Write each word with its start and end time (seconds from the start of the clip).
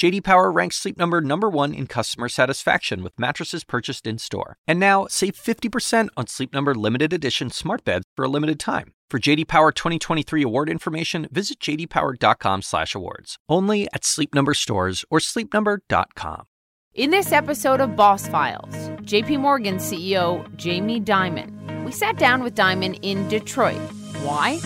JD 0.00 0.24
Power 0.24 0.50
ranks 0.50 0.76
Sleep 0.76 0.96
Number 0.96 1.20
number 1.20 1.50
1 1.50 1.74
in 1.74 1.86
customer 1.86 2.30
satisfaction 2.30 3.02
with 3.02 3.20
mattresses 3.20 3.64
purchased 3.64 4.06
in-store. 4.06 4.56
And 4.66 4.80
now, 4.80 5.06
save 5.10 5.34
50% 5.34 6.08
on 6.16 6.26
Sleep 6.26 6.54
Number 6.54 6.74
limited 6.74 7.12
edition 7.12 7.50
smart 7.50 7.84
beds 7.84 8.06
for 8.16 8.24
a 8.24 8.28
limited 8.28 8.58
time. 8.58 8.94
For 9.10 9.18
JD 9.18 9.46
Power 9.46 9.72
2023 9.72 10.42
award 10.42 10.70
information, 10.70 11.28
visit 11.30 11.60
jdpower.com/awards. 11.60 13.36
Only 13.46 13.88
at 13.92 14.06
Sleep 14.06 14.34
Number 14.34 14.54
stores 14.54 15.04
or 15.10 15.18
sleepnumber.com. 15.18 16.44
In 16.94 17.10
this 17.10 17.30
episode 17.30 17.82
of 17.82 17.94
Boss 17.94 18.26
Files, 18.26 18.74
JP 19.02 19.40
Morgan 19.40 19.76
CEO 19.76 20.46
Jamie 20.56 21.02
Dimon. 21.02 21.84
We 21.84 21.92
sat 21.92 22.16
down 22.16 22.42
with 22.42 22.54
Dimon 22.54 22.98
in 23.02 23.28
Detroit. 23.28 23.82
Why? 24.22 24.60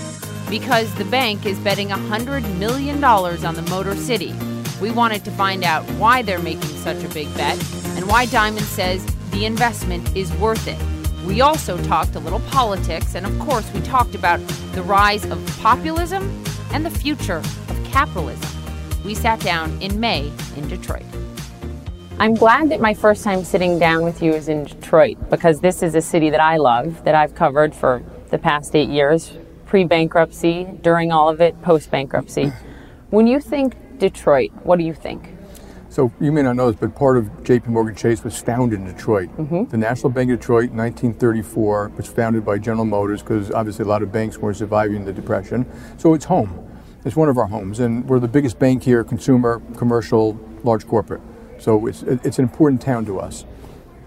Because 0.49 0.95
the 0.95 1.07
bank 1.07 1.45
is 1.45 1.59
betting 1.59 1.89
$100 1.89 2.59
million 2.59 3.03
on 3.03 3.55
the 3.57 3.63
Motor 3.69 3.97
City. 3.97 4.33
We 4.85 4.91
wanted 4.91 5.25
to 5.25 5.31
find 5.31 5.65
out 5.65 5.83
why 5.93 6.21
they're 6.21 6.39
making 6.39 6.69
such 6.69 7.03
a 7.05 7.09
big 7.09 7.35
bet 7.39 7.57
and 7.97 8.07
why 8.07 8.27
Dimon 8.27 8.61
says 8.61 9.03
the 9.31 9.47
investment 9.47 10.15
is 10.15 10.31
worth 10.35 10.69
it. 10.69 10.77
We 11.27 11.41
also 11.41 11.83
talked 11.85 12.15
a 12.17 12.19
little 12.19 12.41
politics, 12.51 13.15
and 13.15 13.25
of 13.25 13.39
course, 13.39 13.67
we 13.73 13.81
talked 13.81 14.15
about 14.15 14.41
the 14.75 14.83
rise 14.83 15.25
of 15.25 15.43
populism 15.63 16.45
and 16.75 16.85
the 16.85 16.91
future 16.91 17.39
of 17.39 17.81
capitalism. 17.87 18.47
We 19.07 19.15
sat 19.15 19.41
down 19.41 19.81
in 19.81 19.99
May 19.99 20.31
in 20.55 20.69
Detroit. 20.69 21.07
I'm 22.19 22.35
glad 22.35 22.69
that 22.69 22.83
my 22.83 22.93
first 22.93 23.25
time 23.25 23.43
sitting 23.43 23.79
down 23.79 24.05
with 24.05 24.21
you 24.21 24.35
is 24.35 24.51
in 24.51 24.65
Detroit 24.65 25.17
because 25.31 25.61
this 25.61 25.83
is 25.83 25.95
a 25.95 26.03
city 26.03 26.29
that 26.29 26.43
I 26.43 26.59
love, 26.59 27.05
that 27.05 27.15
I've 27.15 27.35
covered 27.35 27.75
for 27.75 28.03
the 28.29 28.39
past 28.39 28.77
eight 28.77 28.91
years 28.91 29.33
pre 29.65 29.85
bankruptcy, 29.85 30.69
during 30.83 31.11
all 31.11 31.31
of 31.31 31.41
it, 31.41 31.63
post 31.63 31.91
bankruptcy. 31.91 32.53
When 33.09 33.27
you 33.27 33.41
think 33.41 33.77
Detroit, 33.99 34.51
what 34.63 34.79
do 34.79 34.85
you 34.85 34.95
think? 34.95 35.35
So 35.89 36.13
you 36.21 36.33
may 36.33 36.43
not 36.43 36.57
know 36.57 36.73
this, 36.73 36.81
but 36.81 36.97
part 36.97 37.17
of 37.17 37.45
J.P. 37.45 37.71
Morgan 37.71 37.95
Chase 37.95 38.25
was 38.25 38.37
founded 38.37 38.81
in 38.81 38.85
Detroit. 38.85 39.29
Mm-hmm. 39.37 39.67
The 39.67 39.77
National 39.77 40.11
Bank 40.11 40.29
of 40.33 40.41
Detroit, 40.41 40.71
1934, 40.71 41.93
was 41.97 42.09
founded 42.09 42.45
by 42.45 42.59
General 42.59 42.85
Motors 42.85 43.23
because 43.23 43.53
obviously 43.53 43.85
a 43.85 43.89
lot 43.89 44.03
of 44.03 44.11
banks 44.11 44.37
weren't 44.39 44.57
surviving 44.57 45.05
the 45.05 45.13
Depression. 45.13 45.65
So 45.97 46.15
it's 46.15 46.25
home. 46.25 46.69
It's 47.05 47.15
one 47.15 47.29
of 47.29 47.39
our 47.39 47.47
homes, 47.47 47.79
and 47.79 48.09
we're 48.09 48.19
the 48.19 48.27
biggest 48.27 48.59
bank 48.59 48.83
here, 48.83 49.05
consumer, 49.05 49.63
commercial, 49.77 50.41
large 50.65 50.87
corporate. 50.87 51.21
So 51.59 51.87
it's 51.87 52.03
it's 52.03 52.39
an 52.39 52.45
important 52.45 52.83
town 52.83 53.05
to 53.07 53.21
us. 53.21 53.45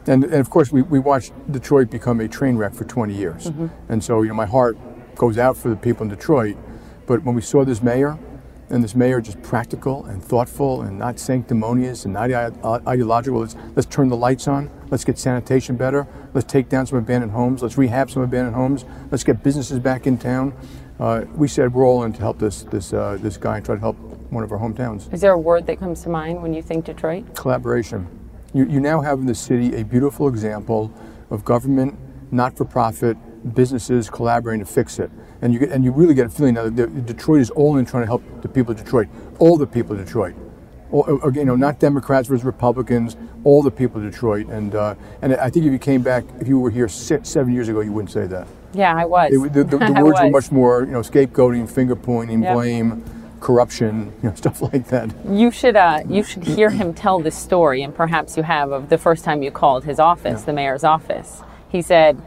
And, 0.08 0.24
and 0.24 0.36
of 0.36 0.50
course, 0.50 0.72
we, 0.72 0.82
we 0.82 1.00
watched 1.00 1.32
Detroit 1.52 1.90
become 1.90 2.20
a 2.20 2.28
train 2.28 2.58
wreck 2.58 2.74
for 2.74 2.86
20 2.86 3.14
years. 3.14 3.46
Mm-hmm. 3.50 3.68
And 3.90 4.04
so, 4.04 4.22
you 4.24 4.30
know, 4.30 4.34
my 4.34 4.46
heart 4.46 4.78
goes 5.16 5.38
out 5.38 5.58
for 5.58 5.70
the 5.70 5.76
people 5.76 6.04
in 6.04 6.10
Detroit. 6.10 6.58
But 7.06 7.24
when 7.24 7.36
we 7.36 7.42
saw 7.42 7.64
this 7.66 7.82
mayor, 7.82 8.18
and 8.70 8.84
this 8.84 8.96
mayor 8.96 9.22
just 9.22 9.42
practical 9.42 10.06
and 10.06 10.24
thoughtful 10.24 10.82
and 10.82 10.98
not 10.98 11.20
sanctimonious 11.20 12.06
and 12.06 12.14
not 12.14 12.32
ideological. 12.88 13.40
Let's, 13.40 13.56
let's 13.76 13.88
turn 13.88 14.10
the 14.10 14.18
lights 14.18 14.48
on. 14.48 14.70
Let's 14.90 15.06
get 15.06 15.18
sanitation 15.18 15.76
better. 15.76 16.08
Let's 16.34 16.52
take 16.52 16.70
down 16.70 16.86
some 16.86 16.98
abandoned 16.98 17.32
homes. 17.32 17.64
Let's 17.64 17.78
rehab 17.78 18.12
some 18.12 18.24
abandoned 18.24 18.56
homes. 18.56 18.86
Let's 19.12 19.24
get 19.24 19.44
businesses 19.44 19.80
back 19.80 20.08
in 20.08 20.18
town. 20.18 20.54
Uh, 21.00 21.26
we 21.36 21.48
said 21.48 21.74
we're 21.74 21.86
all 21.86 22.04
in 22.04 22.14
to 22.14 22.20
help 22.20 22.40
this 22.40 22.64
this 22.64 22.92
uh, 22.92 23.18
this 23.22 23.38
guy 23.38 23.58
and 23.58 23.66
try 23.66 23.76
to 23.76 23.80
help 23.80 23.98
one 24.32 24.44
of 24.44 24.52
our 24.52 24.58
hometowns. 24.58 25.14
Is 25.14 25.22
there 25.22 25.34
a 25.34 25.40
word 25.40 25.68
that 25.68 25.80
comes 25.80 26.02
to 26.04 26.10
mind 26.10 26.42
when 26.42 26.54
you 26.54 26.62
think 26.62 26.86
Detroit? 26.86 27.36
Collaboration. 27.36 28.08
You, 28.54 28.66
you 28.66 28.80
now 28.80 29.02
have 29.02 29.20
in 29.20 29.28
the 29.28 29.36
city 29.36 29.76
a 29.76 29.84
beautiful 29.84 30.28
example 30.28 30.92
of 31.30 31.46
government, 31.46 31.98
not-for-profit, 32.32 33.16
businesses 33.54 34.10
collaborating 34.10 34.66
to 34.66 34.72
fix 34.72 35.00
it 35.00 35.12
and 35.42 35.54
you 35.54 35.60
get, 35.60 35.72
and 35.72 35.84
you 35.84 35.92
really 35.92 36.14
get 36.14 36.28
a 36.28 36.30
feeling 36.30 36.56
now 36.56 36.70
that 36.70 37.06
Detroit 37.06 37.42
is 37.42 37.50
all 37.52 37.78
in 37.78 37.86
trying 37.86 38.04
to 38.04 38.08
help 38.08 38.24
the 38.42 38.48
people 38.48 38.72
of 38.72 38.78
Detroit, 38.78 39.08
all 39.40 39.58
the 39.58 39.68
people 39.68 39.98
of 39.98 40.06
Detroit. 40.06 40.36
All, 40.90 41.06
you 41.34 41.44
know, 41.44 41.58
not 41.58 41.80
Democrats 41.80 42.30
versus 42.30 42.46
Republicans, 42.46 43.18
all 43.44 43.62
the 43.62 43.72
people 43.72 44.04
of 44.04 44.10
Detroit. 44.10 44.48
And 44.48 44.74
uh, 44.74 44.96
and 45.22 45.36
I 45.36 45.50
think 45.50 45.66
if 45.66 45.74
you 45.74 45.80
came 45.80 46.02
back, 46.02 46.24
if 46.40 46.48
you 46.48 46.60
were 46.60 46.70
here 46.70 46.88
six, 46.88 47.28
seven 47.28 47.54
years 47.54 47.68
ago, 47.68 47.82
you 47.82 47.92
wouldn't 47.92 48.12
say 48.12 48.26
that. 48.28 48.48
Yeah, 48.74 48.96
I 48.96 49.04
was. 49.04 49.34
It, 49.34 49.54
the, 49.54 49.64
the, 49.66 49.78
the 49.78 49.94
words 50.04 50.14
was. 50.14 50.24
were 50.24 50.30
much 50.30 50.52
more, 50.52 50.84
you 50.84 50.92
know, 50.92 51.02
scapegoating, 51.02 51.70
finger 51.70 51.96
pointing, 51.96 52.42
yep. 52.42 52.54
blame, 52.54 53.04
corruption, 53.42 54.14
you 54.24 54.30
know, 54.30 54.36
stuff 54.44 54.62
like 54.62 54.88
that. 54.88 55.14
You 55.28 55.52
should 55.52 55.76
uh, 55.76 56.04
you 56.08 56.24
should 56.24 56.44
hear 56.44 56.70
him 56.70 56.94
tell 56.94 57.20
this 57.20 57.38
story, 57.38 57.82
and 57.82 57.94
perhaps 57.94 58.38
you 58.38 58.44
have 58.44 58.72
of 58.72 58.90
the 58.90 58.98
first 58.98 59.26
time 59.26 59.44
you 59.44 59.52
called 59.52 59.84
his 59.84 60.00
office, 60.00 60.40
yeah. 60.42 60.46
the 60.46 60.54
mayor's 60.54 60.84
office. 60.84 61.42
He 61.70 61.82
said 61.82 62.22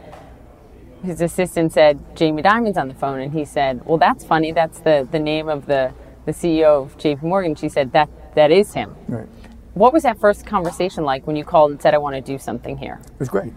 his 1.03 1.21
assistant 1.21 1.73
said, 1.73 2.15
Jamie 2.15 2.41
Dimon's 2.41 2.77
on 2.77 2.87
the 2.87 2.93
phone. 2.93 3.19
And 3.19 3.33
he 3.33 3.45
said, 3.45 3.85
Well, 3.85 3.97
that's 3.97 4.23
funny. 4.23 4.51
That's 4.51 4.79
the, 4.79 5.07
the 5.11 5.19
name 5.19 5.49
of 5.49 5.65
the, 5.65 5.93
the 6.25 6.31
CEO 6.31 6.83
of 6.83 6.97
JP 6.97 7.23
Morgan. 7.23 7.55
She 7.55 7.69
said, 7.69 7.91
that, 7.93 8.09
that 8.35 8.51
is 8.51 8.73
him. 8.73 8.95
Right. 9.07 9.27
What 9.73 9.93
was 9.93 10.03
that 10.03 10.19
first 10.19 10.45
conversation 10.45 11.03
like 11.03 11.25
when 11.25 11.35
you 11.35 11.43
called 11.43 11.71
and 11.71 11.81
said, 11.81 11.93
I 11.93 11.97
want 11.97 12.15
to 12.15 12.21
do 12.21 12.37
something 12.37 12.77
here? 12.77 12.99
It 13.03 13.19
was 13.19 13.29
great. 13.29 13.53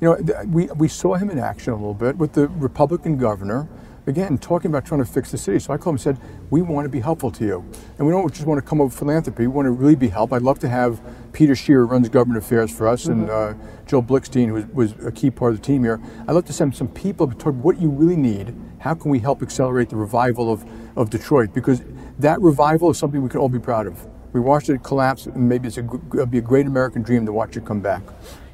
You 0.00 0.16
know, 0.18 0.44
we, 0.46 0.66
we 0.76 0.88
saw 0.88 1.14
him 1.14 1.30
in 1.30 1.38
action 1.38 1.72
a 1.72 1.76
little 1.76 1.94
bit 1.94 2.16
with 2.16 2.32
the 2.34 2.48
Republican 2.48 3.16
governor 3.16 3.68
again, 4.06 4.36
talking 4.38 4.70
about 4.70 4.84
trying 4.84 5.00
to 5.00 5.10
fix 5.10 5.30
the 5.30 5.38
city. 5.38 5.58
So 5.58 5.72
I 5.72 5.76
called 5.76 5.94
him 5.94 5.94
and 5.94 6.00
said, 6.00 6.18
we 6.50 6.62
want 6.62 6.84
to 6.84 6.88
be 6.88 7.00
helpful 7.00 7.30
to 7.32 7.44
you. 7.44 7.64
And 7.98 8.06
we 8.06 8.12
don't 8.12 8.32
just 8.32 8.46
want 8.46 8.62
to 8.62 8.68
come 8.68 8.80
up 8.80 8.86
with 8.86 8.98
philanthropy. 8.98 9.46
We 9.46 9.48
want 9.48 9.66
to 9.66 9.70
really 9.70 9.94
be 9.94 10.08
help. 10.08 10.32
I'd 10.32 10.42
love 10.42 10.58
to 10.60 10.68
have 10.68 11.00
Peter 11.32 11.54
Scher 11.54 11.88
runs 11.88 12.08
government 12.08 12.44
affairs 12.44 12.74
for 12.74 12.86
us 12.86 13.04
mm-hmm. 13.04 13.22
and 13.22 13.30
uh, 13.30 13.54
Joe 13.86 14.02
Blickstein, 14.02 14.48
who 14.48 14.54
was, 14.54 14.66
was, 14.66 15.06
a 15.06 15.12
key 15.12 15.30
part 15.30 15.52
of 15.52 15.60
the 15.60 15.64
team 15.64 15.84
here. 15.84 16.00
I'd 16.28 16.32
love 16.32 16.44
to 16.46 16.52
send 16.52 16.74
some 16.76 16.88
people 16.88 17.26
to 17.26 17.34
talk 17.34 17.48
about 17.48 17.64
what 17.64 17.80
you 17.80 17.88
really 17.88 18.16
need. 18.16 18.54
How 18.78 18.94
can 18.94 19.10
we 19.10 19.18
help 19.18 19.42
accelerate 19.42 19.88
the 19.88 19.96
revival 19.96 20.52
of, 20.52 20.64
of 20.96 21.10
Detroit? 21.10 21.54
Because 21.54 21.82
that 22.18 22.40
revival 22.40 22.90
is 22.90 22.98
something 22.98 23.22
we 23.22 23.28
can 23.28 23.40
all 23.40 23.48
be 23.48 23.58
proud 23.58 23.86
of. 23.86 24.06
We 24.32 24.40
watched 24.40 24.68
it 24.68 24.82
collapse, 24.82 25.26
and 25.26 25.48
maybe 25.48 25.68
it's 25.68 25.78
a, 25.78 25.84
it'll 26.12 26.26
be 26.26 26.38
a 26.38 26.42
great 26.42 26.66
American 26.66 27.02
dream 27.02 27.24
to 27.26 27.32
watch 27.32 27.56
it 27.56 27.64
come 27.64 27.80
back. 27.80 28.02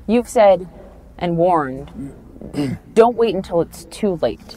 You've 0.06 0.28
said 0.28 0.68
and 1.18 1.36
warned, 1.36 2.14
don't 2.94 3.16
wait 3.16 3.34
until 3.34 3.60
it's 3.62 3.84
too 3.86 4.16
late 4.16 4.56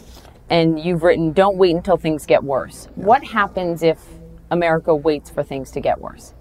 and 0.53 0.79
you've 0.79 1.01
written, 1.01 1.33
don't 1.33 1.57
wait 1.57 1.75
until 1.75 1.97
things 1.97 2.27
get 2.27 2.43
worse. 2.43 2.87
Yeah. 2.95 3.05
What 3.05 3.23
happens 3.23 3.81
if 3.81 3.97
America 4.51 4.93
waits 4.93 5.31
for 5.31 5.41
things 5.41 5.71
to 5.71 5.79
get 5.79 5.99
worse? 5.99 6.35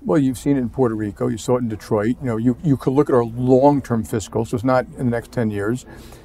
Well, 0.00 0.18
you've 0.18 0.38
seen 0.38 0.56
it 0.56 0.60
in 0.60 0.70
Puerto 0.70 0.94
Rico. 0.94 1.28
You 1.28 1.36
saw 1.36 1.56
it 1.56 1.60
in 1.60 1.68
Detroit. 1.68 2.16
You 2.22 2.26
know, 2.26 2.36
you, 2.38 2.56
you 2.64 2.78
could 2.78 2.94
look 2.94 3.10
at 3.10 3.14
our 3.14 3.24
long-term 3.24 4.04
fiscal, 4.04 4.46
so 4.46 4.54
it's 4.54 4.64
not 4.64 4.86
in 4.96 5.04
the 5.04 5.10
next 5.10 5.32
10 5.32 5.50
years. 5.50 5.84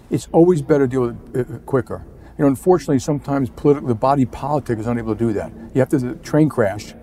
It's 0.10 0.30
always 0.32 0.62
better 0.62 0.86
to 0.86 0.90
deal 0.90 1.02
with 1.02 1.36
it 1.36 1.52
uh, 1.52 1.58
quicker. 1.66 2.06
You 2.38 2.44
know, 2.44 2.48
unfortunately, 2.48 3.00
sometimes 3.00 3.50
political, 3.50 3.90
the 3.90 3.96
body 3.96 4.26
politic 4.26 4.80
is 4.80 4.88
unable 4.88 5.14
to 5.14 5.20
do 5.20 5.34
that. 5.34 5.52
You 5.74 5.82
have 5.82 5.90
to 5.90 5.98
the 5.98 6.16
train 6.16 6.48
crash 6.48 6.94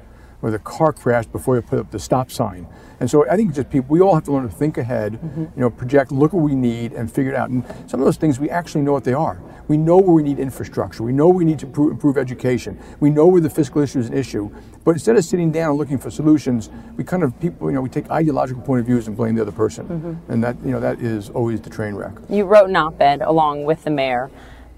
or 0.45 0.51
the 0.51 0.59
car 0.59 0.93
crashed 0.93 1.33
before 1.33 1.57
you 1.57 1.63
put 1.63 1.79
up 1.79 1.91
the 1.91 1.99
stop 1.99 2.31
sign. 2.31 2.67
And 3.01 3.11
so 3.11 3.29
I 3.29 3.35
think 3.35 3.55
just 3.55 3.71
people, 3.71 3.87
we 3.89 4.03
all 4.03 4.15
have 4.15 4.25
to 4.25 4.33
learn 4.33 4.43
to 4.43 4.55
think 4.55 4.77
ahead, 4.77 5.15
mm-hmm. 5.15 5.41
you 5.41 5.51
know, 5.57 5.71
project, 5.71 6.13
look 6.13 6.35
what 6.35 6.43
we 6.43 6.55
need, 6.55 6.93
and 6.93 7.11
figure 7.11 7.33
it 7.33 7.37
out. 7.37 7.49
And 7.49 7.65
some 7.87 7.99
of 7.99 8.05
those 8.05 8.19
things 8.19 8.39
we 8.39 8.51
actually 8.51 8.83
know 8.83 8.93
what 8.93 9.05
they 9.05 9.15
are. 9.15 9.41
We 9.69 9.79
know 9.79 9.97
where 9.97 10.13
we 10.13 10.23
need 10.23 10.39
infrastructure. 10.39 11.03
We 11.03 11.13
know 11.13 11.31
we 11.31 11.47
need 11.47 11.61
to 11.61 11.67
improve, 11.67 11.93
improve 11.93 12.19
education. 12.19 12.79
We 13.01 13.09
know 13.09 13.27
where 13.27 13.41
the 13.41 13.49
fiscal 13.49 13.81
issue 13.81 14.01
is 14.01 14.09
an 14.09 14.15
issue. 14.15 14.55
But 14.85 14.91
instead 14.93 15.17
of 15.17 15.25
sitting 15.25 15.51
down 15.51 15.71
and 15.71 15.79
looking 15.79 15.97
for 15.97 16.11
solutions, 16.11 16.69
we 16.99 17.05
kind 17.05 17.23
of 17.23 17.41
people, 17.41 17.71
you 17.71 17.75
know, 17.75 17.81
we 17.81 17.89
take 17.89 18.11
ideological 18.11 18.63
point 18.63 18.81
of 18.81 18.87
views 18.87 19.09
and 19.09 19.17
blame 19.17 19.37
the 19.37 19.43
other 19.43 19.51
person. 19.51 19.89
Mm-hmm. 19.89 20.33
And 20.33 20.45
that, 20.45 20.57
you 20.63 20.73
know, 20.73 20.81
that 20.81 21.01
is 21.01 21.31
always 21.31 21.63
the 21.63 21.71
train 21.71 21.95
wreck. 21.95 22.13
You 22.29 22.45
wrote 22.45 22.69
an 22.69 22.77
op-ed 22.77 23.23
along 23.23 23.65
with 23.65 23.83
the 23.85 23.91
mayor 23.91 24.31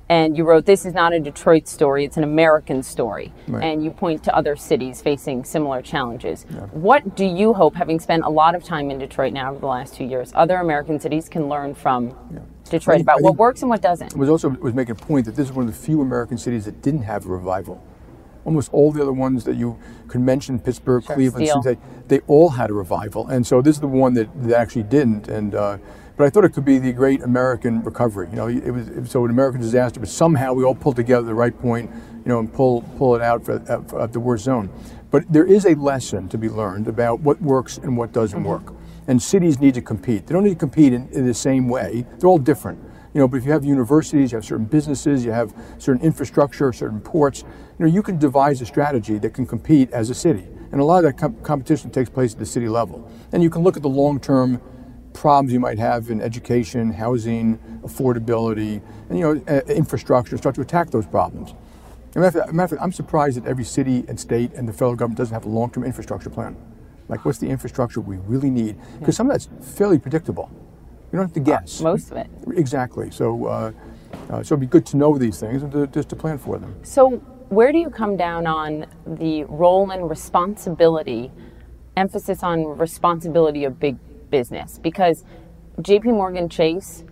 and 0.08 0.36
you 0.36 0.44
wrote 0.44 0.66
this 0.66 0.84
is 0.84 0.94
not 0.94 1.12
a 1.12 1.20
detroit 1.20 1.66
story 1.66 2.04
it's 2.04 2.16
an 2.16 2.24
american 2.24 2.82
story. 2.82 3.32
Right. 3.48 3.64
and 3.64 3.84
you 3.84 3.90
point 3.90 4.22
to 4.24 4.36
other 4.36 4.56
cities 4.56 5.02
facing 5.02 5.44
similar 5.44 5.82
challenges. 5.82 6.46
Yeah. 6.50 6.60
what 6.66 7.16
do 7.16 7.24
you 7.24 7.54
hope 7.54 7.74
having 7.74 7.98
spent 8.00 8.24
a 8.24 8.28
lot 8.28 8.54
of 8.54 8.64
time 8.64 8.90
in 8.90 8.98
detroit 8.98 9.32
now 9.32 9.50
over 9.50 9.60
the 9.60 9.66
last 9.66 9.94
two 9.94 10.04
years 10.04 10.32
other 10.34 10.56
american 10.56 11.00
cities 11.00 11.28
can 11.28 11.48
learn 11.48 11.74
from 11.74 12.16
yeah. 12.32 12.40
detroit 12.70 13.00
about 13.00 13.22
what 13.22 13.36
works 13.36 13.62
and 13.62 13.70
what 13.70 13.82
doesn't? 13.82 14.14
I 14.14 14.18
was 14.18 14.28
also 14.28 14.50
was 14.50 14.74
making 14.74 14.92
a 14.92 14.94
point 14.94 15.26
that 15.26 15.36
this 15.36 15.48
is 15.48 15.52
one 15.52 15.68
of 15.68 15.72
the 15.72 15.80
few 15.80 16.00
american 16.00 16.38
cities 16.38 16.64
that 16.66 16.82
didn't 16.82 17.02
have 17.02 17.26
a 17.26 17.28
revival. 17.28 17.82
Almost 18.44 18.72
all 18.72 18.92
the 18.92 19.02
other 19.02 19.12
ones 19.12 19.42
that 19.42 19.56
you 19.56 19.76
could 20.06 20.20
mention 20.20 20.60
pittsburgh 20.60 21.04
sure, 21.04 21.16
cleveland 21.16 21.48
Cincinnati, 21.48 21.80
they 22.06 22.20
all 22.28 22.50
had 22.50 22.70
a 22.70 22.74
revival. 22.74 23.26
And 23.26 23.44
so 23.44 23.60
this 23.60 23.74
is 23.74 23.80
the 23.80 23.88
one 23.88 24.14
that, 24.14 24.28
that 24.44 24.56
actually 24.56 24.84
didn't. 24.84 25.26
And 25.26 25.56
uh, 25.56 25.78
but 26.16 26.24
I 26.24 26.30
thought 26.30 26.44
it 26.44 26.50
could 26.50 26.64
be 26.64 26.78
the 26.78 26.92
great 26.92 27.22
American 27.22 27.82
recovery. 27.82 28.28
You 28.30 28.36
know, 28.36 28.48
it 28.48 28.70
was, 28.70 28.88
it 28.88 29.00
was 29.00 29.10
so 29.10 29.24
an 29.24 29.30
American 29.30 29.60
disaster, 29.60 30.00
but 30.00 30.08
somehow 30.08 30.52
we 30.52 30.64
all 30.64 30.74
pulled 30.74 30.96
together 30.96 31.26
at 31.26 31.26
the 31.26 31.34
right 31.34 31.58
point, 31.60 31.90
you 31.90 32.28
know, 32.28 32.38
and 32.38 32.52
pull 32.52 32.82
pull 32.96 33.14
it 33.14 33.22
out 33.22 33.44
for, 33.44 33.54
uh, 33.68 34.06
the 34.06 34.20
worst 34.20 34.44
zone. 34.44 34.70
But 35.10 35.30
there 35.32 35.44
is 35.44 35.66
a 35.66 35.74
lesson 35.74 36.28
to 36.30 36.38
be 36.38 36.48
learned 36.48 36.88
about 36.88 37.20
what 37.20 37.40
works 37.40 37.78
and 37.78 37.96
what 37.96 38.12
doesn't 38.12 38.40
mm-hmm. 38.40 38.48
work. 38.48 38.74
And 39.08 39.22
cities 39.22 39.60
need 39.60 39.74
to 39.74 39.82
compete. 39.82 40.26
They 40.26 40.34
don't 40.34 40.42
need 40.42 40.50
to 40.50 40.56
compete 40.56 40.92
in, 40.92 41.08
in 41.10 41.26
the 41.26 41.34
same 41.34 41.68
way. 41.68 42.04
They're 42.18 42.28
all 42.28 42.38
different. 42.38 42.82
You 43.14 43.20
know, 43.20 43.28
but 43.28 43.38
if 43.38 43.46
you 43.46 43.52
have 43.52 43.64
universities, 43.64 44.32
you 44.32 44.36
have 44.36 44.44
certain 44.44 44.66
businesses, 44.66 45.24
you 45.24 45.30
have 45.30 45.54
certain 45.78 46.02
infrastructure, 46.02 46.70
certain 46.72 47.00
ports, 47.00 47.44
you 47.78 47.86
know, 47.86 47.90
you 47.90 48.02
can 48.02 48.18
devise 48.18 48.60
a 48.60 48.66
strategy 48.66 49.18
that 49.18 49.32
can 49.32 49.46
compete 49.46 49.90
as 49.92 50.10
a 50.10 50.14
city. 50.14 50.46
And 50.72 50.80
a 50.80 50.84
lot 50.84 50.98
of 50.98 51.04
that 51.04 51.18
com- 51.18 51.36
competition 51.42 51.90
takes 51.90 52.10
place 52.10 52.32
at 52.34 52.38
the 52.38 52.46
city 52.46 52.68
level. 52.68 53.10
And 53.32 53.42
you 53.42 53.48
can 53.48 53.62
look 53.62 53.76
at 53.76 53.82
the 53.82 53.88
long 53.88 54.20
term 54.20 54.60
problems 55.16 55.52
you 55.52 55.60
might 55.60 55.78
have 55.78 56.10
in 56.10 56.20
education, 56.20 56.92
housing, 56.92 57.58
affordability, 57.82 58.80
and 59.08 59.18
you 59.18 59.24
know, 59.34 59.42
uh, 59.48 59.60
infrastructure, 59.72 60.36
start 60.36 60.54
to 60.54 60.60
attack 60.60 60.90
those 60.90 61.06
problems. 61.06 61.54
As 62.10 62.34
matter, 62.34 62.48
of 62.48 62.70
fact, 62.70 62.82
I'm 62.82 62.92
surprised 62.92 63.36
that 63.36 63.46
every 63.46 63.64
city 63.64 64.04
and 64.08 64.18
state 64.18 64.52
and 64.54 64.68
the 64.68 64.72
federal 64.72 64.94
government 64.94 65.18
doesn't 65.18 65.34
have 65.34 65.44
a 65.44 65.48
long 65.48 65.70
term 65.70 65.84
infrastructure 65.84 66.30
plan. 66.30 66.56
Like, 67.08 67.24
what's 67.24 67.38
the 67.38 67.48
infrastructure 67.48 68.00
we 68.00 68.16
really 68.16 68.50
need? 68.50 68.76
Because 68.98 69.16
some 69.16 69.30
of 69.30 69.34
that's 69.34 69.48
fairly 69.76 69.98
predictable. 69.98 70.50
You 71.12 71.18
don't 71.18 71.26
have 71.26 71.34
to 71.34 71.40
guess. 71.40 71.80
Most 71.80 72.10
of 72.10 72.16
it. 72.16 72.28
Exactly. 72.56 73.10
So, 73.10 73.46
uh, 73.46 73.72
uh, 74.30 74.42
so 74.42 74.54
it'd 74.54 74.60
be 74.60 74.66
good 74.66 74.86
to 74.86 74.96
know 74.96 75.16
these 75.16 75.38
things 75.38 75.62
and 75.62 75.70
to, 75.72 75.86
just 75.86 76.08
to 76.08 76.16
plan 76.16 76.38
for 76.38 76.58
them. 76.58 76.74
So, 76.82 77.18
where 77.48 77.70
do 77.70 77.78
you 77.78 77.90
come 77.90 78.16
down 78.16 78.46
on 78.46 78.86
the 79.06 79.44
role 79.44 79.90
and 79.90 80.10
responsibility, 80.10 81.30
emphasis 81.96 82.42
on 82.42 82.64
responsibility 82.78 83.64
of 83.64 83.78
big 83.78 83.98
business? 84.36 84.78
Because 84.78 85.24
JP 85.80 86.04
Morgan 86.04 86.48
Chase, 86.50 87.04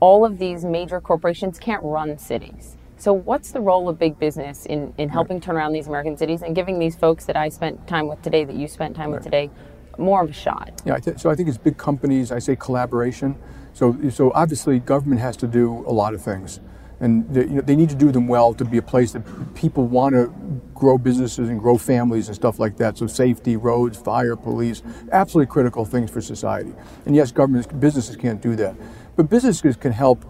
all 0.00 0.24
of 0.24 0.38
these 0.38 0.64
major 0.64 1.00
corporations 1.00 1.60
can't 1.60 1.82
run 1.84 2.18
cities. 2.18 2.76
So, 2.96 3.12
what's 3.12 3.52
the 3.52 3.60
role 3.60 3.88
of 3.88 4.00
big 4.00 4.18
business 4.18 4.66
in, 4.66 4.92
in 4.98 5.08
helping 5.08 5.40
turn 5.40 5.54
around 5.56 5.74
these 5.74 5.86
American 5.86 6.16
cities 6.16 6.42
and 6.42 6.56
giving 6.56 6.80
these 6.80 6.96
folks 6.96 7.24
that 7.26 7.36
I 7.36 7.50
spent 7.50 7.86
time 7.86 8.08
with 8.08 8.20
today, 8.22 8.42
that 8.44 8.56
you 8.56 8.66
spent 8.66 8.96
time 8.96 9.12
with 9.12 9.22
today, 9.22 9.48
more 9.96 10.24
of 10.24 10.30
a 10.30 10.32
shot? 10.32 10.82
Yeah, 10.84 10.94
I 10.94 11.00
th- 11.00 11.18
so 11.18 11.30
I 11.30 11.36
think 11.36 11.48
it's 11.48 11.58
big 11.58 11.76
companies. 11.76 12.32
I 12.32 12.40
say 12.40 12.56
collaboration. 12.56 13.36
So, 13.74 13.96
so 14.10 14.32
obviously, 14.34 14.80
government 14.80 15.20
has 15.20 15.36
to 15.36 15.46
do 15.46 15.84
a 15.86 15.92
lot 15.92 16.14
of 16.14 16.22
things, 16.22 16.58
and 17.00 17.28
they, 17.32 17.42
you 17.42 17.56
know, 17.56 17.60
they 17.60 17.76
need 17.76 17.88
to 17.90 17.94
do 17.94 18.10
them 18.10 18.26
well 18.26 18.54
to 18.54 18.64
be 18.64 18.78
a 18.78 18.82
place 18.82 19.12
that 19.12 19.22
people 19.54 19.86
want 19.86 20.14
to 20.14 20.32
grow 20.74 20.98
businesses 20.98 21.48
and 21.48 21.60
grow 21.60 21.76
families 21.76 22.28
and 22.28 22.34
stuff 22.34 22.58
like 22.58 22.76
that. 22.78 22.98
So, 22.98 23.06
safety, 23.06 23.56
roads, 23.56 23.98
fire, 23.98 24.36
police, 24.36 24.82
absolutely 25.12 25.50
critical 25.50 25.84
things 25.84 26.10
for 26.10 26.20
society. 26.20 26.72
And 27.04 27.14
yes, 27.14 27.32
governments, 27.32 27.66
businesses 27.66 28.16
can't 28.16 28.40
do 28.40 28.56
that, 28.56 28.74
but 29.16 29.28
businesses 29.28 29.76
can 29.76 29.92
help. 29.92 30.24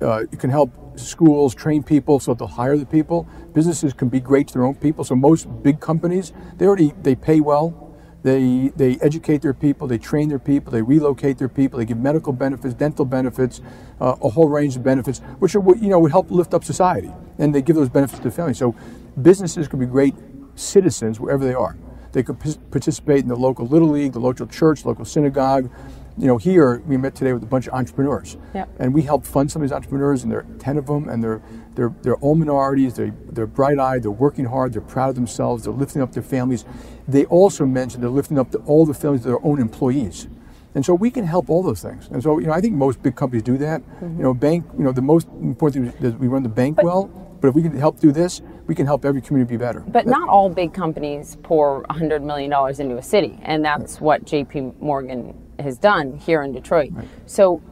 Uh, 0.00 0.24
can 0.38 0.48
help 0.48 0.98
schools 0.98 1.54
train 1.54 1.82
people 1.82 2.18
so 2.18 2.32
they'll 2.32 2.48
hire 2.48 2.78
the 2.78 2.86
people. 2.86 3.28
Businesses 3.52 3.92
can 3.92 4.08
be 4.08 4.18
great 4.18 4.48
to 4.48 4.54
their 4.54 4.64
own 4.64 4.74
people. 4.74 5.04
So 5.04 5.14
most 5.14 5.44
big 5.62 5.78
companies, 5.78 6.32
they 6.56 6.64
already 6.64 6.94
they 7.02 7.14
pay 7.14 7.40
well 7.40 7.89
they, 8.22 8.70
they 8.76 8.98
educate 9.00 9.40
their 9.42 9.54
people, 9.54 9.88
they 9.88 9.98
train 9.98 10.28
their 10.28 10.38
people, 10.38 10.70
they 10.70 10.82
relocate 10.82 11.38
their 11.38 11.48
people, 11.48 11.78
they 11.78 11.84
give 11.84 11.98
medical 11.98 12.32
benefits, 12.32 12.74
dental 12.74 13.04
benefits, 13.04 13.60
uh, 14.00 14.16
a 14.22 14.28
whole 14.28 14.48
range 14.48 14.76
of 14.76 14.82
benefits, 14.82 15.20
which 15.38 15.54
are, 15.54 15.62
you 15.76 15.88
know, 15.88 15.98
would 15.98 16.10
help 16.10 16.30
lift 16.30 16.52
up 16.52 16.64
society. 16.64 17.10
And 17.38 17.54
they 17.54 17.62
give 17.62 17.76
those 17.76 17.88
benefits 17.88 18.20
to 18.20 18.30
families. 18.30 18.58
So 18.58 18.74
businesses 19.20 19.68
can 19.68 19.78
be 19.78 19.86
great 19.86 20.14
citizens 20.54 21.18
wherever 21.18 21.44
they 21.44 21.54
are. 21.54 21.76
They 22.12 22.22
could 22.22 22.38
participate 22.70 23.20
in 23.20 23.28
the 23.28 23.36
local 23.36 23.66
little 23.66 23.88
league, 23.88 24.12
the 24.12 24.20
local 24.20 24.46
church, 24.46 24.84
local 24.84 25.04
synagogue, 25.04 25.70
you 26.18 26.26
know, 26.26 26.36
here 26.36 26.82
we 26.86 26.96
met 26.96 27.14
today 27.14 27.32
with 27.32 27.42
a 27.42 27.46
bunch 27.46 27.66
of 27.66 27.74
entrepreneurs, 27.74 28.36
yep. 28.54 28.68
and 28.78 28.92
we 28.92 29.02
helped 29.02 29.26
fund 29.26 29.50
some 29.50 29.62
of 29.62 29.68
these 29.68 29.74
entrepreneurs, 29.74 30.22
and 30.22 30.32
there 30.32 30.40
are 30.40 30.46
ten 30.58 30.76
of 30.76 30.86
them, 30.86 31.08
and 31.08 31.22
they're 31.22 31.42
they're 31.74 31.94
they're 32.02 32.16
all 32.16 32.34
minorities. 32.34 32.94
They're 32.94 33.14
they're 33.30 33.46
bright-eyed. 33.46 34.02
They're 34.02 34.10
working 34.10 34.44
hard. 34.44 34.72
They're 34.72 34.82
proud 34.82 35.10
of 35.10 35.14
themselves. 35.14 35.64
They're 35.64 35.72
lifting 35.72 36.02
up 36.02 36.12
their 36.12 36.22
families. 36.22 36.64
They 37.08 37.24
also 37.26 37.64
mentioned 37.64 38.02
they're 38.02 38.10
lifting 38.10 38.38
up 38.38 38.50
the, 38.50 38.58
all 38.60 38.84
the 38.86 38.94
families 38.94 39.20
of 39.22 39.28
their 39.28 39.44
own 39.44 39.60
employees, 39.60 40.28
and 40.74 40.84
so 40.84 40.94
we 40.94 41.10
can 41.10 41.24
help 41.24 41.48
all 41.48 41.62
those 41.62 41.82
things. 41.82 42.08
And 42.08 42.22
so 42.22 42.38
you 42.38 42.46
know, 42.46 42.52
I 42.52 42.60
think 42.60 42.74
most 42.74 43.02
big 43.02 43.16
companies 43.16 43.42
do 43.42 43.56
that. 43.58 43.80
Mm-hmm. 43.82 44.16
You 44.18 44.22
know, 44.22 44.34
bank. 44.34 44.66
You 44.76 44.84
know, 44.84 44.92
the 44.92 45.02
most 45.02 45.28
important 45.28 45.74
thing 45.74 46.08
is 46.08 46.12
that 46.12 46.20
we 46.20 46.28
run 46.28 46.42
the 46.42 46.48
bank 46.48 46.76
but, 46.76 46.84
well. 46.84 47.10
But 47.40 47.48
if 47.48 47.54
we 47.54 47.62
can 47.62 47.74
help 47.76 47.98
do 48.00 48.12
this, 48.12 48.42
we 48.66 48.74
can 48.74 48.86
help 48.86 49.04
every 49.04 49.22
community 49.22 49.54
be 49.54 49.56
better. 49.56 49.80
But 49.80 50.06
not 50.06 50.28
all 50.28 50.50
big 50.50 50.74
companies 50.74 51.38
pour 51.42 51.84
$100 51.84 52.22
million 52.22 52.52
into 52.78 52.98
a 52.98 53.02
city, 53.02 53.38
and 53.42 53.64
that's 53.64 54.00
what 54.00 54.24
JP 54.24 54.78
Morgan 54.80 55.34
has 55.62 55.78
done 55.78 56.16
here 56.16 56.42
in 56.42 56.52
Detroit. 56.52 56.90
Right. 56.92 57.08
So 57.26 57.62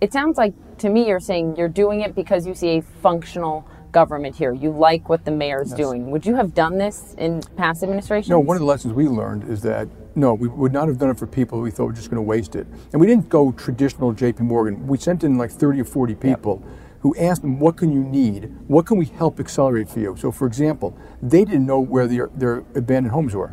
it 0.00 0.12
sounds 0.12 0.36
like 0.36 0.54
to 0.78 0.88
me 0.88 1.06
you're 1.06 1.20
saying 1.20 1.56
you're 1.56 1.68
doing 1.68 2.00
it 2.00 2.14
because 2.14 2.46
you 2.46 2.54
see 2.54 2.78
a 2.78 2.82
functional 2.82 3.66
government 3.92 4.34
here. 4.34 4.52
You 4.52 4.70
like 4.70 5.08
what 5.08 5.24
the 5.24 5.30
mayor's 5.30 5.70
yes. 5.70 5.76
doing. 5.76 6.10
Would 6.10 6.26
you 6.26 6.34
have 6.34 6.54
done 6.54 6.78
this 6.78 7.14
in 7.18 7.42
past 7.56 7.82
administrations? 7.82 8.30
No, 8.30 8.40
one 8.40 8.56
of 8.56 8.60
the 8.60 8.66
lessons 8.66 8.94
we 8.94 9.06
learned 9.06 9.48
is 9.48 9.62
that 9.62 9.88
no, 10.14 10.34
we 10.34 10.48
would 10.48 10.72
not 10.72 10.88
have 10.88 10.98
done 10.98 11.10
it 11.10 11.18
for 11.18 11.26
people 11.26 11.60
we 11.60 11.70
thought 11.70 11.86
were 11.86 11.92
just 11.92 12.10
going 12.10 12.16
to 12.16 12.22
waste 12.22 12.54
it. 12.54 12.66
And 12.92 13.00
we 13.00 13.06
didn't 13.06 13.28
go 13.28 13.52
traditional 13.52 14.12
JP 14.12 14.40
Morgan. 14.40 14.86
We 14.86 14.98
sent 14.98 15.24
in 15.24 15.38
like 15.38 15.50
30 15.50 15.80
or 15.80 15.84
40 15.84 16.14
people. 16.16 16.62
Yep. 16.62 16.78
Who 17.00 17.16
asked 17.16 17.42
them, 17.42 17.58
what 17.58 17.76
can 17.76 17.92
you 17.92 18.04
need? 18.04 18.54
What 18.68 18.86
can 18.86 18.96
we 18.96 19.06
help 19.06 19.40
accelerate 19.40 19.88
for 19.88 19.98
you? 19.98 20.16
So, 20.16 20.30
for 20.30 20.46
example, 20.46 20.96
they 21.20 21.44
didn't 21.44 21.66
know 21.66 21.80
where 21.80 22.06
their, 22.06 22.30
their 22.34 22.58
abandoned 22.76 23.10
homes 23.10 23.34
were 23.34 23.52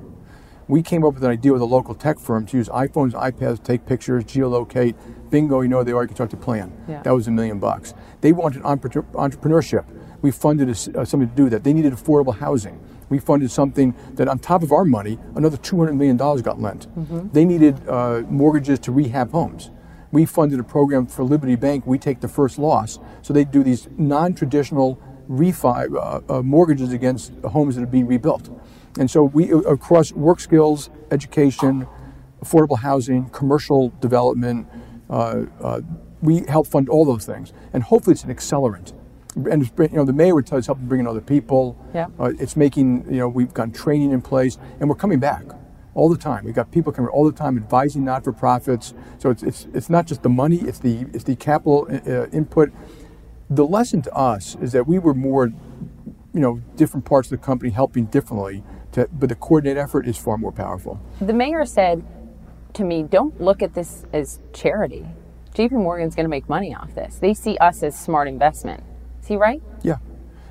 we 0.70 0.84
came 0.84 1.04
up 1.04 1.16
with 1.16 1.24
an 1.24 1.32
idea 1.32 1.52
with 1.52 1.64
a 1.64 1.66
local 1.66 1.96
tech 1.96 2.20
firm 2.20 2.46
to 2.46 2.56
use 2.56 2.70
iPhones, 2.70 3.14
iPads, 3.14 3.62
take 3.64 3.88
pictures, 3.88 4.24
geolocate. 4.24 4.96
Bingo, 5.32 5.62
you 5.62 5.68
know 5.68 5.84
the 5.84 6.28
to 6.30 6.38
plan. 6.38 6.72
Yeah. 6.88 7.02
That 7.02 7.12
was 7.12 7.28
a 7.28 7.32
million 7.32 7.60
bucks. 7.60 7.96
They 8.22 8.32
wanted 8.32 8.62
entrepreneurship. 8.62 9.86
We 10.22 10.30
funded 10.30 10.68
a, 10.68 11.00
uh, 11.00 11.06
something 11.06 11.28
to 11.28 11.36
do 11.36 11.50
that. 11.50 11.64
They 11.64 11.74
needed 11.74 11.94
affordable 11.94 12.38
housing. 12.38 12.80
We 13.10 13.18
funded 13.18 13.50
something 13.50 13.96
that, 14.14 14.28
on 14.28 14.38
top 14.38 14.62
of 14.62 14.72
our 14.72 14.86
money, 14.86 15.18
another 15.36 15.58
$200 15.58 15.96
million 15.96 16.18
got 16.18 16.62
lent. 16.62 16.88
Mm-hmm. 16.96 17.30
They 17.32 17.46
needed 17.46 17.88
uh, 17.90 18.22
mortgages 18.30 18.78
to 18.80 18.92
rehab 18.92 19.32
homes. 19.32 19.72
We 20.12 20.26
funded 20.26 20.60
a 20.60 20.64
program 20.64 21.08
for 21.08 21.24
Liberty 21.24 21.56
Bank. 21.56 21.88
We 21.88 21.98
take 21.98 22.20
the 22.20 22.28
first 22.28 22.60
loss. 22.60 23.00
So 23.24 23.34
they 23.34 23.44
do 23.44 23.64
these 23.64 23.88
non 23.98 24.36
traditional 24.36 25.02
refi 25.30 25.96
uh, 25.96 26.38
uh, 26.38 26.42
mortgages 26.44 26.92
against 26.92 27.34
homes 27.46 27.76
that 27.76 27.84
are 27.84 27.88
being 27.88 28.08
rebuilt. 28.08 28.50
And 29.00 29.10
so 29.10 29.24
we 29.24 29.50
across 29.52 30.12
work 30.12 30.42
skills, 30.42 30.90
education, 31.10 31.88
affordable 32.44 32.78
housing, 32.78 33.30
commercial 33.30 33.94
development, 34.02 34.68
uh, 35.10 35.46
uh, 35.62 35.82
we 36.22 36.44
help 36.48 36.68
fund 36.68 36.90
all 36.90 37.06
those 37.06 37.26
things, 37.26 37.54
and 37.72 37.82
hopefully 37.82 38.14
it's 38.14 38.26
an 38.26 38.30
accelerant. 38.30 38.94
And 39.36 39.72
you 39.80 39.90
know, 39.94 40.04
the 40.04 40.12
mayor 40.12 40.36
would 40.36 40.46
tell 40.46 40.58
us 40.58 40.66
helping 40.66 40.88
bring 40.88 41.00
in 41.00 41.08
other 41.08 41.22
people. 41.22 41.78
Yeah. 41.94 42.08
Uh, 42.20 42.34
it's 42.40 42.58
making 42.58 43.06
you 43.10 43.20
know 43.20 43.30
we've 43.30 43.54
got 43.54 43.74
training 43.74 44.12
in 44.12 44.22
place, 44.22 44.58
and 44.82 44.90
we're 44.90 44.96
coming 44.96 45.20
back 45.20 45.46
all 45.94 46.10
the 46.10 46.18
time. 46.18 46.44
We've 46.44 46.54
got 46.54 46.70
people 46.70 46.92
coming 46.92 47.10
all 47.10 47.26
the 47.26 47.32
time 47.32 47.56
advising 47.56 48.04
not-for-profits. 48.04 48.94
So 49.18 49.30
it's 49.30 49.44
it's 49.44 49.68
it's 49.74 49.90
not 49.90 50.08
just 50.08 50.24
the 50.24 50.30
money; 50.30 50.58
it's 50.58 50.80
the 50.80 51.06
it's 51.14 51.24
the 51.24 51.38
capital 51.38 51.88
uh, 51.90 52.28
input. 52.32 52.72
The 53.50 53.66
lesson 53.66 54.02
to 54.04 54.14
us 54.14 54.58
is 54.62 54.74
that 54.74 54.88
we 54.88 55.00
were 55.00 55.14
more, 55.14 55.48
you 56.34 56.42
know, 56.42 56.62
different 56.76 57.06
parts 57.06 57.32
of 57.32 57.40
the 57.40 57.46
company 57.46 57.72
helping 57.72 58.06
differently 58.06 58.62
to, 58.94 59.08
but 59.12 59.30
the 59.30 59.36
coordinated 59.36 59.82
effort 59.82 60.08
is 60.08 60.18
far 60.18 60.38
more 60.38 60.52
powerful. 60.52 61.00
The 61.22 61.34
mayor 61.34 61.66
said 61.66 62.04
to 62.74 62.84
me, 62.84 63.04
don't 63.04 63.40
look 63.42 63.62
at 63.62 63.74
this 63.74 64.06
as 64.14 64.40
charity. 64.54 65.06
JP 65.54 65.72
Morgan's 65.72 66.16
going 66.16 66.26
to 66.26 66.30
make 66.30 66.48
money 66.48 66.76
off 66.76 66.94
this. 66.96 67.16
They 67.16 67.34
see 67.34 67.58
us 67.58 67.84
as 67.84 67.98
smart 68.00 68.28
investment. 68.28 68.84
Is 69.22 69.28
he 69.28 69.36
right? 69.36 69.62
Yeah. 69.84 69.98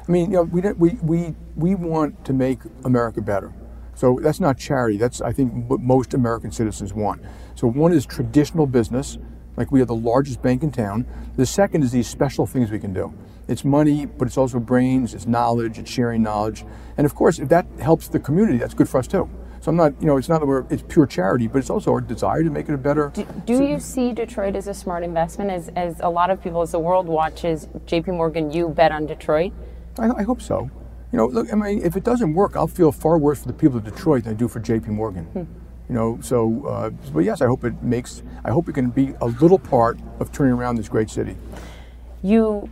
I 0.07 0.11
mean, 0.11 0.31
you 0.31 0.37
know, 0.39 0.43
we, 0.43 0.61
we, 0.73 0.91
we, 1.03 1.35
we 1.57 1.75
want 1.75 2.25
to 2.25 2.33
make 2.33 2.61
America 2.85 3.21
better. 3.21 3.53
So 3.95 4.19
that's 4.23 4.41
not 4.41 4.59
charity. 4.59 4.97
That's, 4.97 5.21
I 5.21 5.33
think, 5.33 5.69
what 5.69 5.81
most 5.81 6.15
American 6.15 6.53
citizens 6.53 6.95
want. 6.95 7.23
So 7.55 7.67
one 7.69 7.93
is 7.93 8.07
traditional 8.07 8.67
business, 8.67 9.19
like 9.57 9.73
we 9.73 9.81
are 9.81 9.85
the 9.85 9.95
largest 9.95 10.41
bank 10.41 10.63
in 10.63 10.71
town. 10.71 11.07
The 11.37 11.47
second 11.47 11.83
is 11.83 11.93
these 11.93 12.07
special 12.07 12.47
things 12.47 12.71
we 12.71 12.79
can 12.79 12.93
do. 12.93 13.13
It's 13.49 13.65
money, 13.65 14.05
but 14.05 14.29
it's 14.29 14.37
also 14.37 14.61
brains, 14.61 15.15
it's 15.15 15.27
knowledge, 15.27 15.79
it's 15.79 15.91
sharing 15.91 16.23
knowledge. 16.23 16.65
And 16.99 17.07
of 17.07 17.15
course, 17.15 17.39
if 17.39 17.49
that 17.49 17.67
helps 17.81 18.09
the 18.09 18.21
community, 18.21 18.59
that's 18.59 18.75
good 18.75 18.89
for 18.89 18.99
us 18.99 19.07
too. 19.07 19.29
So 19.61 19.71
I'm 19.71 19.77
not, 19.77 20.01
you 20.01 20.07
know, 20.07 20.19
it's 20.19 20.29
not 20.29 20.41
that 20.41 20.47
we're, 20.47 20.65
it's 20.71 20.85
pure 20.87 21.07
charity, 21.07 21.49
but 21.49 21.59
it's 21.59 21.71
also 21.71 21.91
our 21.93 22.01
desire 22.01 22.45
to 22.45 22.51
make 22.51 22.69
it 22.69 22.75
a 22.75 22.79
better. 22.79 23.11
Do, 23.15 23.27
do 23.45 23.65
you 23.65 23.81
see 23.81 24.13
Detroit 24.13 24.55
as 24.55 24.69
a 24.69 24.75
smart 24.75 25.03
investment? 25.03 25.51
As, 25.51 25.69
as 25.71 26.01
a 26.01 26.09
lot 26.09 26.31
of 26.31 26.43
people, 26.43 26.63
as 26.63 26.73
the 26.73 26.79
world 26.79 27.09
watches 27.09 27.67
JP 27.87 28.09
Morgan, 28.09 28.53
you 28.53 28.69
bet 28.69 28.93
on 28.93 29.07
Detroit? 29.07 29.53
I, 29.99 30.11
I 30.11 30.23
hope 30.23 30.41
so. 30.41 30.71
You 31.11 31.17
know, 31.17 31.27
look, 31.27 31.53
I 31.53 31.57
mean, 31.57 31.83
if 31.83 31.97
it 31.97 32.05
doesn't 32.05 32.35
work, 32.35 32.55
I'll 32.55 32.67
feel 32.67 32.93
far 32.93 33.19
worse 33.19 33.41
for 33.41 33.49
the 33.49 33.55
people 33.55 33.79
of 33.79 33.85
Detroit 33.85 34.25
than 34.25 34.35
I 34.35 34.37
do 34.37 34.47
for 34.47 34.61
JP 34.61 34.89
Morgan. 34.89 35.25
Hmm. 35.25 35.45
You 35.89 35.95
know, 35.95 36.19
so, 36.21 36.67
uh, 36.67 36.91
but 37.13 37.21
yes, 37.21 37.41
I 37.41 37.47
hope 37.47 37.65
it 37.65 37.83
makes, 37.83 38.23
I 38.45 38.51
hope 38.51 38.69
it 38.69 38.75
can 38.75 38.91
be 38.91 39.15
a 39.23 39.27
little 39.27 39.59
part 39.59 39.99
of 40.21 40.31
turning 40.31 40.53
around 40.53 40.77
this 40.77 40.89
great 40.89 41.09
city. 41.09 41.35
You 42.23 42.69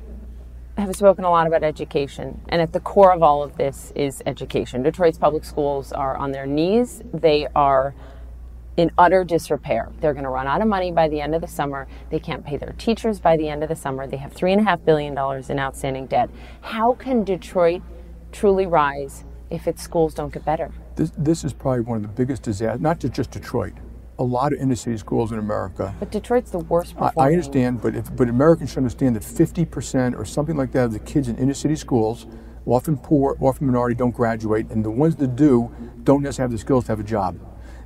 have 0.82 0.94
spoken 0.94 1.24
a 1.24 1.30
lot 1.30 1.46
about 1.46 1.62
education, 1.62 2.40
and 2.48 2.60
at 2.60 2.72
the 2.72 2.80
core 2.80 3.12
of 3.12 3.22
all 3.22 3.42
of 3.42 3.56
this 3.56 3.92
is 3.94 4.22
education. 4.26 4.82
Detroit's 4.82 5.18
public 5.18 5.44
schools 5.44 5.92
are 5.92 6.16
on 6.16 6.32
their 6.32 6.46
knees. 6.46 7.02
They 7.12 7.46
are 7.54 7.94
in 8.76 8.90
utter 8.98 9.24
disrepair. 9.24 9.90
They're 10.00 10.12
going 10.12 10.24
to 10.24 10.30
run 10.30 10.46
out 10.46 10.60
of 10.60 10.68
money 10.68 10.92
by 10.92 11.08
the 11.08 11.20
end 11.20 11.34
of 11.34 11.40
the 11.40 11.48
summer. 11.48 11.88
They 12.10 12.18
can't 12.18 12.44
pay 12.44 12.58
their 12.58 12.72
teachers 12.72 13.20
by 13.20 13.36
the 13.36 13.48
end 13.48 13.62
of 13.62 13.68
the 13.70 13.76
summer. 13.76 14.06
They 14.06 14.18
have 14.18 14.34
$3.5 14.34 14.84
billion 14.84 15.12
in 15.48 15.58
outstanding 15.58 16.06
debt. 16.06 16.28
How 16.60 16.92
can 16.92 17.24
Detroit 17.24 17.82
truly 18.32 18.66
rise 18.66 19.24
if 19.48 19.66
its 19.66 19.82
schools 19.82 20.12
don't 20.12 20.32
get 20.32 20.44
better? 20.44 20.72
This, 20.96 21.10
this 21.16 21.44
is 21.44 21.52
probably 21.52 21.80
one 21.80 21.96
of 21.96 22.02
the 22.02 22.08
biggest 22.08 22.42
disasters, 22.42 22.80
not 22.80 22.98
just 23.00 23.30
Detroit, 23.30 23.72
a 24.18 24.24
lot 24.24 24.52
of 24.52 24.60
inner 24.60 24.74
city 24.74 24.96
schools 24.96 25.32
in 25.32 25.38
America. 25.38 25.94
But 25.98 26.10
Detroit's 26.10 26.50
the 26.50 26.58
worst. 26.58 26.94
I, 26.98 27.12
I 27.16 27.26
understand, 27.28 27.82
but 27.82 27.94
if, 27.94 28.14
but 28.14 28.28
Americans 28.28 28.70
should 28.70 28.78
understand 28.78 29.16
that 29.16 29.22
50% 29.22 30.18
or 30.18 30.24
something 30.24 30.56
like 30.56 30.72
that 30.72 30.86
of 30.86 30.92
the 30.92 30.98
kids 30.98 31.28
in 31.28 31.36
inner 31.36 31.54
city 31.54 31.76
schools 31.76 32.26
often 32.64 32.96
poor, 32.96 33.36
often 33.40 33.66
minority, 33.66 33.94
don't 33.94 34.14
graduate, 34.14 34.70
and 34.70 34.84
the 34.84 34.90
ones 34.90 35.16
that 35.16 35.36
do 35.36 35.70
don't 36.02 36.22
necessarily 36.22 36.50
have 36.50 36.52
the 36.52 36.58
skills 36.58 36.84
to 36.86 36.92
have 36.92 37.00
a 37.00 37.04
job. 37.04 37.38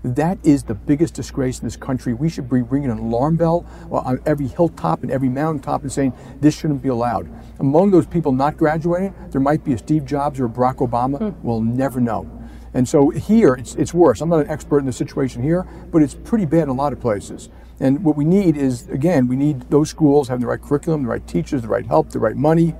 That 0.03 0.39
is 0.43 0.63
the 0.63 0.75
biggest 0.75 1.15
disgrace 1.15 1.59
in 1.59 1.67
this 1.67 1.77
country. 1.77 2.15
We 2.15 2.31
should 2.31 2.49
be 2.49 2.63
ringing 2.63 2.91
an 2.91 2.99
alarm 2.99 3.37
bell 3.37 3.67
on 3.91 4.19
every 4.25 4.47
hilltop 4.47 5.03
and 5.03 5.13
every 5.13 5.29
mountaintop 5.29 5.83
and 5.83 5.93
saying 5.93 6.15
this 6.41 6.59
shouldn't 6.59 6.83
be 6.83 6.89
allowed. 6.89 7.29
Among 7.59 7.91
those 7.91 8.07
people 8.07 8.33
not 8.33 8.57
graduating, 8.57 9.15
there 9.31 9.43
might 9.43 9.63
be 9.63 9.75
a 9.75 9.79
Steve 9.79 10.07
Jobs 10.07 10.41
or 10.41 10.47
a 10.47 10.49
Barack 10.49 10.77
Obama. 10.77 11.19
Hmm. 11.19 11.47
We'll 11.47 11.61
never 11.61 12.01
know. 12.01 12.39
And 12.73 12.89
so 12.89 13.11
here, 13.11 13.55
it's, 13.55 13.75
it's 13.75 13.93
worse. 13.93 14.21
I'm 14.21 14.29
not 14.29 14.41
an 14.41 14.50
expert 14.50 14.79
in 14.79 14.87
the 14.87 14.93
situation 14.93 15.43
here, 15.43 15.67
but 15.91 16.03
it's 16.03 16.15
pretty 16.15 16.47
bad 16.47 16.65
in 16.65 16.69
a 16.69 16.75
lot 16.75 16.93
of 16.93 17.00
places. 17.00 17.49
And 17.81 18.05
what 18.05 18.17
we 18.17 18.25
need 18.25 18.57
is, 18.57 18.89
again, 18.89 19.27
we 19.27 19.37
need 19.37 19.62
those 19.71 19.91
schools 19.91 20.29
having 20.29 20.43
the 20.43 20.47
right 20.47 20.61
curriculum, 20.61 21.03
the 21.03 21.09
right 21.09 21.27
teachers, 21.27 21.62
the 21.62 21.69
right 21.69 21.87
help, 21.87 22.11
the 22.11 22.19
right 22.19 22.37
money. 22.37 22.75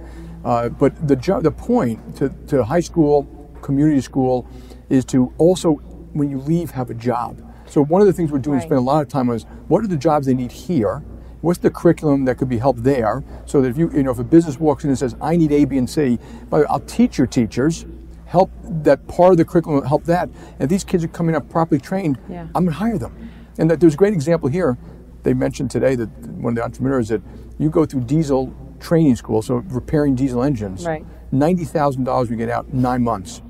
Uh, 0.44 0.68
but 0.68 1.09
the, 1.09 1.16
jo- 1.16 1.40
the 1.40 1.50
point 1.50 2.16
to, 2.16 2.28
to 2.47 2.62
high 2.64 2.80
school, 2.80 3.25
community 3.62 4.00
school, 4.00 4.47
is 4.88 5.04
to 5.06 5.32
also 5.38 5.80
when 6.12 6.30
you 6.30 6.38
leave, 6.38 6.70
have 6.70 6.90
a 6.90 6.94
job. 6.94 7.42
So 7.66 7.85
one 7.85 8.00
of 8.00 8.06
the 8.06 8.12
things 8.12 8.32
we're 8.32 8.38
doing 8.38 8.59
right. 8.59 8.66
spend 8.66 8.78
a 8.78 8.82
lot 8.82 9.00
of 9.02 9.09
time 9.09 9.30
on 9.30 9.37
is 9.37 9.44
what 9.68 9.85
are 9.85 9.87
the 9.87 9.97
jobs 9.97 10.26
they 10.26 10.35
need 10.35 10.50
here? 10.50 11.02
What's 11.40 11.61
the 11.61 11.70
curriculum 11.70 12.25
that 12.26 12.37
could 12.37 12.49
be 12.49 12.59
helped 12.59 12.82
there? 12.82 13.25
So 13.47 13.62
that 13.62 13.68
if 13.68 13.78
you, 13.78 13.90
you 13.92 14.02
know, 14.02 14.11
if 14.11 14.18
a 14.18 14.25
business 14.25 14.59
walks 14.59 14.85
in 14.85 14.90
and 14.90 14.99
says, 14.99 15.14
I 15.23 15.37
need 15.37 15.52
A, 15.52 15.64
B, 15.64 15.78
and 15.78 15.88
C, 15.88 16.18
but 16.50 16.68
I'll 16.68 16.80
teach 16.80 17.16
your 17.16 17.26
teachers, 17.26 17.87
help 18.30 18.49
that 18.62 19.08
part 19.08 19.32
of 19.32 19.38
the 19.38 19.44
curriculum, 19.44 19.84
help 19.84 20.04
that. 20.04 20.30
And 20.60 20.70
these 20.70 20.84
kids 20.84 21.02
are 21.02 21.08
coming 21.08 21.34
up 21.34 21.50
properly 21.50 21.80
trained, 21.80 22.16
yeah. 22.28 22.42
I'm 22.54 22.64
going 22.64 22.68
to 22.68 22.72
hire 22.75 22.96
them. 22.96 23.28
And 23.58 23.68
that, 23.68 23.80
there's 23.80 23.94
a 23.94 23.96
great 23.96 24.12
example 24.12 24.49
here. 24.49 24.78
They 25.25 25.34
mentioned 25.34 25.72
today 25.72 25.96
that 25.96 26.08
one 26.28 26.52
of 26.52 26.56
the 26.56 26.62
entrepreneurs 26.62 27.08
that 27.08 27.22
you 27.58 27.70
go 27.70 27.84
through 27.84 28.02
diesel 28.02 28.54
training 28.78 29.16
school, 29.16 29.42
so 29.42 29.56
repairing 29.56 30.14
diesel 30.14 30.44
engines, 30.44 30.87
right. 30.87 31.04
$90,000 31.32 32.30
we 32.30 32.37
get 32.37 32.49
out 32.49 32.72
nine 32.72 33.02
months. 33.02 33.42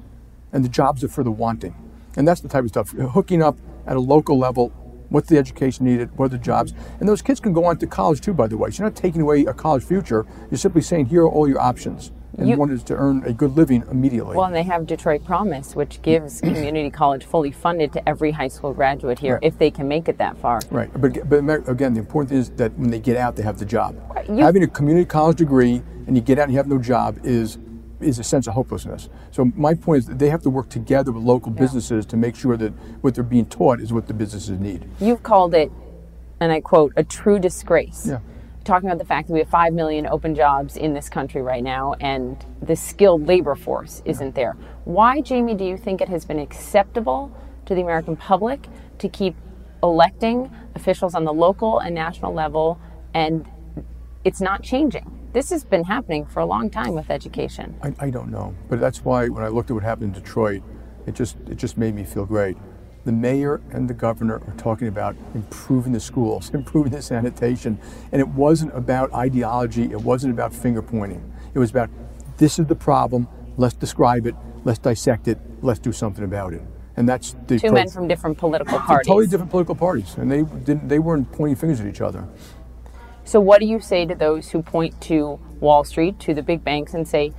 And 0.51 0.65
the 0.65 0.69
jobs 0.71 1.05
are 1.05 1.09
for 1.09 1.23
the 1.23 1.31
wanting. 1.31 1.75
And 2.17 2.27
that's 2.27 2.41
the 2.41 2.49
type 2.49 2.65
of 2.65 2.71
stuff. 2.71 2.93
Hooking 2.93 3.43
up 3.43 3.59
at 3.87 3.99
a 3.99 4.01
local 4.01 4.39
level, 4.39 4.71
what's 5.11 5.29
the 5.29 5.37
education 5.37 5.85
needed, 5.85 6.17
what 6.17 6.27
are 6.27 6.29
the 6.31 6.39
jobs? 6.39 6.73
And 7.01 7.09
those 7.09 7.21
kids 7.21 7.39
can 7.39 7.53
go 7.53 7.67
on 7.67 7.77
to 7.77 7.87
college 7.87 8.23
too, 8.23 8.33
by 8.33 8.47
the 8.47 8.57
way. 8.57 8.71
So 8.71 8.83
you're 8.83 8.91
not 8.91 8.97
taking 8.97 9.21
away 9.21 9.45
a 9.45 9.53
college 9.53 9.85
future, 9.85 10.25
you're 10.51 10.57
simply 10.57 10.81
saying, 10.81 11.07
here 11.07 11.25
are 11.25 11.31
all 11.31 11.47
your 11.47 11.61
options. 11.61 12.13
And 12.39 12.49
you, 12.49 12.57
one 12.57 12.71
is 12.71 12.83
to 12.85 12.95
earn 12.95 13.25
a 13.25 13.33
good 13.33 13.57
living 13.57 13.85
immediately. 13.91 14.37
Well, 14.37 14.47
and 14.47 14.55
they 14.55 14.63
have 14.63 14.87
Detroit 14.87 15.25
Promise, 15.25 15.75
which 15.75 16.01
gives 16.03 16.41
community 16.41 16.91
college 16.91 17.25
fully 17.25 17.51
funded 17.51 17.93
to 17.93 18.09
every 18.09 18.31
high 18.31 18.49
school 18.49 18.73
graduate 18.73 19.19
here 19.19 19.35
right. 19.35 19.45
if 19.45 19.59
they 19.59 19.71
can 19.71 19.89
make 19.89 20.09
it 20.09 20.19
that 20.19 20.39
far. 20.39 20.61
Right. 20.71 20.91
But, 21.01 21.29
but 21.29 21.69
again, 21.69 21.95
the 21.95 22.01
important 22.01 22.31
thing 22.31 22.39
is 22.39 22.51
that 22.51 22.73
when 22.79 22.91
they 22.91 23.01
get 23.01 23.17
out, 23.17 23.37
they 23.37 23.43
have 23.43 23.59
the 23.59 23.65
job. 23.65 23.97
You, 24.29 24.37
Having 24.37 24.63
a 24.63 24.69
community 24.69 25.07
college 25.07 25.39
degree 25.39 25.83
and 26.07 26.17
you 26.17 26.23
get 26.23 26.39
out 26.39 26.45
and 26.45 26.53
you 26.53 26.59
have 26.59 26.69
no 26.69 26.79
job 26.79 27.19
is 27.25 27.59
is 28.01 28.19
a 28.19 28.25
sense 28.25 28.47
of 28.47 28.55
hopelessness. 28.55 29.09
So 29.31 29.53
my 29.55 29.75
point 29.75 29.99
is 29.99 30.07
that 30.07 30.19
they 30.19 30.31
have 30.31 30.43
to 30.43 30.51
work 30.51 30.71
together 30.71 31.13
with 31.13 31.23
local 31.23 31.53
yeah. 31.53 31.61
businesses 31.61 32.07
to 32.07 32.17
make 32.17 32.35
sure 32.35 32.57
that 32.57 32.73
what 33.03 33.15
they're 33.15 33.23
being 33.23 33.47
taught 33.47 33.81
is 33.81 33.93
what 33.93 34.07
the 34.07 34.15
businesses 34.15 34.59
need. 34.59 34.89
You've 35.01 35.23
called 35.23 35.55
it, 35.55 35.71
and 36.41 36.51
I 36.51 36.61
quote, 36.61 36.93
a 36.97 37.05
true 37.05 37.39
disgrace. 37.39 38.07
Yeah. 38.07 38.21
Talking 38.65 38.89
about 38.89 38.99
the 38.99 39.05
fact 39.05 39.29
that 39.29 39.33
we 39.33 39.39
have 39.41 39.49
5 39.49 39.73
million 39.73 40.07
open 40.07 40.35
jobs 40.35 40.77
in 40.77 40.93
this 40.93 41.09
country 41.09 41.43
right 41.43 41.63
now 41.63 41.95
and 42.01 42.45
the 42.63 42.77
skilled 42.77 43.27
labor 43.27 43.55
force 43.55 44.03
isn't 44.05 44.35
there. 44.35 44.57
Why, 44.85 45.21
Jamie, 45.21 45.55
do 45.55 45.65
you 45.65 45.77
think 45.77 46.01
it 46.01 46.09
has 46.09 46.25
been 46.25 46.39
acceptable 46.39 47.35
to 47.67 47.75
the 47.75 47.81
American 47.81 48.17
public 48.17 48.67
to 48.99 49.09
keep 49.09 49.35
electing 49.83 50.51
officials 50.75 51.15
on 51.15 51.25
the 51.25 51.33
local 51.33 51.79
and 51.79 51.95
national 51.95 52.35
level 52.35 52.79
and 53.15 53.49
it's 54.25 54.41
not 54.41 54.63
changing? 54.63 55.21
this 55.33 55.51
has 55.51 55.65
been 55.65 55.85
happening 55.85 56.27
for 56.27 56.41
a 56.41 56.47
long 56.47 56.71
time 56.71 56.95
with 56.95 57.11
education. 57.11 57.79
I, 57.83 57.95
I, 58.07 58.11
don't 58.11 58.31
know, 58.31 58.55
but 58.69 58.81
that's 58.81 59.05
why 59.05 59.29
when 59.29 59.45
I 59.45 59.49
looked 59.49 59.71
at 59.71 59.75
what 59.75 59.83
happened 59.83 60.17
in 60.17 60.23
Detroit, 60.23 60.63
it 61.07 61.15
just 61.15 61.37
it 61.49 61.57
just 61.57 61.79
made 61.79 61.95
me 61.95 62.05
feel 62.05 62.27
great. 62.27 62.57
The 63.05 63.13
mayor 63.13 63.61
and 63.71 63.89
the 63.89 63.95
governor 63.95 64.43
are 64.47 64.55
talking 64.57 64.89
about 64.89 65.17
improving 65.35 65.93
the 65.93 66.01
schools, 66.01 66.51
improving 66.55 66.93
the 66.93 67.03
sanitation, 67.03 67.79
and 68.13 68.21
it 68.21 68.29
wasn't 68.29 68.77
about 68.77 69.13
ideology. 69.13 69.85
It 69.85 70.01
wasn't 70.01 70.33
about 70.33 70.53
finger 70.53 70.83
pointing. 70.83 71.33
It 71.55 71.59
was 71.59 71.71
about 71.71 71.91
this 72.37 72.59
is 72.59 72.67
the 72.67 72.75
problem. 72.75 73.29
Let's 73.57 73.75
describe 73.75 74.27
it. 74.27 74.35
Let's 74.65 74.79
dissect 74.79 75.29
it. 75.29 75.39
Let's 75.63 75.79
do 75.79 75.93
something 75.93 76.25
about 76.25 76.53
it. 76.53 76.63
And 76.97 77.09
that's 77.09 77.37
the 77.47 77.59
two 77.59 77.73
men 77.73 77.89
from 77.89 78.09
different 78.09 78.37
political 78.37 78.79
parties. 78.79 79.07
Totally 79.07 79.27
different 79.27 79.51
political 79.51 79.75
parties, 79.75 80.17
and 80.17 80.31
they 80.31 80.43
didn't. 80.43 80.89
They 80.89 80.99
weren't 80.99 81.31
pointing 81.33 81.57
fingers 81.57 81.81
at 81.81 81.87
each 81.87 82.01
other. 82.01 82.29
So, 83.25 83.39
what 83.39 83.61
do 83.61 83.67
you 83.67 83.79
say 83.79 84.07
to 84.07 84.15
those 84.17 84.51
who 84.51 84.61
point 84.61 85.01
to 85.03 85.39
Wall 85.61 85.85
Street, 85.85 86.19
to 86.19 86.35
the 86.35 86.43
big 86.43 86.65
banks, 86.65 86.95
and 86.95 87.07
say, 87.07 87.33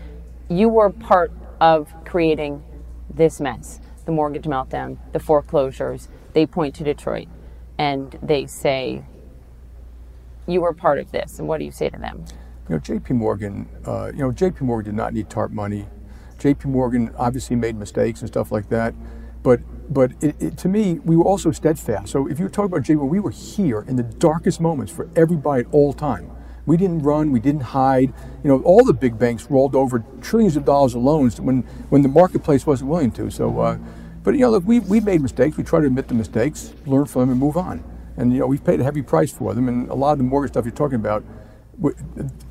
you 0.48 0.70
were 0.70 0.90
part 0.90 1.34
of 1.60 1.94
creating 2.06 2.64
this 3.14 3.42
mess, 3.42 3.81
the 4.06 4.12
mortgage 4.12 4.46
meltdown, 4.46 4.98
the 5.14 5.20
foreclosures? 5.20 6.08
They 6.34 6.46
point 6.46 6.76
to 6.76 6.84
Detroit 6.84 7.28
and 7.78 8.18
they 8.22 8.46
say, 8.46 9.04
you 10.48 10.62
were 10.62 10.74
part 10.74 11.00
of 11.00 11.12
this. 11.12 11.40
And 11.40 11.48
what 11.48 11.60
do 11.60 11.66
you 11.66 11.72
say 11.72 11.90
to 11.90 11.98
them? 11.98 12.26
You 12.70 12.76
know, 12.76 12.80
J.P. 12.80 13.14
Morgan, 13.14 13.68
uh, 13.86 14.12
you 14.14 14.20
know, 14.20 14.32
J.P. 14.32 14.66
Morgan 14.66 14.94
did 14.94 14.98
not 14.98 15.14
need 15.14 15.30
TARP 15.30 15.52
money. 15.52 15.88
J.P. 16.40 16.70
Morgan 16.70 17.14
obviously 17.18 17.56
made 17.56 17.76
mistakes 17.76 18.22
and 18.22 18.30
stuff 18.30 18.52
like 18.52 18.70
that. 18.70 18.94
But 19.44 19.62
but 19.94 20.12
it, 20.22 20.36
it, 20.40 20.58
to 20.60 20.70
me, 20.70 21.00
we 21.00 21.18
were 21.18 21.24
also 21.26 21.52
steadfast. 21.52 22.12
So 22.12 22.28
if 22.28 22.40
you 22.40 22.48
talk 22.48 22.66
about 22.66 22.88
when 22.88 23.10
we 23.10 23.20
were 23.20 23.32
here 23.32 23.82
in 23.82 23.98
the 23.98 24.04
darkest 24.04 24.62
moments 24.62 24.92
for 24.92 25.10
everybody 25.16 25.66
at 25.66 25.74
all 25.74 25.92
time, 25.92 26.32
we 26.66 26.78
didn't 26.78 27.00
run, 27.00 27.32
we 27.32 27.40
didn't 27.40 27.62
hide. 27.62 28.14
You 28.44 28.50
know, 28.50 28.62
all 28.64 28.84
the 28.84 28.94
big 28.94 29.18
banks 29.18 29.50
rolled 29.50 29.76
over 29.76 30.04
trillions 30.22 30.56
of 30.56 30.66
dollars 30.66 30.96
of 30.96 31.02
loans 31.02 31.40
when 31.40 31.62
when 31.90 32.02
the 32.02 32.10
marketplace 32.10 32.66
wasn't 32.66 32.90
willing 32.90 33.12
to. 33.12 33.30
So, 33.30 33.60
uh, 33.60 33.78
but 34.24 34.34
you 34.36 34.42
know, 34.42 34.52
look, 34.52 34.66
we 34.66 34.80
we 34.80 35.00
made 35.00 35.22
mistakes. 35.22 35.58
We 35.58 35.64
try 35.64 35.80
to 35.80 35.88
admit 35.88 36.08
the 36.08 36.14
mistakes, 36.14 36.74
learn 36.86 37.06
from 37.06 37.22
them, 37.22 37.30
and 37.32 37.40
move 37.40 37.58
on. 37.58 37.84
And 38.18 38.34
you 38.34 38.40
know, 38.40 38.48
we've 38.48 38.64
paid 38.64 38.80
a 38.80 38.84
heavy 38.84 39.02
price 39.02 39.32
for 39.32 39.54
them. 39.54 39.68
And 39.68 39.90
a 39.90 39.96
lot 39.96 40.14
of 40.14 40.18
the 40.20 40.24
mortgage 40.24 40.52
stuff 40.52 40.66
you're 40.66 40.74
talking 40.74 40.96
about, 40.96 41.24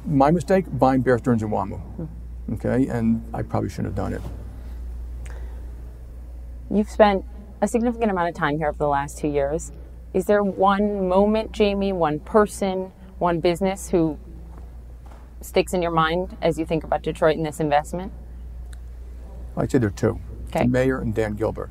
my 0.07 0.31
mistake, 0.31 0.65
buying 0.73 1.03
Bear 1.03 1.19
Stearns 1.19 1.43
and 1.43 1.53
WAMU. 1.53 2.09
Okay, 2.55 2.89
and 2.89 3.23
I 3.33 3.43
probably 3.43 3.69
shouldn't 3.69 3.87
have 3.89 3.95
done 3.95 4.13
it. 4.13 4.23
You've 6.71 6.91
spent 6.91 7.25
a 7.61 7.69
significant 7.69 8.11
amount 8.11 8.29
of 8.29 8.35
time 8.35 8.59
here 8.59 8.69
over 8.69 8.79
the 8.79 8.89
last 8.89 9.19
two 9.19 9.29
years. 9.29 9.73
Is 10.15 10.25
there 10.25 10.43
one 10.43 11.09
moment, 11.09 11.53
Jamie, 11.53 11.93
one 11.93 12.19
person, 12.21 12.93
one 13.21 13.39
business 13.41 13.91
who 13.91 14.19
sticks 15.41 15.73
in 15.73 15.83
your 15.83 15.91
mind 15.91 16.37
as 16.43 16.59
you 16.59 16.67
think 16.67 16.85
about 16.85 17.03
Detroit 17.03 17.37
and 17.37 17.47
this 17.47 17.61
investment? 17.61 18.13
I'd 19.57 19.71
say 19.71 19.79
there 19.79 19.89
are 19.89 19.93
two. 19.93 20.19
Okay. 20.49 20.65
The 20.65 20.69
mayor 20.69 21.01
and 21.01 21.15
Dan 21.15 21.35
Gilbert 21.35 21.71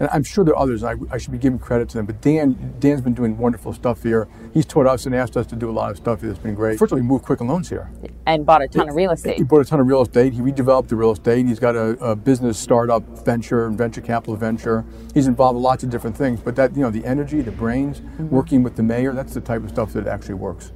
and 0.00 0.08
I'm 0.12 0.24
sure 0.24 0.44
there 0.44 0.54
are 0.54 0.62
others. 0.62 0.82
I, 0.82 0.94
I, 1.10 1.18
should 1.18 1.30
be 1.30 1.38
giving 1.38 1.58
credit 1.58 1.90
to 1.90 1.98
them. 1.98 2.06
But 2.06 2.22
Dan, 2.22 2.74
Dan's 2.80 3.02
been 3.02 3.12
doing 3.12 3.36
wonderful 3.36 3.74
stuff 3.74 4.02
here. 4.02 4.26
He's 4.54 4.64
taught 4.64 4.86
us 4.86 5.04
and 5.04 5.14
asked 5.14 5.36
us 5.36 5.46
to 5.48 5.56
do 5.56 5.68
a 5.68 5.72
lot 5.72 5.90
of 5.90 5.98
stuff 5.98 6.20
here 6.20 6.30
that's 6.30 6.42
been 6.42 6.54
great. 6.54 6.78
First 6.78 6.90
of 6.90 6.96
all, 6.96 7.02
he 7.02 7.06
moved 7.06 7.26
Quicken 7.26 7.46
Loans 7.46 7.68
here 7.68 7.90
and 8.26 8.46
bought 8.46 8.62
a 8.62 8.68
ton 8.68 8.88
of 8.88 8.94
real 8.94 9.10
estate. 9.10 9.36
He 9.36 9.44
bought 9.44 9.60
a 9.60 9.64
ton 9.64 9.78
of 9.78 9.86
real 9.86 10.00
estate. 10.00 10.32
He 10.32 10.40
redeveloped 10.40 10.88
the 10.88 10.96
real 10.96 11.12
estate. 11.12 11.46
He's 11.46 11.58
got 11.58 11.76
a, 11.76 11.90
a 12.02 12.16
business 12.16 12.58
startup 12.58 13.02
venture 13.24 13.66
and 13.66 13.76
venture 13.76 14.00
capital 14.00 14.36
venture. 14.36 14.86
He's 15.12 15.26
involved 15.26 15.58
in 15.58 15.62
lots 15.62 15.84
of 15.84 15.90
different 15.90 16.16
things. 16.16 16.40
But 16.40 16.56
that 16.56 16.74
you 16.74 16.80
know, 16.80 16.90
the 16.90 17.04
energy, 17.04 17.42
the 17.42 17.52
brains, 17.52 18.00
mm-hmm. 18.00 18.30
working 18.30 18.62
with 18.62 18.76
the 18.76 18.82
mayor, 18.82 19.12
that's 19.12 19.34
the 19.34 19.42
type 19.42 19.62
of 19.62 19.68
stuff 19.68 19.92
that 19.92 20.06
actually 20.06 20.34
works. 20.34 20.72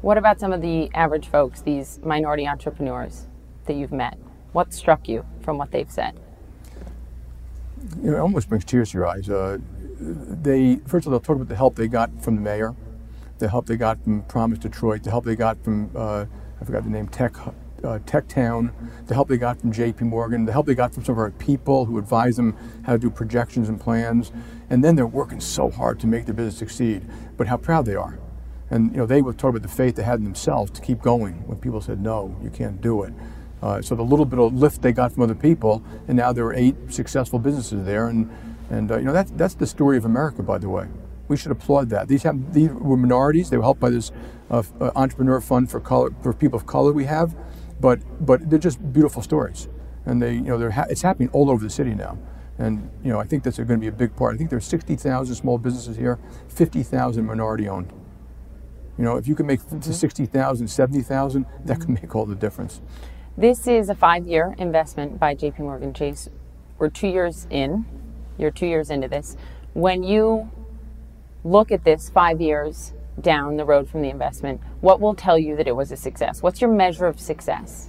What 0.00 0.18
about 0.18 0.40
some 0.40 0.52
of 0.52 0.60
the 0.60 0.90
average 0.94 1.28
folks, 1.28 1.60
these 1.60 2.00
minority 2.02 2.48
entrepreneurs 2.48 3.28
that 3.66 3.74
you've 3.74 3.92
met? 3.92 4.18
What 4.50 4.74
struck 4.74 5.08
you 5.08 5.24
from 5.42 5.58
what 5.58 5.70
they've 5.70 5.90
said? 5.90 6.18
You 8.02 8.10
know, 8.10 8.16
it 8.16 8.20
almost 8.20 8.48
brings 8.48 8.64
tears 8.64 8.90
to 8.92 8.98
your 8.98 9.06
eyes. 9.06 9.28
Uh, 9.28 9.58
they 10.00 10.76
first 10.86 11.06
of 11.06 11.12
all, 11.12 11.18
they'll 11.18 11.24
talk 11.24 11.36
about 11.36 11.48
the 11.48 11.56
help 11.56 11.76
they 11.76 11.88
got 11.88 12.22
from 12.22 12.36
the 12.36 12.40
mayor, 12.40 12.74
the 13.38 13.48
help 13.48 13.66
they 13.66 13.76
got 13.76 14.02
from 14.02 14.22
Promise 14.22 14.60
Detroit, 14.60 15.02
the 15.02 15.10
help 15.10 15.24
they 15.24 15.36
got 15.36 15.62
from 15.62 15.90
uh, 15.96 16.24
I 16.60 16.64
forgot 16.64 16.84
the 16.84 16.90
name 16.90 17.08
Tech 17.08 17.34
uh, 17.84 17.98
Tech 18.06 18.28
Town, 18.28 18.72
the 19.06 19.14
help 19.14 19.28
they 19.28 19.36
got 19.36 19.60
from 19.60 19.72
J.P. 19.72 20.04
Morgan, 20.04 20.44
the 20.44 20.52
help 20.52 20.66
they 20.66 20.74
got 20.74 20.94
from 20.94 21.04
some 21.04 21.14
of 21.14 21.18
our 21.18 21.30
people 21.32 21.84
who 21.84 21.98
advise 21.98 22.36
them 22.36 22.56
how 22.84 22.92
to 22.92 22.98
do 22.98 23.10
projections 23.10 23.68
and 23.68 23.80
plans, 23.80 24.30
and 24.70 24.84
then 24.84 24.94
they're 24.94 25.06
working 25.06 25.40
so 25.40 25.70
hard 25.70 25.98
to 26.00 26.06
make 26.06 26.24
their 26.24 26.34
business 26.34 26.56
succeed. 26.56 27.02
But 27.36 27.48
how 27.48 27.56
proud 27.56 27.86
they 27.86 27.96
are, 27.96 28.18
and 28.70 28.92
you 28.92 28.98
know 28.98 29.06
they 29.06 29.22
would 29.22 29.38
talk 29.38 29.50
about 29.50 29.62
the 29.62 29.68
faith 29.68 29.96
they 29.96 30.04
had 30.04 30.18
in 30.18 30.24
themselves 30.24 30.70
to 30.72 30.80
keep 30.80 31.02
going 31.02 31.46
when 31.46 31.58
people 31.58 31.80
said 31.80 32.00
no, 32.00 32.36
you 32.42 32.50
can't 32.50 32.80
do 32.80 33.02
it. 33.02 33.12
Uh, 33.62 33.80
so 33.80 33.94
the 33.94 34.02
little 34.02 34.24
bit 34.24 34.38
of 34.38 34.52
lift 34.54 34.82
they 34.82 34.92
got 34.92 35.12
from 35.12 35.22
other 35.22 35.34
people, 35.34 35.82
and 36.08 36.16
now 36.16 36.32
there 36.32 36.44
are 36.46 36.54
eight 36.54 36.74
successful 36.88 37.38
businesses 37.38 37.84
there, 37.84 38.08
and 38.08 38.28
and 38.70 38.90
uh, 38.90 38.98
you 38.98 39.04
know 39.04 39.12
that's 39.12 39.30
that's 39.32 39.54
the 39.54 39.66
story 39.66 39.96
of 39.96 40.04
America, 40.04 40.42
by 40.42 40.58
the 40.58 40.68
way. 40.68 40.88
We 41.28 41.36
should 41.36 41.52
applaud 41.52 41.88
that. 41.90 42.08
These 42.08 42.24
have 42.24 42.52
these 42.52 42.70
were 42.70 42.96
minorities. 42.96 43.50
They 43.50 43.56
were 43.56 43.62
helped 43.62 43.80
by 43.80 43.90
this 43.90 44.10
uh, 44.50 44.62
uh, 44.80 44.90
entrepreneur 44.96 45.40
fund 45.40 45.70
for 45.70 45.78
color 45.78 46.10
for 46.22 46.32
people 46.32 46.58
of 46.58 46.66
color 46.66 46.92
we 46.92 47.04
have, 47.04 47.36
but 47.80 48.00
but 48.24 48.50
they're 48.50 48.58
just 48.58 48.92
beautiful 48.92 49.22
stories, 49.22 49.68
and 50.06 50.20
they 50.20 50.34
you 50.34 50.42
know 50.42 50.58
they're 50.58 50.72
ha- 50.72 50.86
it's 50.90 51.02
happening 51.02 51.28
all 51.32 51.48
over 51.48 51.62
the 51.62 51.70
city 51.70 51.94
now. 51.94 52.18
And 52.58 52.90
you 53.02 53.10
know, 53.10 53.18
I 53.18 53.24
think 53.24 53.44
that's 53.44 53.56
going 53.56 53.68
to 53.68 53.76
be 53.78 53.86
a 53.86 53.92
big 53.92 54.14
part. 54.14 54.34
I 54.34 54.38
think 54.38 54.50
there's 54.50 54.66
60,000 54.66 55.34
small 55.34 55.58
businesses 55.58 55.96
here, 55.96 56.18
50,000 56.48 57.24
minority 57.24 57.68
owned. 57.68 57.92
You 58.98 59.04
know, 59.04 59.16
if 59.16 59.26
you 59.26 59.34
can 59.34 59.46
make 59.46 59.60
mm-hmm. 59.62 59.90
60,000, 59.90 60.68
70,000, 60.68 61.42
that 61.42 61.78
mm-hmm. 61.78 61.82
can 61.82 61.94
make 61.94 62.14
all 62.14 62.26
the 62.26 62.34
difference. 62.34 62.80
This 63.36 63.66
is 63.66 63.88
a 63.88 63.94
five 63.94 64.26
year 64.26 64.54
investment 64.58 65.18
by 65.18 65.34
JP 65.34 65.60
Morgan 65.60 65.94
Chase. 65.94 66.28
We're 66.78 66.90
two 66.90 67.08
years 67.08 67.46
in. 67.48 67.86
You're 68.36 68.50
two 68.50 68.66
years 68.66 68.90
into 68.90 69.08
this. 69.08 69.38
When 69.72 70.02
you 70.02 70.50
look 71.42 71.72
at 71.72 71.82
this 71.82 72.10
five 72.10 72.42
years 72.42 72.92
down 73.20 73.56
the 73.56 73.64
road 73.64 73.88
from 73.88 74.02
the 74.02 74.10
investment, 74.10 74.60
what 74.82 75.00
will 75.00 75.14
tell 75.14 75.38
you 75.38 75.56
that 75.56 75.66
it 75.66 75.74
was 75.74 75.90
a 75.90 75.96
success? 75.96 76.42
What's 76.42 76.60
your 76.60 76.70
measure 76.70 77.06
of 77.06 77.18
success? 77.18 77.88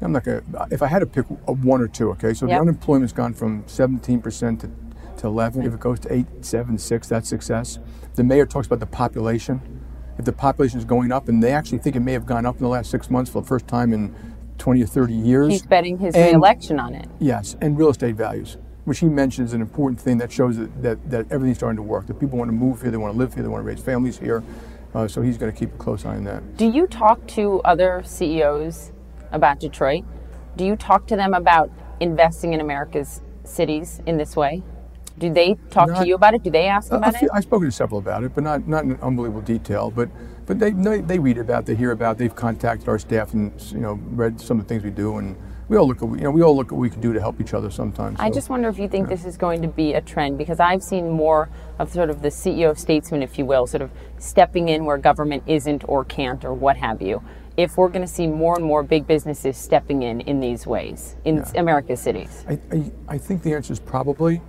I'm 0.00 0.10
not 0.12 0.24
to, 0.24 0.42
if 0.72 0.82
I 0.82 0.88
had 0.88 1.00
to 1.00 1.06
pick 1.06 1.26
one 1.46 1.80
or 1.80 1.88
two, 1.88 2.10
okay, 2.10 2.34
so 2.34 2.46
Yep. 2.46 2.56
the 2.56 2.60
unemployment's 2.60 3.12
gone 3.12 3.34
from 3.34 3.62
17% 3.64 4.60
to, 4.60 4.70
to 5.18 5.26
11. 5.26 5.62
If 5.62 5.74
it 5.74 5.80
goes 5.80 6.00
to 6.00 6.12
8, 6.12 6.26
7, 6.44 6.78
6, 6.78 7.08
that's 7.08 7.28
success. 7.28 7.78
The 8.14 8.24
mayor 8.24 8.46
talks 8.46 8.66
about 8.66 8.80
the 8.80 8.86
population. 8.86 9.60
If 10.16 10.24
the 10.24 10.32
population 10.32 10.78
is 10.78 10.84
going 10.84 11.10
up, 11.12 11.28
and 11.28 11.42
they 11.42 11.52
actually 11.52 11.78
think 11.78 11.94
it 11.96 12.00
may 12.00 12.12
have 12.12 12.26
gone 12.26 12.46
up 12.46 12.56
in 12.56 12.62
the 12.62 12.68
last 12.68 12.90
six 12.90 13.08
months 13.10 13.30
for 13.30 13.40
the 13.40 13.46
first 13.46 13.66
time 13.68 13.92
in 13.92 14.14
20 14.58 14.82
or 14.82 14.86
30 14.86 15.14
years. 15.14 15.52
He's 15.52 15.62
betting 15.66 15.98
his 15.98 16.14
And- 16.14 16.26
reelection 16.34 16.78
on 16.78 16.94
it. 16.94 17.08
Yes, 17.18 17.56
and 17.60 17.78
real 17.78 17.88
estate 17.90 18.16
values, 18.16 18.56
which 18.84 18.98
he 18.98 19.06
mentions 19.08 19.50
is 19.50 19.54
an 19.54 19.60
important 19.62 20.00
thing 20.00 20.18
that 20.18 20.30
shows 20.30 20.56
that, 20.58 20.82
that, 20.82 21.10
that 21.10 21.26
everything's 21.32 21.58
starting 21.58 21.76
to 21.76 21.82
work. 21.82 22.06
That 22.06 22.18
people 22.20 22.38
want 22.38 22.48
to 22.48 22.52
move 22.56 22.82
here, 22.82 22.90
they 22.90 22.96
want 22.96 23.14
to 23.14 23.18
live 23.18 23.34
here, 23.34 23.42
they 23.42 23.48
want 23.48 23.62
to 23.62 23.66
raise 23.66 23.80
families 23.80 24.18
here. 24.18 24.42
Uh, 24.94 25.06
so 25.06 25.20
he's 25.22 25.36
going 25.38 25.52
to 25.52 25.58
keep 25.58 25.72
a 25.74 25.76
close 25.78 26.04
eye 26.04 26.16
on 26.16 26.24
that. 26.24 26.56
Do 26.56 26.68
you 26.70 26.86
talk 26.86 27.26
to 27.28 27.60
other 27.62 28.02
CEOs 28.04 28.92
about 29.32 29.60
Detroit? 29.60 30.04
Do 30.56 30.64
you 30.64 30.76
talk 30.76 31.06
to 31.08 31.16
them 31.16 31.34
about 31.34 31.70
investing 32.00 32.52
in 32.54 32.60
America's 32.60 33.20
cities 33.44 34.00
in 34.06 34.16
this 34.16 34.34
way? 34.34 34.62
Do 35.18 35.32
they 35.32 35.56
talk 35.70 35.92
to 35.94 36.06
you 36.06 36.14
about 36.14 36.34
it? 36.34 36.42
Do 36.42 36.50
they 36.50 36.66
ask 36.66 36.92
about 36.92 37.16
few- 37.16 37.26
it? 37.26 37.32
I've 37.34 37.42
spoken 37.42 37.66
to 37.68 37.72
several 37.72 37.98
about 37.98 38.22
it, 38.24 38.34
but 38.34 38.44
not 38.44 38.68
not 38.68 38.84
in 38.84 38.96
unbelievable 39.02 39.40
detail. 39.42 39.90
But 39.90 40.08
but 40.48 40.58
they 40.58 40.70
they, 40.70 41.18
read 41.18 41.36
about, 41.36 41.66
they 41.66 41.74
hear 41.74 41.92
about, 41.92 42.16
they've 42.16 42.34
contacted 42.34 42.88
our 42.88 42.98
staff 42.98 43.34
and 43.34 43.52
you 43.70 43.80
know 43.80 44.00
read 44.12 44.40
some 44.40 44.58
of 44.58 44.66
the 44.66 44.68
things 44.68 44.82
we 44.82 44.90
do, 44.90 45.18
and 45.18 45.36
we 45.68 45.76
all 45.76 45.86
look 45.86 46.02
at 46.02 46.08
you 46.08 46.22
know 46.22 46.30
we 46.30 46.42
all 46.42 46.56
look 46.56 46.68
at 46.68 46.72
what 46.72 46.80
we 46.80 46.88
can 46.88 47.02
do 47.02 47.12
to 47.12 47.20
help 47.20 47.38
each 47.38 47.52
other 47.52 47.70
sometimes. 47.70 48.18
I 48.18 48.28
so. 48.30 48.34
just 48.34 48.48
wonder 48.48 48.70
if 48.70 48.78
you 48.78 48.88
think 48.88 49.10
this 49.10 49.26
is 49.26 49.36
going 49.36 49.60
to 49.60 49.68
be 49.68 49.92
a 49.92 50.00
trend 50.00 50.38
because 50.38 50.58
I've 50.58 50.82
seen 50.82 51.10
more 51.10 51.50
of 51.78 51.92
sort 51.92 52.08
of 52.08 52.22
the 52.22 52.30
CEO 52.30 52.70
of 52.70 52.78
statesman, 52.78 53.22
if 53.22 53.38
you 53.38 53.44
will, 53.44 53.66
sort 53.66 53.82
of 53.82 53.90
stepping 54.16 54.70
in 54.70 54.86
where 54.86 54.96
government 54.96 55.42
isn't 55.46 55.86
or 55.86 56.02
can't 56.06 56.42
or 56.46 56.54
what 56.54 56.78
have 56.78 57.02
you. 57.02 57.22
If 57.58 57.76
we're 57.76 57.88
going 57.88 58.06
to 58.06 58.12
see 58.12 58.26
more 58.26 58.56
and 58.56 58.64
more 58.64 58.82
big 58.82 59.06
businesses 59.06 59.58
stepping 59.58 60.02
in 60.02 60.22
in 60.22 60.40
these 60.40 60.66
ways 60.66 61.16
in 61.26 61.44
America's 61.56 62.00
cities. 62.00 62.46
I, 62.48 62.58
I, 62.72 62.92
I 63.06 63.18
think 63.18 63.42
the 63.42 63.52
answer 63.52 63.74
is 63.74 63.80
probably, 63.80 64.40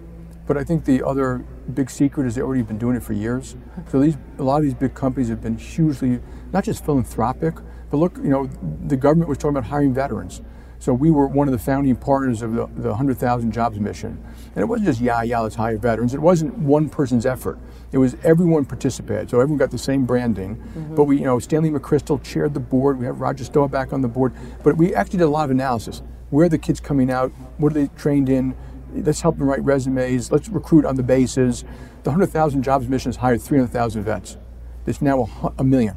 but 0.48 0.56
I 0.56 0.64
think 0.64 0.86
the 0.86 1.04
other 1.04 1.44
big 1.70 1.90
secret 1.90 2.28
is 2.28 2.36
they've 2.36 2.44
already 2.44 2.64
been 2.64 2.78
doing 2.78 2.96
it 2.96 3.04
for 3.04 3.14
years. 3.14 3.56
So 3.92 4.00
these 4.00 4.18
a 4.38 4.44
lot 4.44 4.58
of 4.58 4.64
these 4.64 4.74
big 4.74 4.94
companies 4.94 5.30
have 5.30 5.42
been 5.42 5.58
hugely 5.58 6.20
not 6.52 6.64
just 6.64 6.84
philanthropic, 6.86 7.56
but 7.90 7.98
look, 7.98 8.18
you 8.18 8.30
know, 8.30 8.50
the 8.86 8.98
government 8.98 9.30
was 9.30 9.38
talking 9.38 9.58
about 9.58 9.70
hiring 9.70 9.94
veterans. 9.94 10.42
So 10.80 10.94
we 10.94 11.12
were 11.12 11.28
one 11.28 11.48
of 11.50 11.52
the 11.52 11.60
founding 11.60 11.96
partners 11.98 12.42
of 12.42 12.54
the, 12.54 12.66
the 12.68 12.88
100,000 12.88 13.52
Jobs 13.52 13.80
Mission. 13.80 14.24
And 14.56 14.64
it 14.64 14.66
wasn't 14.66 14.88
just, 14.88 15.02
yeah, 15.02 15.22
yeah, 15.24 15.40
let's 15.40 15.56
hire 15.56 15.78
veterans. 15.78 16.14
It 16.14 16.22
wasn't 16.22 16.58
one 16.58 16.90
person's 16.90 17.26
effort. 17.26 17.60
It 17.92 17.98
was 17.98 18.16
everyone 18.24 18.64
participated. 18.64 19.30
So 19.30 19.42
everyone 19.42 19.58
got 19.58 19.72
the 19.72 19.78
same 19.78 20.06
branding. 20.06 20.56
Mm-hmm. 20.56 20.96
But 20.96 21.04
we, 21.04 21.18
you 21.18 21.26
know, 21.26 21.38
Stanley 21.38 21.70
McChrystal 21.70 22.24
chaired 22.24 22.54
the 22.54 22.62
board. 22.62 22.98
We 22.98 23.06
have 23.06 23.20
Roger 23.20 23.44
Staubach 23.44 23.92
on 23.92 24.02
the 24.02 24.08
board. 24.08 24.34
But 24.64 24.78
we 24.78 24.96
actually 24.96 25.20
did 25.20 25.26
a 25.26 25.30
lot 25.30 25.44
of 25.46 25.52
analysis. 25.52 26.02
Where 26.30 26.46
are 26.46 26.50
the 26.50 26.58
kids 26.58 26.80
coming 26.80 27.12
out? 27.12 27.32
What 27.58 27.74
are 27.74 27.76
they 27.76 27.88
trained 27.98 28.30
in? 28.30 28.56
Let's 28.94 29.22
help 29.22 29.38
them 29.38 29.48
write 29.48 29.64
resumes. 29.64 30.32
Let's 30.32 30.50
recruit 30.50 30.86
on 30.86 30.96
the 30.96 31.04
bases. 31.04 31.64
The 32.04 32.10
100,000 32.10 32.64
Jobs 32.64 32.88
Mission 32.88 33.10
has 33.10 33.18
hired 33.18 33.42
300,000 33.42 34.04
vets. 34.04 34.38
There's 34.86 35.02
now 35.02 35.30
a, 35.44 35.54
a 35.60 35.64
million. 35.64 35.96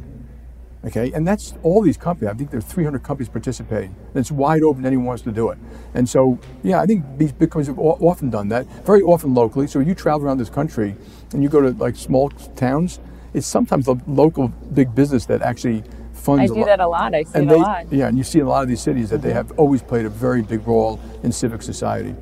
Okay, 0.84 1.12
and 1.12 1.26
that's 1.26 1.54
all 1.62 1.80
these 1.80 1.96
companies. 1.96 2.34
I 2.34 2.36
think 2.36 2.50
there 2.50 2.58
are 2.58 2.62
300 2.62 3.04
companies 3.04 3.28
participating. 3.28 3.90
And 4.08 4.16
it's 4.16 4.32
wide 4.32 4.64
open. 4.64 4.84
Anyone 4.84 5.06
wants 5.06 5.22
to 5.22 5.30
do 5.30 5.50
it. 5.50 5.58
And 5.94 6.08
so, 6.08 6.40
yeah, 6.64 6.80
I 6.80 6.86
think 6.86 7.04
these 7.18 7.30
big 7.30 7.50
companies 7.52 7.68
have 7.68 7.78
often 7.78 8.30
done 8.30 8.48
that. 8.48 8.66
Very 8.84 9.00
often 9.02 9.32
locally. 9.32 9.68
So 9.68 9.78
you 9.78 9.94
travel 9.94 10.26
around 10.26 10.38
this 10.38 10.50
country 10.50 10.96
and 11.32 11.42
you 11.42 11.48
go 11.48 11.60
to 11.60 11.70
like 11.70 11.94
small 11.94 12.30
towns. 12.30 12.98
It's 13.32 13.46
sometimes 13.46 13.86
the 13.86 13.96
local 14.08 14.48
big 14.48 14.92
business 14.92 15.24
that 15.26 15.40
actually 15.40 15.84
funds. 16.12 16.40
I 16.40 16.44
a 16.44 16.48
do 16.48 16.60
lot. 16.60 16.66
that 16.66 16.80
a 16.80 16.88
lot. 16.88 17.14
I 17.14 17.22
see 17.22 17.38
And 17.38 17.50
it 17.50 17.54
a 17.54 17.58
lot. 17.58 17.92
Yeah, 17.92 18.08
and 18.08 18.18
you 18.18 18.24
see 18.24 18.40
in 18.40 18.46
a 18.46 18.48
lot 18.48 18.62
of 18.64 18.68
these 18.68 18.82
cities 18.82 19.08
that 19.10 19.22
they 19.22 19.32
have 19.32 19.52
always 19.52 19.82
played 19.82 20.04
a 20.04 20.10
very 20.10 20.42
big 20.42 20.66
role 20.66 21.00
in 21.22 21.30
civic 21.30 21.62
society. 21.62 22.16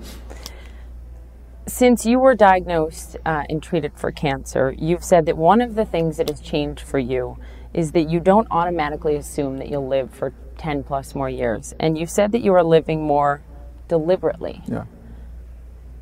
Since 1.67 2.05
you 2.07 2.19
were 2.19 2.35
diagnosed 2.35 3.17
uh, 3.25 3.45
and 3.49 3.63
treated 3.63 3.93
for 3.95 4.11
cancer, 4.11 4.75
you've 4.77 5.05
said 5.05 5.27
that 5.27 5.37
one 5.37 5.61
of 5.61 5.75
the 5.75 5.85
things 5.85 6.17
that 6.17 6.29
has 6.29 6.41
changed 6.41 6.81
for 6.81 6.99
you 6.99 7.37
is 7.73 7.93
that 7.93 8.09
you 8.09 8.19
don't 8.19 8.49
automatically 8.51 9.17
assume 9.17 9.59
that 9.59 9.69
you'll 9.69 9.87
live 9.87 10.11
for 10.11 10.33
10 10.59 10.83
plus 10.83 11.15
more 11.15 11.29
years. 11.29 11.75
And 11.79 11.97
you've 11.97 12.11
said 12.11 12.33
that 12.33 12.41
you 12.41 12.53
are 12.55 12.65
living 12.65 13.03
more 13.03 13.43
deliberately. 13.89 14.63
Yeah. 14.67 14.85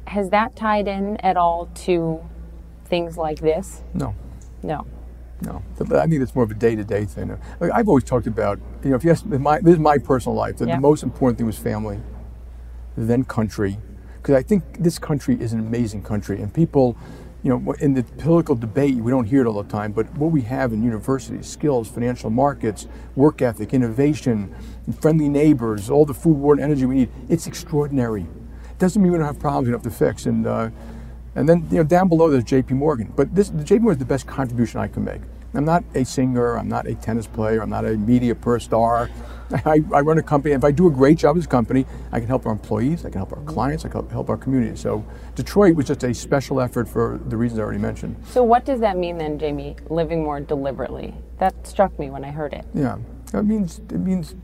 Has 0.07 0.31
that 0.31 0.57
tied 0.57 0.88
in 0.88 1.16
at 1.18 1.37
all 1.37 1.66
to 1.87 2.21
things 2.87 3.18
like 3.18 3.40
this? 3.40 3.83
No. 3.92 4.14
No. 4.62 4.87
No, 5.40 5.62
I 5.79 6.09
think 6.09 6.21
it's 6.21 6.35
more 6.35 6.42
of 6.42 6.51
a 6.51 6.55
day-to-day 6.55 7.05
thing. 7.05 7.38
Like 7.61 7.71
I've 7.73 7.87
always 7.87 8.03
talked 8.03 8.27
about, 8.27 8.59
you 8.83 8.90
know, 8.90 8.97
if 8.97 9.05
you 9.05 9.12
ask, 9.12 9.25
my, 9.25 9.61
this 9.61 9.75
is 9.75 9.79
my 9.79 9.97
personal 9.99 10.35
life, 10.35 10.57
that 10.57 10.66
Yeah. 10.66 10.75
the 10.77 10.81
most 10.81 11.05
important 11.05 11.38
thing 11.38 11.47
was 11.47 11.57
family, 11.57 12.01
then 12.97 13.23
country, 13.25 13.79
because 14.29 14.45
I 14.45 14.47
think 14.47 14.62
this 14.79 14.99
country 14.99 15.41
is 15.41 15.55
an 15.55 15.59
amazing 15.59 16.03
country, 16.03 16.43
and 16.43 16.53
people, 16.53 16.99
you 17.43 17.49
know, 17.49 17.73
in 17.81 17.95
the 17.95 18.03
political 18.03 18.55
debate, 18.55 18.97
we 18.97 19.11
don't 19.11 19.25
hear 19.25 19.41
it 19.41 19.47
all 19.47 19.62
the 19.62 19.71
time, 19.71 19.91
but 19.91 20.07
what 20.19 20.31
we 20.31 20.43
have 20.43 20.75
in 20.75 20.83
universities, 20.83 21.47
skills, 21.47 21.88
financial 21.88 22.29
markets, 22.29 22.87
work 23.17 23.41
ethic, 23.41 23.73
innovation, 23.73 24.55
friendly 25.01 25.31
neighbors, 25.31 25.88
all 25.88 26.05
the 26.05 26.12
food, 26.12 26.37
water, 26.37 26.61
and 26.61 26.71
energy 26.71 26.85
we 26.85 26.95
need, 26.97 27.11
it's 27.31 27.47
extraordinary. 27.47 28.21
It 28.71 28.79
doesn't 28.79 29.01
mean 29.03 29.12
we 29.12 29.17
don't 29.17 29.27
have 29.27 29.38
problems 29.38 29.69
we 29.69 29.73
have 29.73 29.83
to 29.85 29.91
fix, 29.91 30.27
and 30.27 30.47
uh, 30.47 30.69
and 31.35 31.49
then 31.49 31.67
you 31.71 31.79
know 31.79 31.85
down 31.85 32.11
below 32.11 32.29
there's 32.29 32.45
J.P. 32.45 32.75
Morgan. 32.75 33.11
But 33.17 33.35
this 33.35 33.49
the 33.49 33.64
J.P. 33.64 33.81
Morgan 33.81 33.97
is 33.97 34.07
the 34.07 34.12
best 34.12 34.27
contribution 34.27 34.79
I 34.79 34.88
can 34.88 35.05
make. 35.05 35.23
I'm 35.55 35.65
not 35.65 35.83
a 35.95 36.05
singer. 36.05 36.59
I'm 36.59 36.69
not 36.69 36.87
a 36.87 36.95
tennis 36.95 37.27
player. 37.27 37.63
I'm 37.63 37.71
not 37.71 37.85
a 37.87 37.97
media 37.97 38.35
per 38.35 38.59
star. 38.59 39.11
I, 39.65 39.83
I 39.95 40.01
run 40.01 40.19
a 40.19 40.23
company. 40.23 40.55
If 40.55 40.63
I 40.63 40.71
do 40.71 40.89
a 40.89 40.91
great 40.91 41.17
job 41.17 41.39
as 41.39 41.47
a 41.47 41.49
company, 41.49 41.87
I 42.13 42.21
can 42.21 42.29
help 42.29 42.45
our 42.45 42.53
employees. 42.53 43.07
I 43.07 43.11
can 43.11 43.19
help 43.19 43.33
our 43.33 43.43
clients. 43.45 43.85
I 43.85 43.89
can 43.89 44.01
help- 44.01 44.13
help 44.13 44.29
our 44.29 44.37
community. 44.37 44.77
So 44.77 45.05
Detroit 45.35 45.75
was 45.75 45.87
just 45.87 46.05
a 46.05 46.13
special 46.13 46.61
effort 46.61 46.87
for 46.87 47.19
the 47.29 47.37
reasons 47.37 47.59
I 47.61 47.63
already 47.63 47.79
mentioned. 47.79 48.17
So, 48.29 48.43
what 48.43 48.67
does 48.67 48.81
that 48.81 48.99
mean 48.99 49.17
then, 49.17 49.39
Jamie, 49.39 49.77
living 49.89 50.23
more 50.23 50.41
deliberately? 50.41 51.15
That 51.39 51.67
struck 51.67 51.99
me 51.99 52.11
when 52.11 52.25
I 52.25 52.31
heard 52.31 52.53
it. 52.53 52.67
Yeah, 52.75 52.99
it 53.33 53.43
means 53.45 53.79
it 53.79 53.99
means. 53.99 54.35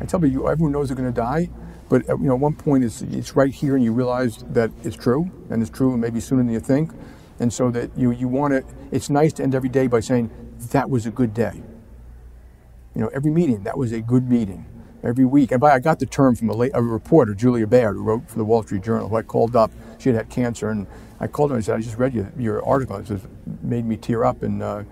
I 0.00 0.04
tell 0.04 0.24
you, 0.24 0.48
everyone 0.48 0.72
knows 0.72 0.88
they're 0.88 0.96
going 0.96 1.12
to 1.12 1.20
die, 1.20 1.50
but 1.88 2.06
you 2.06 2.16
know, 2.18 2.34
at 2.34 2.40
one 2.40 2.54
point 2.54 2.84
it's 2.84 3.02
it's 3.02 3.34
right 3.34 3.52
here, 3.52 3.74
and 3.74 3.84
you 3.84 3.92
realize 3.92 4.44
that 4.50 4.70
it's 4.84 4.96
true, 4.96 5.30
and 5.50 5.60
it's 5.60 5.70
true, 5.70 5.96
maybe 5.96 6.20
sooner 6.20 6.42
than 6.42 6.52
you 6.52 6.60
think, 6.60 6.92
and 7.38 7.52
so 7.52 7.70
that 7.70 7.96
you 7.96 8.10
you 8.10 8.28
want 8.28 8.52
to. 8.52 8.64
It's 8.90 9.10
nice 9.10 9.32
to 9.34 9.42
end 9.42 9.54
every 9.54 9.68
day 9.68 9.86
by 9.86 10.00
saying 10.00 10.30
that 10.70 10.90
was 10.90 11.06
a 11.06 11.10
good 11.10 11.34
day. 11.34 11.62
You 12.94 13.02
know, 13.02 13.08
every 13.08 13.30
meeting 13.30 13.64
that 13.64 13.76
was 13.76 13.92
a 13.92 14.00
good 14.00 14.28
meeting. 14.28 14.66
Every 15.02 15.24
week, 15.24 15.52
and 15.52 15.60
by 15.60 15.72
I 15.72 15.78
got 15.78 16.00
the 16.00 16.06
term 16.06 16.34
from 16.34 16.48
a, 16.48 16.54
la- 16.54 16.66
a 16.74 16.82
reporter, 16.82 17.34
Julia 17.34 17.66
Baird, 17.66 17.96
who 17.96 18.02
wrote 18.02 18.28
for 18.28 18.38
the 18.38 18.44
Wall 18.44 18.62
Street 18.64 18.82
Journal, 18.82 19.08
who 19.08 19.16
I 19.16 19.22
called 19.22 19.54
up. 19.54 19.70
She 19.98 20.08
had 20.08 20.16
had 20.16 20.30
cancer, 20.30 20.70
and 20.70 20.86
I 21.20 21.26
called 21.28 21.50
her 21.50 21.56
and 21.56 21.62
I 21.62 21.64
said, 21.64 21.76
"I 21.76 21.80
just 21.80 21.98
read 21.98 22.14
your, 22.14 22.32
your 22.36 22.64
article. 22.66 22.96
It 22.96 23.04
just 23.04 23.24
made 23.62 23.84
me 23.84 23.96
tear 23.96 24.24
up." 24.24 24.42
And 24.42 24.62
uh, 24.62 24.82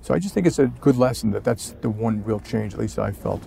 so 0.00 0.12
I 0.12 0.18
just 0.18 0.34
think 0.34 0.46
it's 0.46 0.58
a 0.58 0.66
good 0.66 0.96
lesson 0.96 1.30
that 1.32 1.44
that's 1.44 1.70
the 1.82 1.90
one 1.90 2.24
real 2.24 2.40
change, 2.40 2.74
at 2.74 2.80
least 2.80 2.98
I 2.98 3.12
felt. 3.12 3.42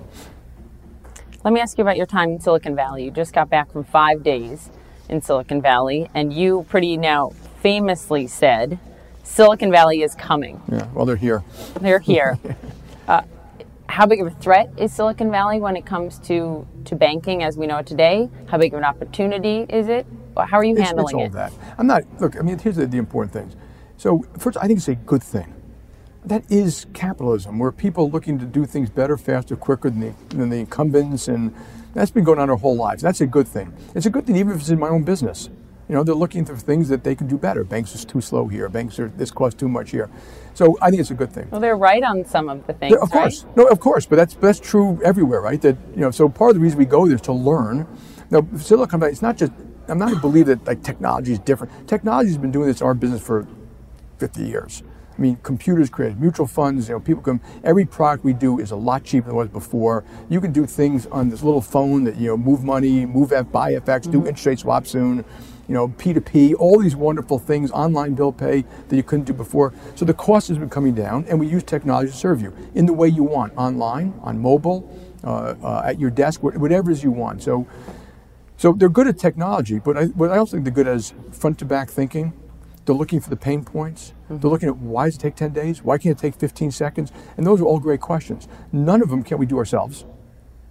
Let 1.43 1.53
me 1.53 1.59
ask 1.59 1.77
you 1.77 1.81
about 1.83 1.97
your 1.97 2.05
time 2.05 2.31
in 2.31 2.39
Silicon 2.39 2.75
Valley. 2.75 3.03
You 3.05 3.11
just 3.11 3.33
got 3.33 3.49
back 3.49 3.71
from 3.71 3.83
five 3.83 4.23
days 4.23 4.69
in 5.09 5.21
Silicon 5.21 5.61
Valley, 5.61 6.09
and 6.13 6.33
you 6.33 6.65
pretty 6.69 6.97
now 6.97 7.31
famously 7.67 8.27
said, 8.27 8.79
Silicon 9.23 9.69
Valley 9.71 10.01
is 10.01 10.15
coming. 10.15 10.61
Yeah, 10.71 10.87
well, 10.93 11.05
they're 11.05 11.17
here. 11.17 11.43
They're 11.81 11.99
here. 11.99 12.39
uh, 13.09 13.23
how 13.89 14.05
big 14.05 14.21
of 14.21 14.27
a 14.27 14.29
threat 14.29 14.71
is 14.77 14.93
Silicon 14.93 15.29
Valley 15.29 15.59
when 15.59 15.75
it 15.75 15.85
comes 15.85 16.17
to, 16.19 16.65
to 16.85 16.95
banking 16.95 17.43
as 17.43 17.57
we 17.57 17.67
know 17.67 17.79
it 17.79 17.85
today? 17.85 18.29
How 18.45 18.57
big 18.57 18.73
of 18.73 18.77
an 18.77 18.85
opportunity 18.85 19.65
is 19.67 19.89
it? 19.89 20.07
How 20.37 20.59
are 20.59 20.63
you 20.63 20.71
It's, 20.71 20.79
it's 20.79 20.87
handling 20.91 21.15
all 21.15 21.25
it? 21.25 21.33
that. 21.33 21.51
I'm 21.77 21.87
not. 21.87 22.03
Look, 22.21 22.37
I 22.37 22.41
mean, 22.41 22.57
here's 22.57 22.77
the, 22.77 22.87
the 22.87 22.97
important 22.97 23.33
things. 23.33 23.57
So 23.97 24.25
first, 24.37 24.57
I 24.61 24.67
think 24.67 24.77
it's 24.77 24.87
a 24.87 24.95
good 24.95 25.21
thing. 25.21 25.53
That 26.23 26.49
is 26.49 26.85
capitalism, 26.93 27.59
where 27.59 27.73
people 27.73 28.05
are 28.05 28.09
looking 28.09 28.39
to 28.39 28.45
do 28.45 28.65
things 28.65 28.89
better, 28.89 29.17
faster, 29.17 29.57
quicker 29.57 29.89
than 29.89 29.99
the, 29.99 30.13
than 30.29 30.47
the 30.47 30.59
incumbents, 30.59 31.27
and 31.27 31.53
that's 31.93 32.11
been 32.11 32.23
going 32.23 32.39
on 32.39 32.49
our 32.49 32.55
whole 32.55 32.77
lives. 32.77 33.03
That's 33.03 33.19
a 33.19 33.27
good 33.27 33.45
thing. 33.47 33.73
It's 33.93 34.05
a 34.05 34.09
good 34.09 34.25
thing 34.25 34.37
even 34.37 34.53
if 34.53 34.61
it's 34.61 34.69
in 34.69 34.79
my 34.79 34.87
own 34.87 35.03
business. 35.03 35.49
You 35.89 35.95
know, 35.95 36.03
they're 36.03 36.15
looking 36.15 36.43
for 36.43 36.55
things 36.57 36.89
that 36.89 37.03
they 37.03 37.15
can 37.15 37.27
do 37.27 37.37
better. 37.37 37.63
Banks 37.63 37.95
are 37.95 38.05
too 38.05 38.19
slow 38.19 38.47
here. 38.47 38.67
Banks 38.67 38.99
are 38.99 39.07
this 39.15 39.31
costs 39.31 39.57
too 39.57 39.69
much 39.69 39.91
here. 39.91 40.09
So 40.53 40.77
I 40.81 40.89
think 40.89 40.99
it's 40.99 41.11
a 41.11 41.15
good 41.15 41.31
thing. 41.31 41.47
Well, 41.49 41.61
they're 41.61 41.77
right 41.77 42.03
on 42.03 42.25
some 42.25 42.49
of 42.49 42.67
the 42.67 42.73
things. 42.73 42.93
Yeah, 42.93 43.03
of 43.03 43.09
course. 43.09 43.45
No, 43.55 43.65
of 43.67 43.79
course, 43.79 44.05
but 44.05 44.17
that's 44.17 44.33
that's 44.35 44.59
true 44.59 44.99
everywhere, 45.03 45.39
right? 45.41 45.61
That 45.61 45.77
you 45.95 46.01
know, 46.01 46.11
so 46.11 46.27
part 46.27 46.49
of 46.51 46.55
the 46.55 46.61
reason 46.61 46.77
we 46.77 46.85
go 46.85 47.05
there 47.05 47.15
is 47.15 47.21
to 47.21 47.33
learn. 47.33 47.87
Now, 48.29 48.45
Silicon 48.57 48.99
Valley, 48.99 49.13
it's 49.13 49.21
not 49.21 49.37
just. 49.37 49.53
I'm 49.87 49.97
not 49.99 50.11
a 50.11 50.17
believer 50.17 50.55
that 50.55 50.67
like 50.67 50.83
technology 50.83 51.31
is 51.31 51.39
different. 51.39 51.87
Technology 51.87 52.27
has 52.29 52.37
been 52.37 52.51
doing 52.51 52.67
this 52.67 52.81
in 52.81 52.87
our 52.87 52.93
business 52.93 53.21
for 53.21 53.47
50 54.17 54.43
years. 54.43 54.83
I 55.17 55.21
mean, 55.21 55.37
computers 55.41 55.89
created 55.89 56.19
mutual 56.19 56.45
funds. 56.47 56.89
You 56.89 56.95
know, 56.95 56.99
people 56.99 57.23
can. 57.23 57.39
Every 57.63 57.85
product 57.85 58.25
we 58.25 58.33
do 58.33 58.59
is 58.59 58.71
a 58.71 58.75
lot 58.75 59.05
cheaper 59.05 59.27
than 59.27 59.35
it 59.35 59.37
was 59.37 59.47
before. 59.47 60.03
You 60.27 60.41
can 60.41 60.51
do 60.51 60.65
things 60.65 61.05
on 61.07 61.29
this 61.29 61.43
little 61.43 61.61
phone 61.61 62.03
that 62.03 62.17
you 62.17 62.27
know, 62.27 62.35
move 62.37 62.65
money, 62.65 63.05
move 63.05 63.31
F, 63.31 63.49
buy 63.49 63.71
FX, 63.75 64.11
do 64.11 64.17
Mm-hmm. 64.17 64.27
interest 64.27 64.45
rate 64.45 64.59
swap 64.59 64.85
soon. 64.85 65.23
You 65.67 65.73
know, 65.73 65.89
P2P, 65.89 66.55
all 66.57 66.79
these 66.79 66.95
wonderful 66.95 67.39
things, 67.39 67.71
online 67.71 68.13
bill 68.13 68.31
pay 68.31 68.63
that 68.87 68.95
you 68.95 69.03
couldn't 69.03 69.25
do 69.25 69.33
before. 69.33 69.73
So 69.95 70.05
the 70.05 70.13
cost 70.13 70.47
has 70.47 70.57
been 70.57 70.69
coming 70.69 70.93
down, 70.93 71.25
and 71.27 71.39
we 71.39 71.47
use 71.47 71.63
technology 71.63 72.11
to 72.11 72.17
serve 72.17 72.41
you 72.41 72.55
in 72.73 72.85
the 72.85 72.93
way 72.93 73.09
you 73.09 73.23
want, 73.23 73.53
online, 73.57 74.13
on 74.21 74.39
mobile, 74.39 74.89
uh, 75.23 75.55
uh, 75.61 75.81
at 75.83 75.99
your 75.99 76.09
desk, 76.09 76.41
whatever 76.41 76.89
it 76.89 76.93
is 76.93 77.03
you 77.03 77.11
want. 77.11 77.43
So, 77.43 77.67
so 78.55 78.71
they're 78.71 78.89
good 78.89 79.07
at 79.07 79.19
technology, 79.19 79.79
but 79.79 79.97
I, 79.97 80.05
what 80.05 80.31
I 80.31 80.37
also 80.37 80.57
think 80.57 80.63
they're 80.63 80.73
good 80.73 80.87
at 80.87 80.95
is 80.95 81.13
front 81.31 81.59
to 81.59 81.65
back 81.65 81.89
thinking. 81.89 82.33
They're 82.85 82.95
looking 82.95 83.19
for 83.19 83.29
the 83.29 83.35
pain 83.35 83.65
points. 83.65 84.13
They're 84.29 84.49
looking 84.49 84.69
at 84.69 84.77
why 84.77 85.05
does 85.05 85.15
it 85.15 85.19
take 85.19 85.35
10 85.35 85.51
days? 85.51 85.83
Why 85.83 85.97
can't 85.97 86.17
it 86.17 86.21
take 86.21 86.35
15 86.35 86.71
seconds? 86.71 87.11
And 87.35 87.45
those 87.45 87.59
are 87.59 87.65
all 87.65 87.79
great 87.79 87.99
questions. 87.99 88.47
None 88.71 89.01
of 89.01 89.09
them 89.09 89.23
can 89.23 89.37
we 89.37 89.45
do 89.45 89.57
ourselves. 89.57 90.05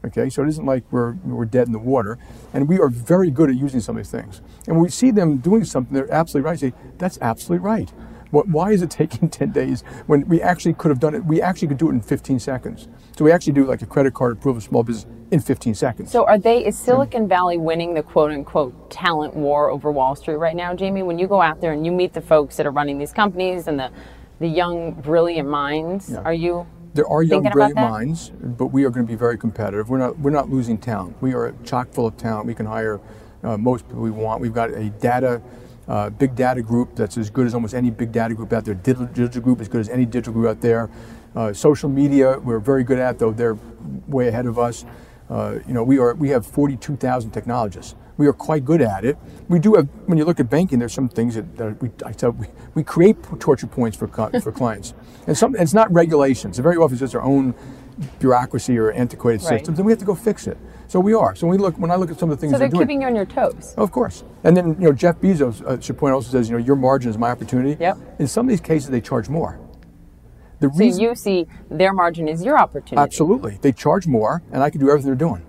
Okay, 0.06 0.30
so 0.30 0.42
it 0.42 0.48
isn't 0.48 0.64
like 0.64 0.84
we're, 0.92 1.12
we're 1.24 1.44
dead 1.44 1.66
in 1.66 1.72
the 1.72 1.78
water. 1.78 2.16
And 2.52 2.68
we 2.68 2.78
are 2.78 2.88
very 2.88 3.30
good 3.30 3.50
at 3.50 3.56
using 3.56 3.80
some 3.80 3.96
of 3.96 4.04
these 4.04 4.10
things. 4.10 4.40
And 4.66 4.76
when 4.76 4.84
we 4.84 4.88
see 4.88 5.10
them 5.10 5.38
doing 5.38 5.64
something, 5.64 5.92
they're 5.94 6.12
absolutely 6.12 6.48
right. 6.48 6.58
Say, 6.58 6.72
that's 6.98 7.18
absolutely 7.20 7.64
right. 7.64 7.92
What, 8.30 8.48
why 8.48 8.72
is 8.72 8.82
it 8.82 8.90
taking 9.02 9.28
10 9.28 9.50
days 9.50 9.82
when 10.06 10.26
we 10.28 10.40
actually 10.40 10.74
could 10.74 10.90
have 10.90 11.00
done 11.00 11.14
it? 11.14 11.24
We 11.24 11.42
actually 11.42 11.68
could 11.68 11.78
do 11.78 11.88
it 11.88 11.92
in 11.92 12.00
15 12.00 12.38
seconds. 12.38 12.88
So 13.16 13.24
we 13.24 13.32
actually 13.32 13.54
do 13.54 13.64
like 13.64 13.82
a 13.82 13.86
credit 13.86 14.14
card 14.14 14.32
approval 14.32 14.58
of 14.58 14.62
small 14.62 14.82
business 14.84 15.06
in 15.32 15.40
15 15.40 15.74
seconds. 15.74 16.12
So 16.12 16.24
are 16.26 16.38
they 16.38 16.64
is 16.64 16.78
Silicon 16.78 17.26
Valley 17.26 17.58
winning 17.58 17.94
the 17.94 18.02
quote 18.02 18.30
unquote 18.30 18.90
talent 18.90 19.34
war 19.34 19.70
over 19.70 19.90
Wall 19.90 20.14
Street 20.14 20.36
right 20.36 20.54
now, 20.54 20.72
Jamie? 20.74 21.02
When 21.02 21.18
you 21.18 21.26
go 21.26 21.40
out 21.40 21.60
there 21.60 21.72
and 21.72 21.84
you 21.84 21.90
meet 21.90 22.12
the 22.12 22.20
folks 22.20 22.56
that 22.58 22.66
are 22.66 22.70
running 22.70 22.98
these 22.98 23.12
companies 23.12 23.66
and 23.66 23.78
the 23.78 23.90
the 24.38 24.46
young 24.46 24.92
brilliant 24.92 25.48
minds, 25.48 26.10
Yeah. 26.10 26.20
are 26.20 26.34
you 26.34 26.66
There 26.96 27.06
are 27.08 27.22
young, 27.22 27.42
brilliant 27.42 27.76
minds, 27.76 28.32
but 28.40 28.68
we 28.68 28.84
are 28.84 28.90
going 28.90 29.06
to 29.06 29.12
be 29.12 29.16
very 29.18 29.36
competitive. 29.36 29.90
We're 29.90 29.98
not, 29.98 30.18
we're 30.18 30.30
not 30.30 30.48
losing 30.48 30.78
talent. 30.78 31.20
We 31.20 31.34
are 31.34 31.54
chock 31.62 31.92
full 31.92 32.06
of 32.06 32.16
talent. 32.16 32.46
We 32.46 32.54
can 32.54 32.64
hire 32.64 33.00
uh, 33.44 33.58
most 33.58 33.86
people 33.86 34.00
we 34.00 34.10
want. 34.10 34.40
We've 34.40 34.54
got 34.54 34.70
a 34.70 34.88
data, 34.88 35.42
uh, 35.88 36.08
big 36.08 36.34
data 36.34 36.62
group 36.62 36.96
that's 36.96 37.18
as 37.18 37.28
good 37.28 37.46
as 37.46 37.52
almost 37.52 37.74
any 37.74 37.90
big 37.90 38.12
data 38.12 38.34
group 38.34 38.50
out 38.54 38.64
there. 38.64 38.72
Digital, 38.72 39.06
digital 39.08 39.42
group 39.42 39.60
as 39.60 39.68
good 39.68 39.82
as 39.82 39.90
any 39.90 40.06
digital 40.06 40.32
group 40.32 40.48
out 40.48 40.62
there. 40.62 40.88
Uh, 41.34 41.52
social 41.52 41.90
media, 41.90 42.38
we're 42.38 42.58
very 42.58 42.82
good 42.82 42.98
at, 42.98 43.18
though 43.18 43.30
they're 43.30 43.58
way 44.08 44.28
ahead 44.28 44.46
of 44.46 44.58
us. 44.58 44.86
Uh, 45.28 45.58
you 45.68 45.74
know, 45.74 45.82
we 45.82 45.98
are 45.98 46.14
we 46.14 46.30
have 46.30 46.46
42,000 46.46 47.30
technologists. 47.30 47.94
We 48.18 48.26
are 48.26 48.32
quite 48.32 48.64
good 48.64 48.80
at 48.80 49.04
it. 49.04 49.16
We 49.48 49.58
do 49.58 49.74
have, 49.74 49.88
when 50.06 50.16
you 50.18 50.24
look 50.24 50.40
at 50.40 50.48
banking, 50.48 50.78
there's 50.78 50.94
some 50.94 51.08
things 51.08 51.34
that, 51.34 51.56
that 51.58 51.82
we, 51.82 51.90
I 52.04 52.12
said 52.12 52.38
we, 52.38 52.46
we 52.74 52.82
create 52.82 53.16
torture 53.40 53.66
points 53.66 53.96
for, 53.96 54.08
for 54.08 54.52
clients. 54.52 54.94
And 55.26 55.36
some, 55.36 55.54
it's 55.56 55.74
not 55.74 55.92
regulations. 55.92 56.58
Very 56.58 56.76
often 56.76 56.94
it's 56.94 57.00
just 57.00 57.14
our 57.14 57.22
own 57.22 57.54
bureaucracy 58.18 58.78
or 58.78 58.90
antiquated 58.92 59.42
Right. 59.42 59.58
systems, 59.58 59.78
and 59.78 59.86
we 59.86 59.92
have 59.92 59.98
to 59.98 60.04
go 60.04 60.14
fix 60.14 60.46
it. 60.46 60.56
So 60.88 61.00
we 61.00 61.14
are. 61.14 61.34
So 61.34 61.46
when 61.46 61.58
we 61.58 61.62
look, 61.62 61.78
when 61.78 61.90
I 61.90 61.96
look 61.96 62.10
at 62.10 62.18
some 62.18 62.30
of 62.30 62.36
the 62.36 62.40
things 62.40 62.52
so 62.52 62.58
they're 62.58 62.68
they're 62.68 62.74
doing, 62.78 62.86
keeping 62.86 63.00
you 63.02 63.06
on 63.08 63.16
your 63.16 63.24
toes? 63.26 63.74
of 63.76 63.90
course. 63.90 64.22
And 64.44 64.56
then, 64.56 64.76
you 64.80 64.86
know, 64.88 64.92
Jeff 64.92 65.16
Bezos, 65.20 65.62
uh, 65.62 65.80
should 65.80 65.98
point 65.98 66.14
also 66.14 66.30
says, 66.30 66.48
you 66.48 66.56
know, 66.56 66.62
your 66.64 66.76
margin 66.76 67.10
is 67.10 67.18
my 67.18 67.30
opportunity. 67.30 67.76
Yep. 67.80 67.98
In 68.18 68.28
some 68.28 68.46
of 68.46 68.50
these 68.50 68.60
cases, 68.60 68.90
they 68.90 69.00
charge 69.00 69.28
more. 69.28 69.58
The 70.60 70.70
So 70.72 70.78
reason, 70.78 71.02
you 71.02 71.14
see 71.14 71.46
their 71.70 71.92
margin 71.92 72.28
is 72.28 72.42
your 72.42 72.58
opportunity. 72.58 72.96
Absolutely, 73.02 73.58
they 73.60 73.72
charge 73.72 74.06
more, 74.06 74.42
and 74.52 74.62
I 74.62 74.70
can 74.70 74.80
do 74.80 74.88
everything 74.88 75.06
they're 75.10 75.14
doing. 75.28 75.44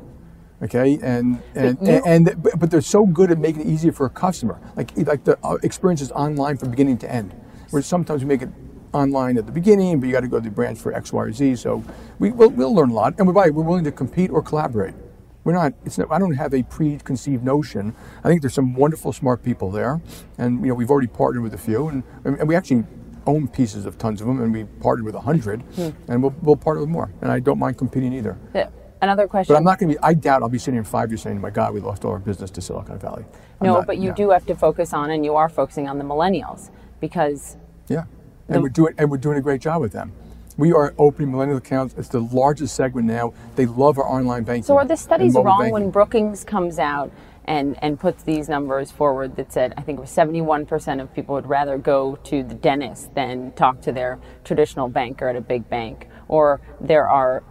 Okay, 0.64 0.98
and 1.04 1.42
and 1.56 1.78
you- 1.82 2.02
and, 2.06 2.28
and 2.30 2.44
but, 2.60 2.72
they're 2.72 2.82
so 2.82 3.06
good 3.06 3.30
at 3.32 3.38
making 3.38 3.62
it 3.62 3.68
easier 3.68 3.92
for 3.92 4.06
a 4.08 4.10
customer. 4.10 4.60
Like 4.76 4.92
like 4.98 5.24
the 5.24 5.38
uh, 5.44 5.58
experience 5.64 6.02
is 6.02 6.12
online 6.12 6.58
from 6.58 6.72
beginning 6.72 6.98
to 7.00 7.12
end. 7.12 7.34
Where 7.70 7.82
sometimes 7.82 8.24
we 8.24 8.28
make 8.28 8.42
it 8.42 8.50
online 8.94 9.38
at 9.38 9.46
the 9.46 9.52
beginning, 9.52 10.00
but 10.00 10.08
you 10.08 10.14
got 10.14 10.22
to 10.22 10.28
go 10.28 10.38
to 10.40 10.44
the 10.44 10.50
branch 10.50 10.80
for 10.80 10.94
X, 10.94 11.14
Y, 11.14 11.22
or 11.24 11.32
Z. 11.32 11.58
So 11.58 11.84
we 12.18 12.32
we'll, 12.32 12.50
we'll 12.50 12.74
learn 12.74 12.90
a 12.90 12.94
lot, 12.94 13.16
and 13.20 13.28
we're 13.28 13.34
we're 13.52 13.64
willing 13.64 13.84
to 13.84 13.92
compete 13.92 14.32
or 14.32 14.42
collaborate. 14.42 14.96
We're 15.44 15.54
not. 15.54 15.74
It's 15.86 15.98
not, 15.98 16.12
I 16.12 16.18
don't 16.18 16.34
have 16.34 16.54
a 16.54 16.64
preconceived 16.64 17.44
notion. 17.44 17.94
I 18.24 18.28
think 18.28 18.42
there's 18.42 18.54
some 18.56 18.74
wonderful, 18.74 19.14
smart 19.14 19.44
people 19.44 19.70
there, 19.72 20.02
and 20.40 20.60
you 20.62 20.68
know 20.70 20.74
we've 20.74 20.90
already 20.90 21.08
partnered 21.08 21.44
with 21.44 21.54
a 21.54 21.58
few, 21.58 21.88
and 21.90 22.04
and 22.26 22.48
we 22.48 22.56
actually 22.56 22.84
own 23.28 23.48
pieces 23.48 23.86
of 23.86 23.98
tons 23.98 24.22
of 24.22 24.28
them, 24.28 24.42
and 24.42 24.52
we 24.52 24.64
partnered 24.82 25.06
with 25.06 25.16
a 25.16 25.22
hundred, 25.22 25.62
and 26.08 26.24
we'll 26.24 26.34
we'll 26.42 26.56
partner 26.58 26.82
with 26.82 26.90
more. 26.90 27.12
And 27.22 27.32
I 27.32 27.40
don't 27.40 27.60
mind 27.60 27.78
competing 27.78 28.12
either. 28.14 28.38
Yeah. 28.56 28.70
Another 29.02 29.28
question. 29.28 29.54
But 29.54 29.58
I'm 29.58 29.64
not 29.64 29.80
going 29.80 29.90
to 29.94 29.96
be. 29.96 30.04
I 30.04 30.14
doubt 30.14 30.42
I'll 30.42 30.50
be 30.50 30.58
sitting 30.58 30.76
here 30.76 30.82
in 30.82 30.86
five 30.86 31.12
years 31.12 31.22
saying, 31.22 31.40
"My 31.40 31.50
God, 31.52 31.74
we 31.74 31.80
lost 31.80 32.04
all 32.06 32.12
our 32.12 32.20
business 32.20 32.50
to 32.52 32.62
Silicon 32.62 32.98
Valley." 33.00 33.26
I'm 33.62 33.68
no, 33.68 33.74
not- 33.76 33.88
but 33.88 33.98
you 33.98 34.10
no. 34.10 34.16
do 34.16 34.30
have 34.32 34.46
to 34.48 34.56
focus 34.56 34.94
on, 34.94 35.12
and 35.12 35.24
you 35.24 35.36
are 35.36 35.50
focusing 35.50 35.88
on 35.88 35.98
the 35.98 36.04
millennials 36.04 36.70
because 37.00 37.58
Yeah, 37.88 38.04
The- 38.48 38.56
and 38.56 38.64
we're 38.64 38.70
doing 38.70 38.94
and 38.98 39.12
we're 39.12 39.18
doing 39.18 39.38
a 39.38 39.42
great 39.42 39.62
job 39.62 39.82
with 39.82 39.92
them. 39.94 40.12
We 40.58 40.74
are 40.74 40.94
opening 40.98 41.32
millennial 41.32 41.58
accounts. 41.60 41.94
It's 41.98 42.08
the 42.10 42.20
largest 42.22 42.76
segment 42.76 43.06
now. 43.08 43.34
They 43.56 43.68
love 43.68 44.00
our 44.00 44.06
online 44.06 44.44
banking. 44.44 44.64
So 44.64 44.78
are 44.78 44.86
the 44.86 44.98
studies 44.98 45.36
wrong 45.36 45.60
banking. 45.60 45.74
when 45.74 45.90
Brookings 45.92 46.44
comes 46.44 46.80
out 46.80 47.12
and, 47.46 47.78
and 47.84 48.00
puts 48.00 48.24
these 48.24 48.50
numbers 48.50 48.90
forward 48.92 49.36
that 49.36 49.54
said 49.54 49.76
I 49.78 49.82
think 49.82 50.00
it 50.00 50.02
was 50.02 50.10
71% 50.10 51.00
of 51.00 51.14
people 51.14 51.36
would 51.36 51.46
rather 51.48 51.78
go 51.78 52.16
to 52.24 52.42
the 52.42 52.56
dentist 52.56 53.14
than 53.14 53.52
talk 53.52 53.82
to 53.82 53.92
their 53.92 54.18
traditional 54.44 54.90
banker 54.90 55.30
at 55.30 55.36
a 55.36 55.42
big 55.42 55.70
bank 55.70 56.08
or 56.28 56.60
there 56.82 57.08
are 57.08 57.44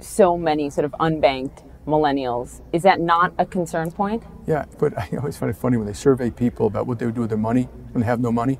so 0.00 0.36
many 0.36 0.70
sort 0.70 0.84
of 0.84 0.92
unbanked 1.00 1.62
millennials. 1.86 2.60
Is 2.72 2.82
that 2.82 3.00
not 3.00 3.32
a 3.38 3.46
concern 3.46 3.90
point? 3.90 4.22
Yeah, 4.46 4.64
but 4.78 4.96
I 4.98 5.08
always 5.18 5.36
find 5.36 5.50
it 5.50 5.56
funny 5.56 5.76
when 5.76 5.86
they 5.86 5.92
survey 5.92 6.30
people 6.30 6.66
about 6.66 6.86
what 6.86 6.98
they 6.98 7.06
would 7.06 7.14
do 7.14 7.22
with 7.22 7.30
their 7.30 7.38
money 7.38 7.64
when 7.92 8.00
they 8.00 8.06
have 8.06 8.20
no 8.20 8.32
money. 8.32 8.58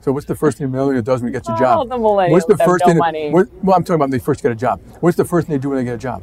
So 0.00 0.12
what's 0.12 0.26
the 0.26 0.34
first 0.34 0.58
thing 0.58 0.66
a 0.66 0.70
millennial 0.70 1.02
does 1.02 1.20
when 1.20 1.28
he 1.28 1.32
gets 1.32 1.48
a 1.48 1.52
All 1.52 1.58
job? 1.58 1.88
the 1.90 1.96
millennials 1.96 2.30
what's 2.30 2.46
the 2.46 2.56
have 2.58 2.66
first 2.66 2.82
no 2.86 2.92
thing? 2.92 2.98
money. 2.98 3.30
What, 3.30 3.48
well, 3.62 3.76
I'm 3.76 3.84
talking 3.84 3.96
about 3.96 4.04
when 4.06 4.10
they 4.12 4.18
first 4.18 4.42
get 4.42 4.50
a 4.50 4.54
job. 4.56 4.80
What's 5.00 5.16
the 5.16 5.26
first 5.26 5.46
thing 5.46 5.54
they 5.54 5.60
do 5.60 5.68
when 5.68 5.78
they 5.78 5.84
get 5.84 5.94
a 5.94 5.98
job? 5.98 6.22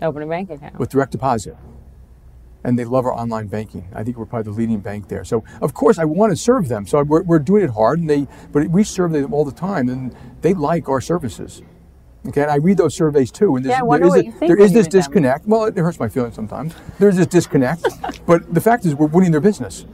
Open 0.00 0.22
a 0.22 0.26
bank 0.26 0.50
account. 0.50 0.78
with 0.78 0.88
direct 0.88 1.12
deposit. 1.12 1.56
And 2.64 2.78
they 2.78 2.86
love 2.86 3.04
our 3.04 3.12
online 3.12 3.48
banking. 3.48 3.86
I 3.94 4.02
think 4.04 4.16
we're 4.16 4.24
probably 4.24 4.50
the 4.50 4.56
leading 4.58 4.80
bank 4.80 5.08
there. 5.08 5.22
So 5.22 5.44
of 5.60 5.74
course 5.74 5.98
I 5.98 6.06
want 6.06 6.32
to 6.32 6.36
serve 6.36 6.68
them. 6.68 6.86
So 6.86 7.02
we're, 7.02 7.22
we're 7.22 7.38
doing 7.38 7.62
it 7.64 7.70
hard, 7.70 7.98
and 8.00 8.08
they 8.08 8.26
but 8.52 8.68
we 8.70 8.84
serve 8.84 9.12
them 9.12 9.34
all 9.34 9.44
the 9.44 9.52
time, 9.52 9.90
and 9.90 10.16
they 10.40 10.54
like 10.54 10.88
our 10.88 11.02
services. 11.02 11.60
Okay, 12.26 12.42
and 12.42 12.50
I 12.50 12.56
read 12.56 12.78
those 12.78 12.94
surveys 12.94 13.30
too, 13.30 13.56
and 13.56 13.64
there's, 13.64 13.76
Yeah, 13.78 13.98
there 13.98 14.06
is, 14.06 14.14
a- 14.14 14.46
there 14.46 14.56
is 14.58 14.72
this 14.72 14.84
read 14.86 14.92
them. 14.92 15.00
disconnect. 15.00 15.46
Well, 15.46 15.64
it 15.64 15.76
hurts 15.76 16.00
my 16.00 16.08
feelings 16.08 16.34
sometimes. 16.34 16.74
There's 16.98 17.16
this 17.16 17.26
disconnect, 17.26 17.86
but 18.26 18.52
the 18.52 18.60
fact 18.62 18.86
is 18.86 18.94
we're 18.94 19.06
winning 19.08 19.30
their 19.30 19.42
business, 19.42 19.84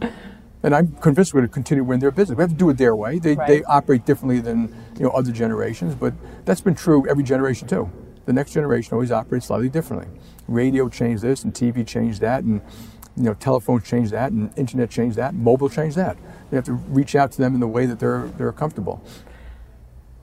and 0.63 0.75
I'm 0.75 0.93
convinced 1.01 1.35
we're 1.35 1.41
going 1.41 1.49
to 1.49 1.55
continue 1.55 1.83
to 1.83 1.89
win 1.89 1.99
their 1.99 2.13
business. 2.13 2.37
We 2.37 2.43
have 2.43 2.51
to 2.51 2.57
do 2.57 2.71
it 2.71 2.79
their 2.79 2.95
way. 2.95 3.19
They, 3.19 3.35
they 3.35 3.65
operate 3.65 4.07
differently 4.07 4.39
than 4.41 4.73
you 4.97 5.05
know 5.05 5.11
other 5.11 5.33
generations, 5.33 5.97
but 5.97 6.15
that's 6.45 6.61
been 6.61 6.75
true 6.77 7.05
every 7.09 7.25
generation 7.25 7.67
too. 7.67 7.91
The 8.27 8.33
next 8.33 8.53
generation 8.53 8.95
always 8.95 9.11
operates 9.11 9.47
slightly 9.47 9.69
differently. 9.69 10.07
Radio 10.47 10.89
changed 10.89 11.23
this, 11.25 11.43
and 11.43 11.53
TV 11.53 11.85
changed 11.85 12.21
that, 12.21 12.45
and 12.45 12.61
you 13.17 13.25
know 13.25 13.35
telephones 13.35 13.83
changed 13.89 14.13
that, 14.13 14.31
and 14.31 14.57
internet 14.57 14.89
changed 14.89 15.17
that, 15.17 15.33
and 15.33 15.43
mobile 15.43 15.69
changed 15.69 15.97
that. 15.97 16.17
You 16.53 16.57
have 16.57 16.65
to 16.67 16.75
reach 16.75 17.17
out 17.17 17.33
to 17.33 17.39
them 17.39 17.55
in 17.55 17.61
the 17.61 17.67
way 17.69 17.87
that 17.87 17.99
they're 17.99 18.29
they're 18.39 18.53
comfortable. 18.53 19.03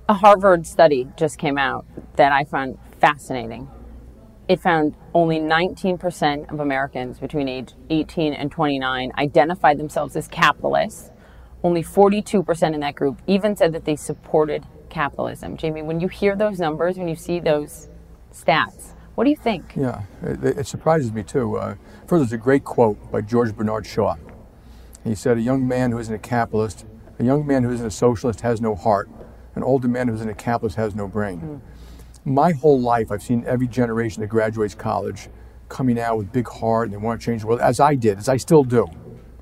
A 0.10 0.14
Harvard 0.14 0.66
study 0.66 1.06
just 1.18 1.38
came 1.38 1.58
out 1.58 1.86
that 2.16 2.32
I 2.32 2.46
found 2.46 2.78
fascinating. 3.02 3.70
It 4.48 4.62
found 4.62 4.96
only 5.14 5.38
19% 5.40 6.50
of 6.50 6.62
Americans 6.62 7.20
between 7.20 7.50
age 7.50 7.74
18 7.90 8.32
and 8.34 8.50
29 8.50 9.12
identified 9.18 9.78
themselves 9.78 10.16
as 10.16 10.30
capitalists. 10.30 11.12
Only 11.62 11.84
42% 11.84 12.74
in 12.74 12.80
that 12.80 12.96
group 12.96 13.22
even 13.28 13.58
said 13.58 13.74
that 13.74 13.84
they 13.84 13.98
supported 13.98 14.66
capitalism. 14.90 15.58
Jamie, 15.58 15.82
when 15.82 16.00
you 16.00 16.08
hear 16.08 16.38
those 16.38 16.58
numbers, 16.58 16.98
when 16.98 17.10
you 17.10 17.16
see 17.18 17.42
those 17.42 17.90
stats, 18.32 18.94
what 19.16 19.26
do 19.26 19.30
you 19.30 19.36
think? 19.36 19.74
Yeah, 19.76 20.04
it, 20.24 20.42
it 20.60 20.68
surprises 20.68 21.12
me 21.12 21.24
too. 21.24 21.58
Uh, 21.58 21.76
first, 22.06 22.22
there's 22.22 22.32
a 22.32 22.38
great 22.38 22.64
quote 22.64 23.12
by 23.12 23.20
George 23.20 23.54
Bernard 23.54 23.86
Shaw. 23.86 24.16
He 25.04 25.16
said, 25.16 25.38
"A 25.38 25.42
young 25.42 25.68
man 25.68 25.92
who 25.92 25.98
isn't 25.98 26.14
a 26.14 26.20
capitalist, 26.20 26.86
a 27.20 27.26
young 27.26 27.46
man 27.46 27.64
who 27.64 27.72
isn't 27.72 27.86
a 27.86 27.92
socialist 27.92 28.42
has 28.42 28.62
no 28.62 28.76
heart. 28.76 29.10
An 29.58 29.64
older 29.64 29.88
man 29.88 30.08
who's 30.08 30.22
an 30.22 30.30
accomplice 30.30 30.76
has 30.76 30.96
no 30.96 31.08
brain." 31.08 31.40
Hmm. 31.40 31.58
My 32.34 32.52
whole 32.54 32.80
life, 32.80 33.12
I've 33.12 33.24
seen 33.24 33.44
every 33.48 33.68
generation 33.68 34.22
that 34.22 34.28
graduates 34.28 34.76
college 34.76 35.30
coming 35.70 36.00
out 36.00 36.18
with 36.18 36.32
big 36.32 36.48
heart 36.48 36.86
and 36.88 36.94
they 36.94 36.98
want 36.98 37.20
to 37.22 37.26
change 37.26 37.42
the 37.42 37.48
world, 37.48 37.62
as 37.62 37.80
I 37.80 37.96
did, 37.96 38.18
as 38.18 38.30
I 38.30 38.38
still 38.38 38.64
do. 38.64 38.86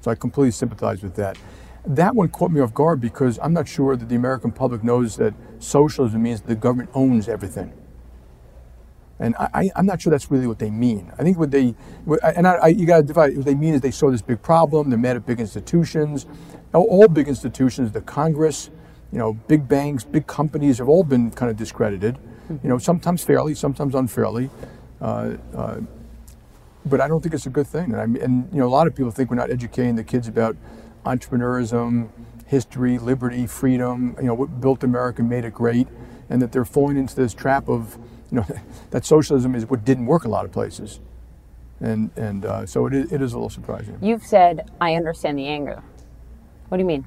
So 0.01 0.12
I 0.12 0.15
completely 0.15 0.51
sympathize 0.51 1.01
with 1.04 1.15
that. 1.15 1.38
That 1.86 2.15
one 2.15 2.30
caught 2.30 2.51
me 2.51 2.62
off 2.62 2.73
guard 2.73 3.01
because 3.01 3.39
I'm 3.41 3.54
not 3.54 3.67
sure 3.67 3.95
that 3.95 4.10
the 4.10 4.15
American 4.15 4.51
public 4.51 4.84
knows 4.84 5.17
that 5.17 5.34
socialism 5.60 6.23
means 6.23 6.41
the 6.41 6.56
government 6.56 6.89
owns 6.93 7.28
everything. 7.28 7.73
And 9.19 9.36
I, 9.39 9.71
I'm 9.75 9.86
not 9.86 10.01
sure 10.01 10.12
that's 10.12 10.30
really 10.30 10.47
what 10.47 10.60
they 10.60 10.69
mean. 10.69 11.12
I 11.17 11.23
think 11.23 11.38
what 11.39 11.51
they, 11.51 11.75
what- 12.04 12.19
and 12.23 12.45
I, 12.47 12.56
I, 12.56 12.67
you 12.67 12.86
got 12.86 12.97
to 12.97 13.04
divide. 13.04 13.36
What 13.38 13.45
they 13.45 13.56
mean 13.56 13.73
is 13.73 13.82
they 13.82 13.91
saw 13.91 14.12
this 14.12 14.21
big 14.21 14.41
problem. 14.41 14.89
They're 14.89 14.99
mad 14.99 15.15
at 15.15 15.25
big 15.25 15.39
institutions. 15.39 16.25
All, 16.73 16.84
all 16.84 17.08
big 17.08 17.28
institutions, 17.28 17.93
the 17.93 18.01
Congress, 18.01 18.69
you 19.15 19.19
know, 19.19 19.32
big 19.32 19.65
banks, 19.65 20.04
big 20.04 20.28
companies 20.28 20.78
have 20.80 20.89
all 20.89 21.06
been 21.06 21.32
kind 21.32 21.49
of 21.49 21.56
discredited. 21.56 22.17
You 22.49 22.67
know, 22.69 22.78
sometimes 22.78 23.23
fairly, 23.23 23.56
sometimes 23.56 23.95
unfairly. 23.95 24.49
Uh, 24.99 25.38
uh, 25.56 25.80
but 26.86 26.99
I 26.99 27.08
don't 27.08 27.21
think 27.21 27.34
it's 27.34 27.45
a 27.45 27.49
good 27.49 27.65
thing. 27.65 27.93
And, 27.93 28.01
I 28.01 28.06
mean, 28.08 28.21
and 28.21 28.49
you 28.51 28.60
know, 28.60 28.67
a 28.67 28.75
lot 28.78 28.88
of 28.88 28.93
people 28.93 29.12
think 29.12 29.30
we're 29.30 29.38
not 29.38 29.49
educating 29.49 29.95
the 29.95 30.04
kids 30.04 30.28
about 30.28 30.58
entrepreneurism 31.06 32.10
history, 32.45 32.97
liberty, 32.97 33.47
freedom, 33.47 34.17
you 34.19 34.28
know, 34.28 34.34
what 34.34 34.60
built 34.60 34.84
America, 34.84 35.23
made 35.23 35.45
it 35.45 35.54
great, 35.54 35.88
and 36.30 36.41
that 36.41 36.51
they're 36.51 36.65
falling 36.65 36.97
into 36.97 37.15
this 37.15 37.34
trap 37.34 37.69
of, 37.69 37.97
you 38.32 38.41
know, 38.41 38.45
that 38.91 39.06
socialism 39.06 39.56
is 39.56 39.65
what 39.65 39.86
didn't 39.86 40.08
work 40.08 40.25
a 40.25 40.30
lot 40.30 40.43
of 40.43 40.51
places. 40.51 40.99
And, 41.80 42.12
and 42.17 42.43
uh, 42.43 42.65
so 42.65 42.86
it 42.86 42.93
is, 42.93 43.13
it 43.13 43.21
is 43.21 43.32
a 43.32 43.38
little 43.38 43.49
surprising. 43.49 43.97
You've 44.01 44.23
said, 44.23 44.69
I 44.82 44.95
understand 44.95 45.39
the 45.39 45.47
anger. 45.47 45.82
What 46.67 46.78
do 46.78 46.82
you 46.82 46.88
mean? 46.88 47.06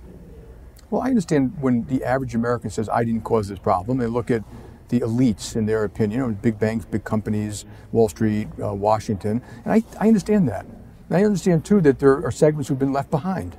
Well, 0.91 1.03
I 1.03 1.09
understand 1.09 1.57
when 1.61 1.85
the 1.85 2.03
average 2.05 2.35
American 2.35 2.71
says, 2.71 2.89
I 2.89 3.05
didn't 3.05 3.23
cause 3.25 3.49
this 3.49 3.59
problem, 3.59 3.99
they 3.99 4.07
look 4.07 4.31
at 4.31 4.43
the 4.89 5.01
elites 5.01 5.55
in 5.55 5.67
their 5.67 5.85
opinion, 5.85 6.21
you 6.21 6.27
know, 6.29 6.33
big 6.33 6.59
banks, 6.59 6.87
big 6.87 7.05
companies, 7.05 7.67
Wall 7.93 8.09
Street, 8.09 8.49
uh, 8.63 8.73
Washington, 8.73 9.43
and 9.65 9.73
I, 9.73 9.83
I 10.01 10.09
understand 10.09 10.49
that. 10.49 10.65
And 11.09 11.19
I 11.19 11.25
understand 11.25 11.65
too 11.65 11.81
that 11.83 11.99
there 11.99 12.25
are 12.25 12.31
segments 12.31 12.69
who've 12.69 12.79
been 12.79 12.93
left 12.93 13.11
behind, 13.11 13.57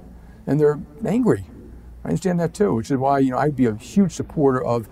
and 0.48 0.60
they're 0.60 0.80
angry. 1.06 1.46
I 2.04 2.10
understand 2.10 2.40
that 2.40 2.56
too, 2.56 2.74
which 2.74 2.90
is 2.90 2.98
why 2.98 3.20
you 3.20 3.32
know 3.32 3.38
I'd 3.38 3.56
be 3.56 3.66
a 3.66 3.76
huge 3.76 4.14
supporter 4.14 4.64
of 4.64 4.88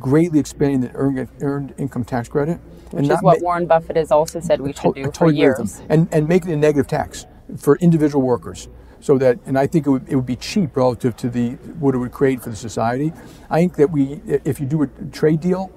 greatly 0.00 0.40
expanding 0.40 0.80
the 0.80 0.90
earned, 0.94 1.28
earned 1.40 1.74
income 1.78 2.04
tax 2.04 2.28
credit. 2.28 2.58
Which 2.90 3.04
is 3.08 3.22
what 3.22 3.40
ma- 3.40 3.44
Warren 3.44 3.66
Buffett 3.66 3.96
has 3.96 4.10
also 4.10 4.40
said 4.40 4.60
we 4.60 4.72
should 4.72 4.94
do 4.94 5.04
totally 5.04 5.12
for 5.12 5.30
years. 5.32 5.80
And, 5.88 6.08
and 6.12 6.28
making 6.28 6.50
a 6.52 6.56
negative 6.56 6.86
tax 6.88 7.26
for 7.56 7.76
individual 7.76 8.22
workers. 8.22 8.68
So 9.06 9.18
that, 9.18 9.38
and 9.46 9.56
I 9.56 9.68
think 9.68 9.86
it 9.86 9.90
would, 9.90 10.08
it 10.08 10.16
would 10.16 10.26
be 10.26 10.34
cheap 10.34 10.76
relative 10.76 11.16
to 11.18 11.30
the 11.30 11.50
what 11.78 11.94
it 11.94 11.98
would 11.98 12.10
create 12.10 12.42
for 12.42 12.50
the 12.50 12.56
society. 12.56 13.12
I 13.48 13.60
think 13.60 13.76
that 13.76 13.92
we, 13.92 14.20
if 14.26 14.58
you 14.58 14.66
do 14.66 14.82
a 14.82 14.88
trade 15.12 15.38
deal, 15.38 15.70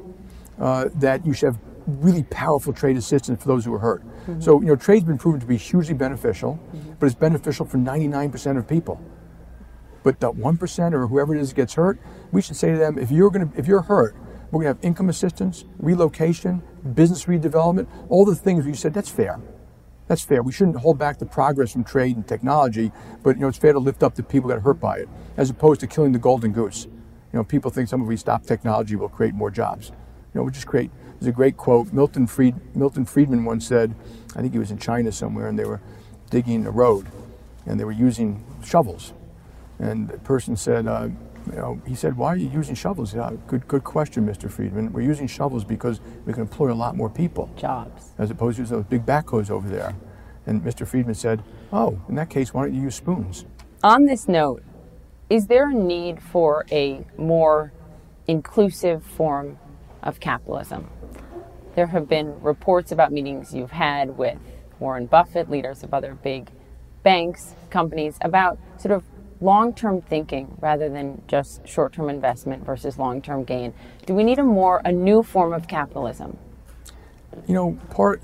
uh, 0.60 0.90
that 0.96 1.24
you 1.28 1.34
should 1.34 1.54
have 1.54 1.60
really 1.86 2.24
powerful 2.24 2.74
trade 2.74 2.98
assistance 2.98 3.40
for 3.40 3.48
those 3.48 3.64
who 3.66 3.76
are 3.76 3.80
hurt. 3.80 4.02
Mm-hmm. 4.04 4.42
So, 4.42 4.60
you 4.62 4.66
know, 4.66 4.76
trade's 4.76 5.06
been 5.06 5.20
proven 5.20 5.40
to 5.42 5.46
be 5.46 5.58
hugely 5.58 5.94
beneficial, 5.94 6.60
mm-hmm. 6.74 6.94
but 7.00 7.06
it's 7.06 7.14
beneficial 7.14 7.68
for 7.68 7.78
99% 7.78 8.58
of 8.58 8.68
people. 8.68 9.00
But 10.02 10.20
that 10.22 10.32
1% 10.32 10.94
or 10.94 11.06
whoever 11.06 11.36
it 11.36 11.40
is 11.40 11.50
that 11.50 11.56
gets 11.56 11.76
hurt, 11.76 12.00
we 12.32 12.42
should 12.42 12.56
say 12.56 12.72
to 12.72 12.80
them, 12.80 12.98
if 12.98 13.12
you're 13.12 13.30
going 13.30 13.48
to, 13.48 13.60
if 13.60 13.68
you're 13.68 13.84
hurt, 13.84 14.16
we're 14.50 14.64
going 14.64 14.74
to 14.74 14.80
have 14.80 14.84
income 14.84 15.08
assistance, 15.08 15.66
relocation, 15.78 16.64
business 16.96 17.26
redevelopment, 17.26 17.88
all 18.10 18.26
the 18.26 18.34
things 18.34 18.66
you 18.66 18.74
said, 18.74 18.92
that's 18.92 19.12
fair. 19.12 19.40
That's 20.10 20.24
fair. 20.24 20.42
We 20.42 20.52
shouldn't 20.52 20.78
hold 20.78 20.98
back 20.98 21.20
the 21.20 21.28
progress 21.28 21.72
from 21.72 21.84
trade 21.84 22.16
and 22.16 22.28
technology, 22.28 22.92
but 23.22 23.36
you 23.36 23.42
know, 23.42 23.48
it's 23.48 23.60
fair 23.60 23.74
to 23.74 23.80
lift 23.80 24.02
up 24.02 24.16
the 24.16 24.24
people 24.24 24.50
that 24.50 24.58
are 24.58 24.62
hurt 24.62 24.80
by 24.80 24.98
it, 24.98 25.10
as 25.38 25.52
opposed 25.52 25.80
to 25.82 25.88
killing 25.88 26.14
the 26.14 26.20
golden 26.20 26.52
goose. 26.52 26.86
You 27.32 27.38
know, 27.38 27.44
people 27.44 27.70
think 27.70 27.88
some 27.88 28.02
if 28.02 28.08
we 28.08 28.18
stop 28.18 28.44
technology, 28.44 28.96
we'll 28.96 29.10
create 29.10 29.36
more 29.36 29.52
jobs. 29.52 29.90
You 30.34 30.40
know, 30.40 30.44
we 30.44 30.52
just 30.52 30.66
create. 30.66 30.90
There's 31.20 31.28
a 31.28 31.32
great 31.32 31.58
quote. 31.58 31.94
Milton 31.94 32.26
Fried, 32.26 32.56
Milton 32.76 33.06
Friedman 33.06 33.46
once 33.46 33.68
said, 33.68 33.94
I 34.36 34.42
think 34.42 34.52
he 34.52 34.58
was 34.58 34.72
in 34.72 34.80
China 34.80 35.12
somewhere, 35.12 35.48
and 35.48 35.60
they 35.60 35.66
were 35.66 35.80
digging 36.32 36.66
a 36.66 36.72
road, 36.72 37.06
and 37.68 37.80
they 37.80 37.84
were 37.84 37.92
using 37.92 38.44
shovels, 38.66 39.14
and 39.78 40.08
the 40.08 40.18
person 40.18 40.56
said, 40.56 40.88
uh, 40.88 41.10
you 41.48 41.56
know, 41.58 41.82
he 41.86 41.96
said, 41.96 42.18
"Why 42.18 42.28
are 42.28 42.36
you 42.36 42.50
using 42.50 42.76
shovels?" 42.76 43.14
Yeah, 43.14 43.32
good, 43.48 43.68
good 43.68 43.84
question, 43.84 44.26
Mr. 44.26 44.50
Friedman. 44.50 44.92
We're 44.94 45.02
using 45.02 45.28
shovels 45.28 45.64
because 45.64 46.02
we 46.26 46.34
can 46.34 46.42
employ 46.44 46.72
a 46.72 46.76
lot 46.76 46.96
more 46.96 47.10
people. 47.10 47.50
Jobs. 47.56 48.12
As 48.18 48.32
opposed 48.32 48.58
to 48.58 48.64
those 48.64 48.86
big 48.86 49.06
backhoes 49.06 49.50
over 49.50 49.68
there. 49.70 49.96
And 50.46 50.64
Mr. 50.64 50.88
Friedman 50.88 51.16
said, 51.16 51.44
"Oh, 51.72 52.00
in 52.08 52.16
that 52.16 52.30
case, 52.30 52.54
why 52.54 52.64
don't 52.64 52.74
you 52.74 52.82
use 52.82 52.96
spoons?" 52.96 53.46
On 53.84 54.06
this 54.06 54.28
note, 54.28 54.64
is 55.30 55.48
there 55.48 55.70
a 55.70 55.74
need 55.74 56.22
for 56.22 56.66
a 56.72 57.06
more 57.18 57.72
inclusive 58.30 59.04
form 59.04 59.58
of 60.04 60.20
capitalism. 60.20 60.88
There 61.76 61.88
have 61.88 62.08
been 62.08 62.40
reports 62.42 62.92
about 62.92 63.12
meetings 63.12 63.54
you've 63.54 63.72
had 63.72 64.18
with 64.18 64.38
Warren 64.80 65.08
Buffett, 65.08 65.50
leaders 65.50 65.84
of 65.84 65.94
other 65.94 66.14
big 66.14 66.52
banks, 67.04 67.56
companies, 67.72 68.18
about 68.22 68.60
sort 68.78 68.92
of 68.92 69.04
long 69.42 69.74
term 69.74 70.02
thinking 70.02 70.56
rather 70.60 70.90
than 70.90 71.22
just 71.28 71.68
short 71.68 71.94
term 71.94 72.10
investment 72.10 72.66
versus 72.66 72.98
long 72.98 73.22
term 73.22 73.44
gain. 73.44 73.74
Do 74.06 74.14
we 74.14 74.24
need 74.24 74.40
a 74.40 74.44
more, 74.44 74.82
a 74.86 74.92
new 74.92 75.24
form 75.24 75.54
of 75.54 75.68
capitalism? 75.68 76.38
You 77.48 77.54
know, 77.54 77.80
part, 77.92 78.22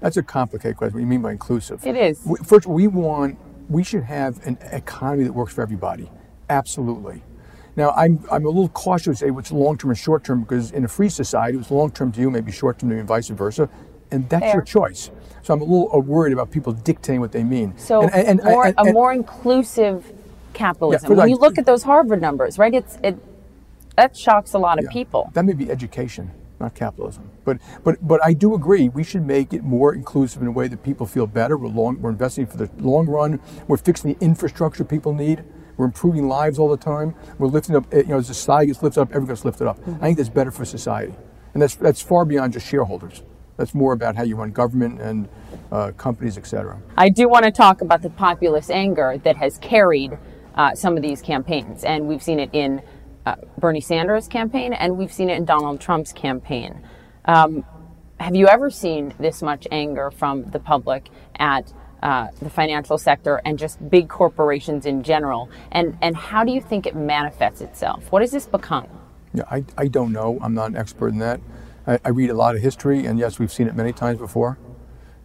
that's 0.00 0.16
a 0.16 0.22
complicated 0.22 0.76
question. 0.76 0.94
What 0.94 1.00
do 1.00 1.04
you 1.04 1.10
mean 1.10 1.22
by 1.22 1.32
inclusive? 1.32 1.84
It 1.86 1.96
is. 1.96 2.26
First, 2.44 2.66
we 2.66 2.86
want, 2.86 3.38
we 3.68 3.82
should 3.82 4.04
have 4.04 4.44
an 4.46 4.58
economy 4.72 5.24
that 5.24 5.32
works 5.32 5.52
for 5.52 5.62
everybody. 5.62 6.10
Absolutely. 6.48 7.22
Now, 7.76 7.90
I'm, 7.90 8.24
I'm 8.30 8.44
a 8.44 8.48
little 8.48 8.68
cautious 8.68 9.18
to 9.18 9.26
say 9.26 9.30
what's 9.30 9.50
long 9.50 9.76
term 9.76 9.90
and 9.90 9.98
short 9.98 10.24
term 10.24 10.42
because 10.42 10.70
in 10.70 10.84
a 10.84 10.88
free 10.88 11.08
society, 11.08 11.56
what's 11.56 11.70
long 11.70 11.90
term 11.90 12.12
to 12.12 12.20
you 12.20 12.30
may 12.30 12.40
be 12.40 12.52
short 12.52 12.78
term 12.78 12.90
to 12.90 12.94
you 12.94 13.00
and 13.00 13.08
vice 13.08 13.28
versa. 13.28 13.68
And 14.10 14.28
that's 14.28 14.44
Fair. 14.44 14.52
your 14.54 14.62
choice. 14.62 15.10
So 15.42 15.52
I'm 15.52 15.60
a 15.60 15.64
little 15.64 15.90
uh, 15.92 15.98
worried 15.98 16.32
about 16.32 16.50
people 16.50 16.72
dictating 16.72 17.20
what 17.20 17.32
they 17.32 17.42
mean. 17.42 17.76
So 17.76 18.02
and, 18.02 18.14
and, 18.14 18.40
and, 18.40 18.44
more, 18.44 18.74
a 18.78 18.92
more 18.92 19.12
inclusive 19.12 20.12
capitalism. 20.54 21.10
Yeah, 21.10 21.18
when 21.18 21.28
you 21.28 21.36
look 21.36 21.58
at 21.58 21.66
those 21.66 21.82
Harvard 21.82 22.20
numbers, 22.20 22.58
right? 22.58 22.74
It's 22.74 22.98
it 23.02 23.16
that 23.96 24.16
shocks 24.16 24.54
a 24.54 24.58
lot 24.58 24.78
of 24.78 24.84
yeah, 24.84 24.92
people. 24.92 25.30
That 25.34 25.44
may 25.44 25.52
be 25.52 25.70
education, 25.70 26.30
not 26.60 26.74
capitalism. 26.74 27.30
But 27.44 27.58
but 27.84 27.96
but 28.06 28.24
I 28.24 28.32
do 28.32 28.54
agree 28.54 28.88
we 28.88 29.04
should 29.04 29.26
make 29.26 29.52
it 29.52 29.62
more 29.62 29.94
inclusive 29.94 30.40
in 30.42 30.48
a 30.48 30.52
way 30.52 30.68
that 30.68 30.82
people 30.82 31.06
feel 31.06 31.26
better. 31.26 31.56
We're 31.56 31.68
long, 31.68 32.00
we're 32.00 32.10
investing 32.10 32.46
for 32.46 32.56
the 32.56 32.70
long 32.78 33.06
run. 33.06 33.40
We're 33.68 33.76
fixing 33.76 34.14
the 34.14 34.24
infrastructure 34.24 34.84
people 34.84 35.12
need. 35.12 35.44
We're 35.76 35.86
improving 35.86 36.28
lives 36.28 36.60
all 36.60 36.68
the 36.68 36.76
time. 36.76 37.16
We're 37.36 37.48
lifting 37.48 37.74
up, 37.74 37.92
you 37.92 38.04
know, 38.04 38.18
as 38.18 38.28
society 38.28 38.68
gets 38.68 38.80
lifted 38.80 39.00
up, 39.00 39.08
everyone 39.10 39.28
gets 39.28 39.44
lifted 39.44 39.66
up. 39.66 39.80
Mm-hmm. 39.80 39.94
I 39.96 40.06
think 40.06 40.18
that's 40.18 40.28
better 40.28 40.52
for 40.52 40.64
society. 40.64 41.14
And 41.52 41.60
that's, 41.60 41.74
that's 41.74 42.00
far 42.00 42.24
beyond 42.24 42.52
just 42.52 42.68
shareholders. 42.68 43.24
That's 43.56 43.74
more 43.74 43.92
about 43.92 44.14
how 44.14 44.22
you 44.22 44.36
run 44.36 44.52
government 44.52 45.00
and 45.00 45.28
uh, 45.72 45.90
companies, 45.96 46.38
et 46.38 46.46
cetera. 46.46 46.80
I 46.96 47.08
do 47.08 47.28
want 47.28 47.44
to 47.44 47.50
talk 47.50 47.80
about 47.80 48.02
the 48.02 48.10
populist 48.10 48.70
anger 48.70 49.18
that 49.24 49.36
has 49.36 49.58
carried 49.58 50.16
uh, 50.54 50.74
some 50.74 50.96
of 50.96 51.02
these 51.02 51.20
campaigns. 51.20 51.84
And 51.84 52.06
we've 52.06 52.22
seen 52.22 52.40
it 52.40 52.50
in 52.52 52.82
uh, 53.26 53.36
Bernie 53.58 53.80
Sanders' 53.80 54.28
campaign 54.28 54.72
and 54.72 54.96
we've 54.96 55.12
seen 55.12 55.30
it 55.30 55.36
in 55.36 55.44
Donald 55.44 55.80
Trump's 55.80 56.12
campaign. 56.12 56.82
Um, 57.24 57.64
have 58.20 58.34
you 58.34 58.48
ever 58.48 58.70
seen 58.70 59.14
this 59.18 59.42
much 59.42 59.66
anger 59.70 60.10
from 60.10 60.44
the 60.44 60.60
public 60.60 61.08
at 61.36 61.72
uh, 62.02 62.28
the 62.40 62.50
financial 62.50 62.98
sector 62.98 63.40
and 63.44 63.58
just 63.58 63.88
big 63.90 64.08
corporations 64.08 64.86
in 64.86 65.02
general? 65.02 65.50
And, 65.72 65.96
and 66.00 66.16
how 66.16 66.44
do 66.44 66.52
you 66.52 66.60
think 66.60 66.86
it 66.86 66.94
manifests 66.94 67.60
itself? 67.60 68.12
What 68.12 68.22
has 68.22 68.30
this 68.30 68.46
become? 68.46 68.86
Yeah, 69.32 69.44
I, 69.50 69.64
I 69.76 69.88
don't 69.88 70.12
know. 70.12 70.38
I'm 70.40 70.54
not 70.54 70.70
an 70.70 70.76
expert 70.76 71.08
in 71.08 71.18
that. 71.18 71.40
I, 71.86 71.98
I 72.04 72.10
read 72.10 72.30
a 72.30 72.34
lot 72.34 72.54
of 72.54 72.62
history, 72.62 73.04
and 73.06 73.18
yes, 73.18 73.38
we've 73.38 73.52
seen 73.52 73.66
it 73.66 73.74
many 73.74 73.92
times 73.92 74.18
before. 74.18 74.58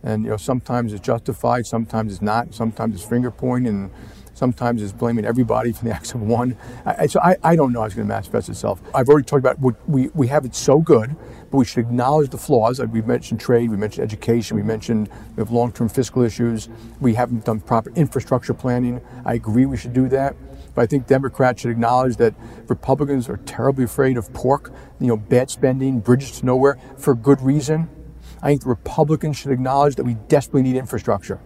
And 0.02 0.24
you 0.24 0.30
know, 0.30 0.38
sometimes 0.38 0.94
it's 0.94 1.06
justified, 1.06 1.65
sometimes 1.68 2.13
it's 2.13 2.22
not. 2.22 2.54
Sometimes 2.54 2.96
it's 2.96 3.04
finger 3.04 3.30
pointing, 3.30 3.74
and 3.74 3.92
sometimes 4.39 4.82
it's 4.82 4.93
blaming 4.93 5.25
everybody 5.25 5.71
for 5.73 5.84
the 5.84 5.91
acts 5.97 6.13
of 6.13 6.21
one. 6.21 6.58
I, 6.86 7.08
so 7.08 7.19
I, 7.19 7.36
I 7.43 7.56
don't 7.56 7.73
know 7.73 7.82
how 7.82 7.86
it's 7.86 7.95
going 7.95 8.08
to 8.08 8.13
manifest 8.13 8.49
itself. 8.49 8.82
I've 8.95 9.10
already 9.10 9.25
talked 9.25 9.45
about 9.45 9.60
we, 9.88 10.08
we 10.10 10.28
have 10.28 10.45
it 10.45 10.56
so 10.56 10.80
good 10.80 11.15
but 11.52 11.58
we 11.58 11.65
should 11.65 11.80
acknowledge 11.80 12.30
the 12.30 12.38
flaws. 12.38 12.80
we 12.80 13.02
mentioned 13.02 13.39
trade, 13.39 13.69
we 13.71 13.78
mentioned 13.78 14.04
education, 14.04 14.56
we 14.56 14.63
mentioned 14.63 15.10
we 15.36 15.41
have 15.41 15.52
long-term 15.52 15.89
fiscal 15.89 16.21
issues. 16.21 16.69
We 16.99 17.15
haven't 17.15 17.45
done 17.45 17.60
proper 17.60 17.91
infrastructure 17.95 18.54
planning. 18.54 19.02
I 19.25 19.34
agree 19.34 19.65
we 19.65 19.78
should 19.78 19.93
do 19.93 20.08
that. 20.10 20.36
But 20.75 20.84
I 20.84 20.86
think 20.86 21.08
Democrats 21.08 21.62
should 21.62 21.71
acknowledge 21.71 22.17
that 22.17 22.36
Republicans 22.67 23.28
are 23.30 23.38
terribly 23.38 23.86
afraid 23.86 24.17
of 24.17 24.32
pork, 24.34 24.71
you 24.99 25.08
know, 25.08 25.17
bad 25.17 25.49
spending, 25.49 25.99
bridges 25.99 26.39
to 26.39 26.45
nowhere, 26.45 26.78
for 26.97 27.15
good 27.15 27.41
reason. 27.41 27.89
I 28.41 28.49
think 28.49 28.62
the 28.62 28.69
Republicans 28.69 29.38
should 29.38 29.52
acknowledge 29.52 29.95
that 29.95 30.04
we 30.04 30.13
desperately 30.13 30.62
need 30.62 30.78
infrastructure. 30.78 31.39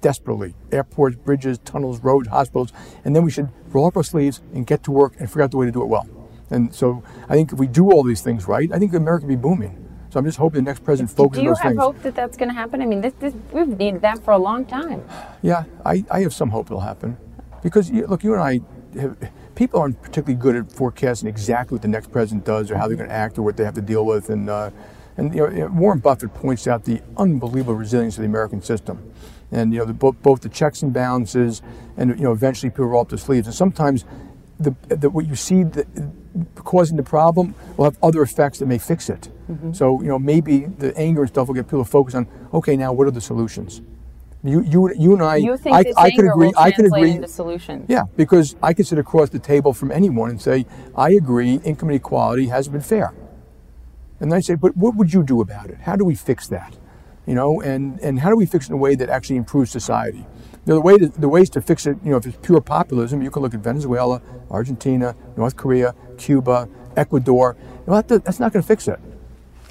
Desperately. 0.00 0.54
Airports, 0.72 1.16
bridges, 1.16 1.58
tunnels, 1.58 2.00
roads, 2.00 2.28
hospitals. 2.28 2.72
And 3.04 3.14
then 3.14 3.24
we 3.24 3.30
should 3.30 3.50
roll 3.68 3.86
up 3.86 3.96
our 3.96 4.02
sleeves 4.02 4.40
and 4.54 4.66
get 4.66 4.82
to 4.84 4.90
work 4.90 5.14
and 5.18 5.28
figure 5.28 5.42
out 5.42 5.50
the 5.50 5.56
way 5.56 5.66
to 5.66 5.72
do 5.72 5.82
it 5.82 5.86
well. 5.86 6.08
And 6.50 6.74
so 6.74 7.02
I 7.28 7.34
think 7.34 7.52
if 7.52 7.58
we 7.58 7.66
do 7.66 7.90
all 7.92 8.02
these 8.02 8.22
things 8.22 8.48
right, 8.48 8.70
I 8.72 8.78
think 8.78 8.94
America 8.94 9.24
will 9.26 9.36
be 9.36 9.36
booming. 9.36 9.86
So 10.10 10.18
I'm 10.18 10.24
just 10.24 10.38
hoping 10.38 10.64
the 10.64 10.70
next 10.70 10.82
president 10.82 11.10
focuses 11.16 11.40
on 11.40 11.46
those 11.46 11.60
things. 11.60 11.70
Do 11.70 11.74
you 11.74 11.80
have 11.80 11.94
hope 11.94 12.02
that 12.02 12.14
that's 12.16 12.36
going 12.36 12.48
to 12.48 12.54
happen? 12.54 12.82
I 12.82 12.86
mean, 12.86 13.00
this, 13.00 13.12
this, 13.20 13.32
we've 13.52 13.68
needed 13.68 14.00
that 14.02 14.24
for 14.24 14.32
a 14.32 14.38
long 14.38 14.64
time. 14.64 15.04
Yeah, 15.40 15.64
I, 15.86 16.04
I 16.10 16.20
have 16.22 16.34
some 16.34 16.50
hope 16.50 16.66
it'll 16.66 16.80
happen. 16.80 17.16
Because, 17.62 17.92
look, 17.92 18.24
you 18.24 18.34
and 18.34 18.42
I, 18.42 18.60
have, 18.98 19.16
people 19.54 19.78
aren't 19.78 20.02
particularly 20.02 20.34
good 20.34 20.56
at 20.56 20.72
forecasting 20.72 21.28
exactly 21.28 21.76
what 21.76 21.82
the 21.82 21.88
next 21.88 22.10
president 22.10 22.44
does 22.44 22.72
or 22.72 22.76
how 22.76 22.88
they're 22.88 22.96
going 22.96 23.08
to 23.08 23.14
act 23.14 23.38
or 23.38 23.42
what 23.42 23.56
they 23.56 23.64
have 23.64 23.74
to 23.74 23.82
deal 23.82 24.04
with. 24.04 24.30
And, 24.30 24.50
uh, 24.50 24.70
and 25.16 25.32
you 25.32 25.46
know, 25.46 25.68
Warren 25.68 26.00
Buffett 26.00 26.34
points 26.34 26.66
out 26.66 26.84
the 26.84 27.00
unbelievable 27.16 27.74
resilience 27.74 28.16
of 28.16 28.22
the 28.22 28.28
American 28.28 28.62
system. 28.62 29.12
And, 29.52 29.72
you 29.72 29.80
know, 29.80 29.84
the, 29.84 29.94
both, 29.94 30.22
both 30.22 30.40
the 30.40 30.48
checks 30.48 30.82
and 30.82 30.92
balances 30.92 31.62
and, 31.96 32.10
you 32.10 32.24
know, 32.24 32.32
eventually 32.32 32.70
people 32.70 32.86
roll 32.86 33.02
up 33.02 33.08
their 33.08 33.18
sleeves. 33.18 33.46
And 33.46 33.54
sometimes 33.54 34.04
the, 34.60 34.74
the, 34.88 35.10
what 35.10 35.26
you 35.26 35.34
see 35.34 35.64
the, 35.64 35.86
causing 36.54 36.96
the 36.96 37.02
problem 37.02 37.54
will 37.76 37.84
have 37.84 37.98
other 38.02 38.22
effects 38.22 38.58
that 38.58 38.66
may 38.66 38.78
fix 38.78 39.08
it. 39.08 39.28
Mm-hmm. 39.50 39.72
So 39.72 40.00
you 40.00 40.08
know 40.08 40.18
maybe 40.18 40.66
the 40.66 40.96
anger 40.96 41.22
and 41.22 41.30
stuff 41.30 41.48
will 41.48 41.54
get 41.54 41.66
people 41.66 41.84
to 41.84 41.90
focus 41.90 42.14
on 42.14 42.28
okay 42.54 42.76
now 42.76 42.92
what 42.92 43.06
are 43.08 43.10
the 43.10 43.20
solutions. 43.20 43.82
You, 44.42 44.62
you, 44.62 44.94
you 44.94 45.12
and 45.12 45.22
I, 45.22 45.36
you 45.36 45.58
think 45.58 45.76
I, 45.76 45.84
I 45.98 46.10
could 46.12 46.24
agree. 46.24 46.50
I 46.56 46.70
could 46.70 46.86
agree. 46.86 47.10
Into 47.10 47.28
solutions. 47.28 47.84
Yeah, 47.88 48.04
because 48.16 48.56
I 48.62 48.72
could 48.72 48.86
sit 48.86 48.98
across 48.98 49.28
the 49.28 49.38
table 49.38 49.74
from 49.74 49.90
anyone 49.90 50.30
and 50.30 50.40
say, 50.40 50.64
I 50.96 51.10
agree, 51.10 51.60
income 51.62 51.90
inequality 51.90 52.46
hasn't 52.46 52.72
been 52.72 52.80
fair. 52.80 53.12
And 54.18 54.32
I 54.32 54.40
say, 54.40 54.54
but 54.54 54.74
what 54.78 54.96
would 54.96 55.12
you 55.12 55.22
do 55.22 55.42
about 55.42 55.68
it? 55.68 55.80
How 55.82 55.94
do 55.94 56.06
we 56.06 56.14
fix 56.14 56.48
that? 56.48 56.74
You 57.30 57.36
know, 57.36 57.60
and, 57.60 58.00
and 58.00 58.18
how 58.18 58.28
do 58.28 58.34
we 58.34 58.44
fix 58.44 58.66
it 58.66 58.70
in 58.70 58.74
a 58.74 58.76
way 58.76 58.96
that 58.96 59.08
actually 59.08 59.36
improves 59.36 59.70
society? 59.70 60.18
You 60.18 60.26
know, 60.66 60.74
the 60.74 60.80
way 60.80 60.98
to, 60.98 61.06
the 61.06 61.28
ways 61.28 61.48
to 61.50 61.60
fix 61.60 61.86
it, 61.86 61.96
you 62.02 62.10
know, 62.10 62.16
if 62.16 62.26
it's 62.26 62.36
pure 62.44 62.60
populism, 62.60 63.22
you 63.22 63.30
can 63.30 63.40
look 63.40 63.54
at 63.54 63.60
Venezuela, 63.60 64.20
Argentina, 64.50 65.14
North 65.36 65.54
Korea, 65.54 65.94
Cuba, 66.18 66.68
Ecuador. 66.96 67.56
You 67.86 67.92
know, 67.92 68.02
that, 68.02 68.24
that's 68.24 68.40
not 68.40 68.52
going 68.52 68.64
to 68.64 68.66
fix 68.66 68.88
it. 68.88 68.98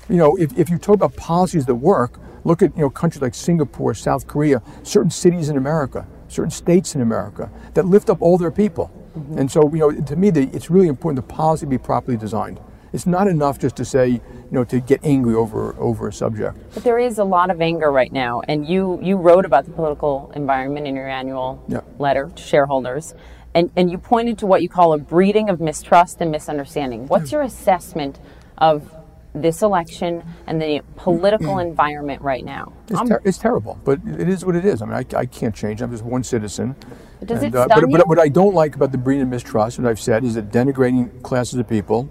You 0.08 0.16
know, 0.16 0.38
if, 0.38 0.58
if 0.58 0.70
you 0.70 0.78
talk 0.78 0.96
about 0.96 1.18
policies 1.18 1.66
that 1.66 1.76
work, 1.76 2.18
look 2.46 2.62
at 2.62 2.74
you 2.78 2.84
know 2.84 2.90
countries 2.90 3.22
like 3.22 3.36
Singapore, 3.36 3.94
South 3.94 4.26
Korea, 4.26 4.62
certain 4.84 5.12
cities 5.12 5.50
in 5.50 5.58
America, 5.58 6.08
certain 6.30 6.52
states 6.52 6.96
in 6.96 7.02
America 7.02 7.52
that 7.74 7.84
lift 7.84 8.10
up 8.10 8.22
all 8.22 8.38
their 8.38 8.52
people. 8.52 8.90
Mm-hmm. 9.18 9.38
And 9.38 9.52
so, 9.52 9.70
you 9.74 9.80
know, 9.80 9.92
to 9.92 10.16
me, 10.16 10.30
the, 10.30 10.44
it's 10.54 10.70
really 10.70 10.88
important 10.88 11.28
the 11.28 11.34
policy 11.34 11.66
be 11.66 11.78
properly 11.78 12.16
designed. 12.16 12.62
It's 12.92 13.06
not 13.06 13.28
enough 13.28 13.60
just 13.60 13.76
to 13.78 13.86
say, 13.86 14.08
you 14.08 14.22
know, 14.52 14.64
to 14.66 14.80
get 14.80 15.00
angry 15.04 15.36
over 15.36 15.76
over 15.78 16.08
a 16.08 16.14
subject. 16.14 16.58
But 16.74 16.84
there 16.84 17.00
is 17.00 17.20
a 17.20 17.24
lot 17.24 17.52
of 17.52 17.62
anger 17.62 17.92
right 17.92 18.12
now, 18.12 18.42
and 18.48 18.68
you 18.68 19.00
you 19.02 19.18
wrote 19.18 19.46
about 19.46 19.66
the 19.66 19.72
political 19.72 20.32
environment 20.36 20.88
in 20.88 20.96
your 20.96 21.08
annual 21.08 21.64
yeah. 21.68 21.82
letter 22.00 22.32
to 22.36 22.42
shareholders, 22.42 23.14
and 23.54 23.72
and 23.76 23.92
you 23.92 23.98
pointed 23.98 24.38
to 24.40 24.48
what 24.48 24.62
you 24.62 24.70
call 24.70 24.94
a 24.94 24.98
breeding 24.98 25.50
of 25.50 25.60
mistrust 25.60 26.22
and 26.22 26.32
misunderstanding. 26.32 27.08
What's 27.08 27.32
your 27.32 27.42
assessment 27.42 28.20
of 28.58 28.96
this 29.36 29.62
election 29.62 30.24
and 30.48 30.60
the 30.60 30.82
political 30.96 31.60
environment 31.60 32.22
right 32.22 32.44
now? 32.44 32.74
It's, 32.90 33.08
ter- 33.08 33.22
it's, 33.24 33.38
terrible, 33.38 33.80
but 33.84 34.00
it 34.06 34.28
is 34.28 34.44
what 34.44 34.56
it 34.56 34.66
is. 34.66 34.82
I 34.82 34.86
mean, 34.86 34.96
I, 34.96 35.18
I 35.18 35.26
can't 35.28 35.54
change. 35.54 35.82
I'm 35.82 35.92
just 35.92 36.04
one 36.04 36.24
citizen. 36.24 36.76
Does 37.24 37.44
and, 37.44 37.54
it 37.54 37.58
uh, 37.58 37.68
but, 37.68 37.90
but, 37.92 38.08
what 38.08 38.18
I 38.18 38.28
don't 38.28 38.56
like 38.56 38.76
about 38.76 38.92
the 38.92 38.98
breeding 38.98 39.24
of 39.24 39.30
mistrust, 39.30 39.78
what 39.78 39.88
I've 39.88 40.00
said, 40.00 40.24
is 40.24 40.34
that 40.34 40.52
denigrating 40.52 41.22
classes 41.22 41.60
of 41.60 41.68
people 41.68 42.10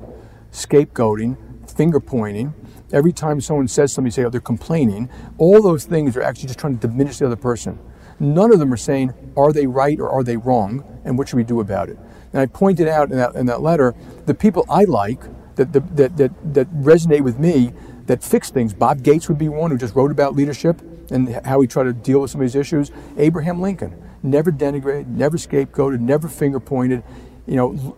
scapegoating, 0.53 1.37
finger 1.71 2.01
pointing. 2.01 2.55
Every 2.93 3.13
time 3.13 3.41
someone 3.41 3.69
says 3.69 3.93
something, 3.93 4.07
you 4.07 4.13
say, 4.13 4.25
oh, 4.25 4.31
they're 4.31 4.41
complaining. 4.41 5.11
All 5.37 5.61
those 5.61 5.85
things 5.85 6.17
are 6.17 6.23
actually 6.23 6.49
just 6.49 6.59
trying 6.59 6.79
to 6.79 6.87
diminish 6.89 7.19
the 7.19 7.27
other 7.27 7.37
person. 7.37 7.79
None 8.21 8.53
of 8.53 8.59
them 8.59 8.73
are 8.73 8.79
saying, 8.79 9.13
are 9.37 9.53
they 9.53 9.67
right 9.67 10.01
or 10.01 10.11
are 10.11 10.25
they 10.25 10.37
wrong, 10.37 10.85
and 11.05 11.17
what 11.17 11.29
should 11.29 11.37
we 11.37 11.45
do 11.45 11.61
about 11.61 11.89
it? 11.89 11.99
And 12.33 12.41
I 12.41 12.47
pointed 12.47 12.89
out 12.89 13.11
in 13.11 13.17
that, 13.17 13.35
in 13.35 13.47
that 13.47 13.63
letter 13.63 13.95
the 14.27 14.35
people 14.35 14.65
I 14.69 14.85
like 14.85 15.21
that, 15.57 15.73
that, 15.73 15.97
that, 15.97 16.17
that, 16.17 16.55
that 16.55 16.73
resonate 16.75 17.23
with 17.23 17.39
me 17.39 17.73
that 18.07 18.25
fix 18.25 18.51
things. 18.51 18.75
Bob 18.75 19.03
Gates 19.03 19.29
would 19.29 19.39
be 19.39 19.49
one 19.49 19.71
who 19.71 19.79
just 19.79 19.95
wrote 19.95 20.11
about 20.11 20.35
leadership 20.35 20.81
and 21.11 21.29
how 21.47 21.61
he 21.61 21.67
tried 21.67 21.85
to 21.85 21.93
deal 21.93 22.21
with 22.21 22.31
some 22.31 22.41
of 22.41 22.47
these 22.47 22.55
issues. 22.55 22.91
Abraham 23.17 23.61
Lincoln 23.61 24.03
never 24.23 24.51
denigrated, 24.51 25.07
never 25.07 25.37
scapegoated, 25.37 26.01
never 26.01 26.29
finger 26.29 26.59
pointed, 26.59 27.03
you 27.47 27.57
know, 27.57 27.97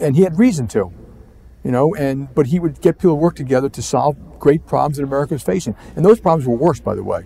and 0.00 0.16
he 0.16 0.22
had 0.22 0.38
reason 0.38 0.68
to 0.68 0.92
you 1.64 1.70
know, 1.70 1.94
and 1.94 2.34
but 2.34 2.46
he 2.46 2.58
would 2.58 2.80
get 2.80 2.98
people 2.98 3.10
to 3.10 3.14
work 3.14 3.36
together 3.36 3.68
to 3.68 3.82
solve 3.82 4.16
great 4.38 4.66
problems 4.66 4.96
that 4.96 5.04
America 5.04 5.34
was 5.34 5.42
facing. 5.42 5.76
And 5.96 6.04
those 6.04 6.20
problems 6.20 6.46
were 6.46 6.56
worse, 6.56 6.80
by 6.80 6.94
the 6.94 7.04
way. 7.04 7.22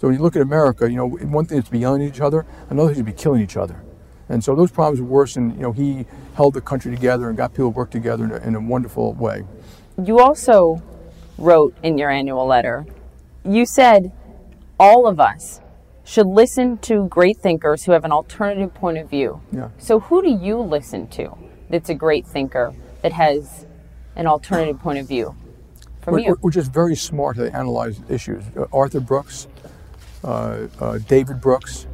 So 0.00 0.06
when 0.06 0.16
you 0.16 0.22
look 0.22 0.36
at 0.36 0.42
America, 0.42 0.88
you 0.88 0.96
know, 0.96 1.08
one 1.08 1.46
thing 1.46 1.58
is 1.58 1.64
to 1.64 1.70
be 1.70 1.80
yelling 1.80 2.02
at 2.02 2.14
each 2.14 2.20
other, 2.20 2.46
another 2.70 2.88
thing 2.88 3.00
is 3.00 3.06
to 3.06 3.12
be 3.12 3.12
killing 3.12 3.42
each 3.42 3.56
other. 3.56 3.82
And 4.28 4.44
so 4.44 4.54
those 4.54 4.70
problems 4.70 5.00
were 5.00 5.06
worse, 5.06 5.36
and 5.36 5.54
you 5.54 5.62
know, 5.62 5.72
he 5.72 6.06
held 6.34 6.54
the 6.54 6.60
country 6.60 6.94
together 6.94 7.28
and 7.28 7.36
got 7.36 7.52
people 7.52 7.72
to 7.72 7.76
work 7.76 7.90
together 7.90 8.24
in 8.24 8.30
a, 8.30 8.36
in 8.36 8.54
a 8.54 8.60
wonderful 8.60 9.14
way. 9.14 9.44
You 10.02 10.20
also 10.20 10.82
wrote 11.38 11.74
in 11.82 11.98
your 11.98 12.10
annual 12.10 12.46
letter, 12.46 12.86
you 13.44 13.64
said, 13.64 14.12
all 14.78 15.06
of 15.06 15.18
us 15.18 15.60
should 16.04 16.26
listen 16.26 16.78
to 16.78 17.06
great 17.08 17.38
thinkers 17.38 17.84
who 17.84 17.92
have 17.92 18.04
an 18.04 18.12
alternative 18.12 18.72
point 18.74 18.98
of 18.98 19.10
view. 19.10 19.40
Yeah. 19.52 19.70
So 19.78 20.00
who 20.00 20.22
do 20.22 20.30
you 20.30 20.58
listen 20.58 21.08
to 21.08 21.36
that's 21.70 21.90
a 21.90 21.94
great 21.94 22.26
thinker 22.26 22.74
that 23.02 23.12
has 23.12 23.66
an 24.18 24.26
alternative 24.26 24.78
point 24.80 24.98
of 24.98 25.08
view 25.08 25.34
from 26.02 26.14
we're, 26.14 26.20
you. 26.20 26.38
We're 26.42 26.50
just 26.50 26.72
very 26.72 26.96
smart 26.96 27.36
to 27.36 27.54
analyze 27.54 28.00
issues. 28.08 28.44
Uh, 28.56 28.66
Arthur 28.72 29.00
Brooks, 29.00 29.48
uh, 30.24 30.66
uh, 30.80 30.98
David 30.98 31.40
Brooks, 31.40 31.86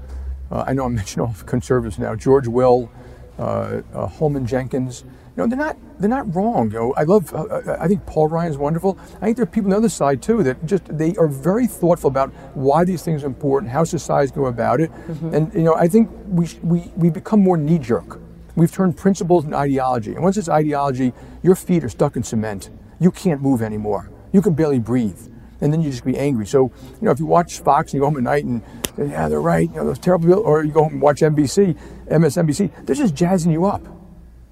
uh, 0.51 0.65
I 0.67 0.73
know 0.73 0.85
I'm 0.85 0.95
mentioning 0.97 1.29
all 1.29 1.35
conservatives 1.47 1.99
now, 1.99 2.15
George 2.15 2.49
Will, 2.49 2.91
uh, 3.39 3.83
uh, 3.93 4.07
Holman 4.07 4.47
Jenkins. 4.47 5.05
You 5.37 5.43
know, 5.43 5.49
they're 5.49 5.59
not 5.59 5.77
they're 5.99 6.09
not 6.09 6.33
wrong. 6.33 6.71
You 6.71 6.79
know, 6.79 6.95
I 6.95 7.03
love. 7.03 7.35
I 7.35 7.89
think 7.89 8.07
Paul 8.07 8.29
Ryan 8.29 8.53
is 8.53 8.57
wonderful. 8.57 8.97
I 9.17 9.25
think 9.25 9.37
there 9.37 9.43
are 9.43 9.47
people 9.47 9.67
on 9.67 9.71
the 9.71 9.77
other 9.79 9.89
side 9.89 10.23
too 10.23 10.45
that 10.45 10.65
just 10.65 10.85
they 10.97 11.17
are 11.17 11.27
very 11.27 11.67
thoughtful 11.67 12.07
about 12.07 12.31
why 12.55 12.85
these 12.85 13.03
things 13.03 13.25
are 13.25 13.27
important, 13.27 13.73
how 13.73 13.83
societies 13.83 14.31
go 14.31 14.47
about 14.47 14.81
it, 14.81 14.93
mm-hmm. 14.93 15.35
and 15.35 15.53
you 15.53 15.63
know, 15.63 15.75
I 15.75 15.89
think 15.89 16.09
we 16.29 16.49
we 16.63 16.93
we 16.97 17.11
become 17.11 17.41
more 17.41 17.57
knee 17.57 17.81
jerk. 17.81 18.21
We've 18.57 18.71
turned 18.71 18.97
principles 18.97 19.45
into 19.45 19.57
ideology. 19.57 20.12
And 20.14 20.23
once 20.23 20.37
it's 20.37 20.49
ideology, 20.49 21.12
your 21.43 21.55
feet 21.55 21.85
are 21.85 21.88
stuck 21.88 22.17
in 22.17 22.23
cement. 22.23 22.71
You 23.01 23.11
can't 23.11 23.43
move 23.43 23.62
anymore. 23.62 24.11
You 24.33 24.43
can 24.43 24.55
barely 24.55 24.79
breathe. 24.79 25.19
And 25.61 25.73
then 25.73 25.81
you 25.81 25.90
just 25.90 26.05
be 26.05 26.17
angry. 26.17 26.47
So, 26.47 26.73
you 26.83 27.03
know, 27.03 27.11
if 27.11 27.19
you 27.19 27.27
watch 27.27 27.61
Fox 27.61 27.93
and 27.93 27.95
you 27.95 28.01
go 28.01 28.07
home 28.07 28.17
at 28.19 28.23
night 28.23 28.45
and 28.45 28.62
say, 28.97 29.09
yeah, 29.09 29.29
they're 29.29 29.40
right, 29.40 29.69
you 29.69 29.77
know, 29.77 29.87
those 29.87 29.99
terrible, 29.99 30.29
people, 30.29 30.43
or 30.43 30.62
you 30.62 30.73
go 30.73 30.85
home 30.85 30.95
and 30.95 31.03
watch 31.03 31.21
NBC, 31.21 31.79
MSNBC, 32.09 32.87
they're 32.87 32.95
just 32.95 33.14
jazzing 33.14 33.51
you 33.51 33.64
up. 33.64 33.83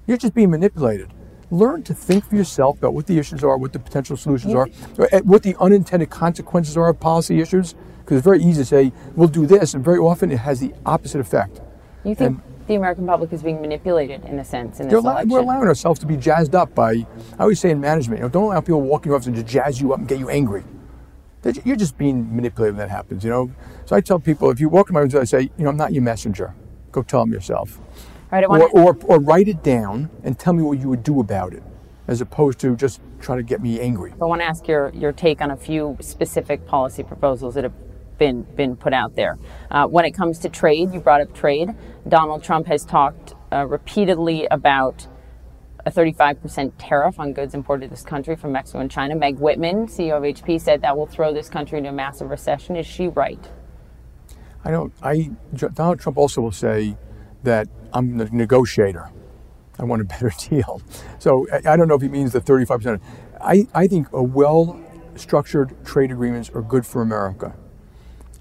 You're 0.06 0.16
just 0.16 0.34
being 0.34 0.50
manipulated. 0.50 1.12
Learn 1.50 1.82
to 1.82 1.94
think 1.94 2.24
for 2.24 2.36
yourself 2.36 2.78
about 2.78 2.94
what 2.94 3.06
the 3.06 3.18
issues 3.18 3.44
are, 3.44 3.58
what 3.58 3.72
the 3.72 3.78
potential 3.78 4.16
solutions 4.16 4.54
are, 4.54 4.68
eh, 5.12 5.20
what 5.20 5.42
the 5.42 5.54
unintended 5.60 6.08
consequences 6.08 6.76
are 6.76 6.88
of 6.88 6.98
policy 6.98 7.40
issues. 7.40 7.74
Because 7.98 8.18
it's 8.18 8.24
very 8.24 8.42
easy 8.42 8.62
to 8.62 8.64
say, 8.64 8.92
we'll 9.14 9.28
do 9.28 9.46
this, 9.46 9.74
and 9.74 9.84
very 9.84 9.98
often 9.98 10.32
it 10.32 10.38
has 10.38 10.60
the 10.60 10.72
opposite 10.84 11.20
effect. 11.20 11.60
You 12.04 12.14
think 12.14 12.38
and, 12.38 12.51
the 12.72 12.76
American 12.76 13.06
public 13.06 13.32
is 13.32 13.42
being 13.42 13.60
manipulated 13.60 14.24
in 14.24 14.38
a 14.38 14.44
sense 14.44 14.80
in 14.80 14.88
this 14.88 14.94
election. 14.94 15.28
We're 15.28 15.40
allowing 15.40 15.68
ourselves 15.68 16.00
to 16.00 16.06
be 16.06 16.16
jazzed 16.16 16.54
up 16.54 16.74
by, 16.74 16.92
I 16.92 17.06
always 17.40 17.60
say 17.60 17.70
in 17.70 17.80
management, 17.80 18.20
you 18.20 18.24
know, 18.24 18.30
don't 18.30 18.44
allow 18.44 18.60
people 18.60 18.80
walking 18.80 19.12
off 19.12 19.26
and 19.26 19.34
just 19.34 19.46
jazz 19.46 19.80
you 19.80 19.92
up 19.92 19.98
and 19.98 20.08
get 20.08 20.18
you 20.18 20.30
angry. 20.30 20.64
You're 21.64 21.76
just 21.76 21.98
being 21.98 22.34
manipulated 22.34 22.76
when 22.76 22.88
that 22.88 22.90
happens, 22.90 23.24
you 23.24 23.30
know. 23.30 23.50
So 23.84 23.94
I 23.94 24.00
tell 24.00 24.18
people, 24.18 24.50
if 24.50 24.60
you 24.60 24.68
walk 24.68 24.88
in 24.88 24.94
my 24.94 25.00
room, 25.00 25.10
I 25.14 25.24
say, 25.24 25.42
you 25.42 25.64
know, 25.64 25.70
I'm 25.70 25.76
not 25.76 25.92
your 25.92 26.02
messenger. 26.02 26.54
Go 26.92 27.02
tell 27.02 27.20
them 27.20 27.32
yourself. 27.32 27.80
Right, 28.30 28.44
or, 28.44 28.68
or, 28.70 28.96
or 29.04 29.20
write 29.20 29.48
it 29.48 29.62
down 29.62 30.08
and 30.22 30.38
tell 30.38 30.54
me 30.54 30.62
what 30.62 30.78
you 30.78 30.88
would 30.88 31.02
do 31.02 31.20
about 31.20 31.52
it, 31.52 31.62
as 32.08 32.22
opposed 32.22 32.58
to 32.60 32.74
just 32.76 33.02
try 33.20 33.36
to 33.36 33.42
get 33.42 33.60
me 33.60 33.80
angry. 33.80 34.12
I 34.12 34.24
want 34.24 34.40
to 34.40 34.46
ask 34.46 34.66
your, 34.66 34.90
your 34.94 35.12
take 35.12 35.42
on 35.42 35.50
a 35.50 35.56
few 35.56 35.98
specific 36.00 36.64
policy 36.64 37.02
proposals 37.02 37.54
that 37.54 37.64
have 37.64 37.74
been 38.22 38.42
been 38.54 38.76
put 38.76 38.92
out 38.92 39.16
there. 39.16 39.36
Uh, 39.68 39.86
when 39.88 40.04
it 40.04 40.12
comes 40.12 40.38
to 40.38 40.48
trade, 40.48 40.92
you 40.94 41.00
brought 41.00 41.20
up 41.20 41.34
trade. 41.34 41.70
Donald 42.06 42.44
Trump 42.44 42.68
has 42.68 42.84
talked 42.84 43.34
uh, 43.52 43.66
repeatedly 43.66 44.46
about 44.48 45.08
a 45.84 45.90
35% 45.90 46.72
tariff 46.78 47.18
on 47.18 47.32
goods 47.32 47.52
imported 47.52 47.86
to 47.86 47.90
this 47.90 48.04
country 48.04 48.36
from 48.36 48.52
Mexico 48.52 48.78
and 48.78 48.88
China. 48.88 49.16
Meg 49.16 49.38
Whitman, 49.40 49.88
CEO 49.88 50.16
of 50.16 50.22
HP, 50.22 50.60
said 50.60 50.82
that 50.82 50.96
will 50.96 51.08
throw 51.08 51.34
this 51.34 51.48
country 51.48 51.78
into 51.78 51.90
a 51.90 51.92
massive 51.92 52.30
recession. 52.30 52.76
Is 52.76 52.86
she 52.86 53.08
right? 53.08 53.44
I 54.64 54.70
don't. 54.70 54.92
I 55.02 55.32
Donald 55.74 55.98
Trump 55.98 56.16
also 56.16 56.40
will 56.42 56.52
say 56.52 56.96
that 57.42 57.66
I'm 57.92 58.18
the 58.18 58.26
negotiator. 58.26 59.10
I 59.80 59.84
want 59.84 60.00
a 60.00 60.04
better 60.14 60.30
deal. 60.48 60.80
So 61.18 61.48
I, 61.52 61.72
I 61.72 61.76
don't 61.76 61.88
know 61.88 61.96
if 61.96 62.02
he 62.02 62.08
means 62.08 62.30
the 62.30 62.40
35%. 62.40 63.00
I, 63.40 63.66
I 63.74 63.88
think 63.88 64.12
a 64.12 64.22
well 64.22 64.80
structured 65.16 65.74
trade 65.84 66.12
agreements 66.12 66.50
are 66.50 66.62
good 66.62 66.86
for 66.86 67.02
America 67.02 67.56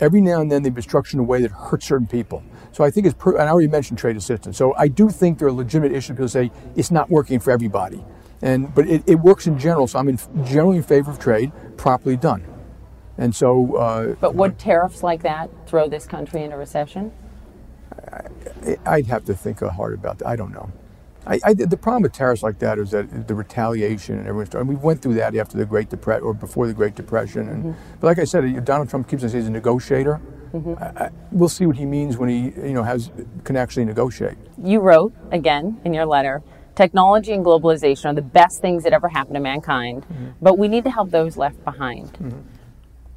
every 0.01 0.19
now 0.19 0.41
and 0.41 0.51
then 0.51 0.63
they've 0.63 0.73
been 0.73 0.83
structured 0.83 1.13
in 1.13 1.19
a 1.19 1.23
way 1.23 1.41
that 1.41 1.51
hurts 1.51 1.85
certain 1.85 2.07
people. 2.07 2.43
So 2.71 2.83
I 2.83 2.91
think 2.91 3.05
it's, 3.05 3.15
per, 3.15 3.33
and 3.33 3.43
I 3.43 3.49
already 3.49 3.67
mentioned 3.67 3.99
trade 3.99 4.17
assistance. 4.17 4.57
So 4.57 4.73
I 4.75 4.87
do 4.87 5.09
think 5.09 5.39
there 5.39 5.47
are 5.47 5.51
legitimate 5.51 5.91
issues. 5.91 6.15
People 6.15 6.27
say 6.27 6.51
it's 6.75 6.91
not 6.91 7.09
working 7.09 7.39
for 7.39 7.51
everybody, 7.51 8.03
and 8.41 8.73
but 8.73 8.87
it, 8.87 9.03
it 9.07 9.15
works 9.15 9.47
in 9.47 9.57
general. 9.57 9.87
So 9.87 9.99
I'm 9.99 10.09
in, 10.09 10.19
generally 10.43 10.77
in 10.77 10.83
favor 10.83 11.11
of 11.11 11.19
trade 11.19 11.51
properly 11.77 12.17
done. 12.17 12.45
And 13.17 13.35
so. 13.35 13.75
Uh, 13.75 14.15
but 14.19 14.35
would 14.35 14.57
tariffs 14.57 15.03
like 15.03 15.21
that 15.23 15.49
throw 15.67 15.87
this 15.87 16.05
country 16.05 16.43
into 16.43 16.57
recession? 16.57 17.11
I, 18.85 18.97
would 18.97 19.07
have 19.07 19.25
to 19.25 19.35
think 19.35 19.59
hard 19.59 19.93
about 19.93 20.19
that. 20.19 20.27
I 20.27 20.35
don't 20.35 20.51
know. 20.51 20.71
I, 21.27 21.39
I, 21.43 21.53
the 21.53 21.77
problem 21.77 22.03
with 22.03 22.13
tariffs 22.13 22.41
like 22.41 22.59
that 22.59 22.79
is 22.79 22.91
that 22.91 23.27
the 23.27 23.35
retaliation 23.35 24.17
and 24.17 24.27
everyone's. 24.27 24.53
And 24.55 24.67
we 24.67 24.75
went 24.75 25.01
through 25.01 25.13
that 25.15 25.35
after 25.35 25.57
the 25.57 25.65
Great 25.65 25.89
Depression 25.89 26.23
or 26.23 26.33
before 26.33 26.67
the 26.67 26.73
Great 26.73 26.95
Depression. 26.95 27.47
And 27.49 27.63
mm-hmm. 27.63 27.97
but 27.99 28.07
like 28.07 28.19
I 28.19 28.23
said, 28.23 28.65
Donald 28.65 28.89
Trump 28.89 29.07
keeps 29.07 29.23
us 29.23 29.33
as 29.33 29.47
a 29.47 29.51
negotiator. 29.51 30.19
Mm-hmm. 30.53 30.73
I, 30.81 31.11
we'll 31.31 31.49
see 31.49 31.65
what 31.65 31.77
he 31.77 31.85
means 31.85 32.17
when 32.17 32.29
he 32.29 32.67
you 32.67 32.73
know 32.73 32.83
has 32.83 33.11
can 33.43 33.55
actually 33.55 33.85
negotiate. 33.85 34.37
You 34.61 34.79
wrote 34.79 35.13
again 35.31 35.79
in 35.85 35.93
your 35.93 36.05
letter. 36.05 36.41
Technology 36.73 37.33
and 37.33 37.45
globalization 37.45 38.05
are 38.05 38.13
the 38.13 38.21
best 38.21 38.61
things 38.61 38.83
that 38.83 38.93
ever 38.93 39.09
happened 39.09 39.35
to 39.35 39.41
mankind, 39.41 40.03
mm-hmm. 40.03 40.29
but 40.41 40.57
we 40.57 40.67
need 40.67 40.83
to 40.85 40.89
help 40.89 41.11
those 41.11 41.37
left 41.37 41.63
behind. 41.63 42.13
Mm-hmm. 42.13 42.39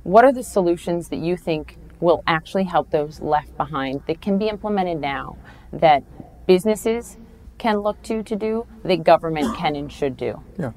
What 0.03 0.25
are 0.25 0.33
the 0.33 0.43
solutions 0.43 1.09
that 1.09 1.19
you 1.19 1.37
think 1.37 1.79
will 2.01 2.23
actually 2.27 2.65
help 2.65 2.91
those 2.91 3.21
left 3.21 3.57
behind 3.57 4.03
that 4.07 4.21
can 4.21 4.37
be 4.37 4.49
implemented 4.49 5.01
now 5.01 5.37
that 5.73 6.03
businesses 6.47 7.17
can 7.59 7.79
look 7.79 8.03
to 8.03 8.23
to 8.23 8.37
do 8.37 8.67
that 8.85 9.05
government 9.05 9.57
can 9.57 9.77
and 9.77 9.93
should 9.93 10.17
do. 10.17 10.43
Yeah. 10.59 10.73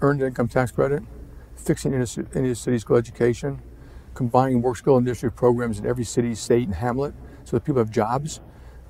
Earned 0.00 0.22
income 0.22 0.48
tax 0.48 0.70
credit, 0.70 1.02
fixing 1.56 1.92
inner, 1.92 2.06
city 2.06 2.78
school 2.78 2.96
education, 2.96 3.60
combining 4.14 4.62
work 4.62 4.76
skill 4.76 4.96
initiative 4.98 5.34
programs 5.36 5.78
in 5.78 5.86
every 5.86 6.04
city, 6.04 6.34
state, 6.34 6.66
and 6.66 6.74
hamlet 6.74 7.14
so 7.44 7.56
that 7.56 7.64
people 7.64 7.80
have 7.80 7.90
jobs, 7.90 8.40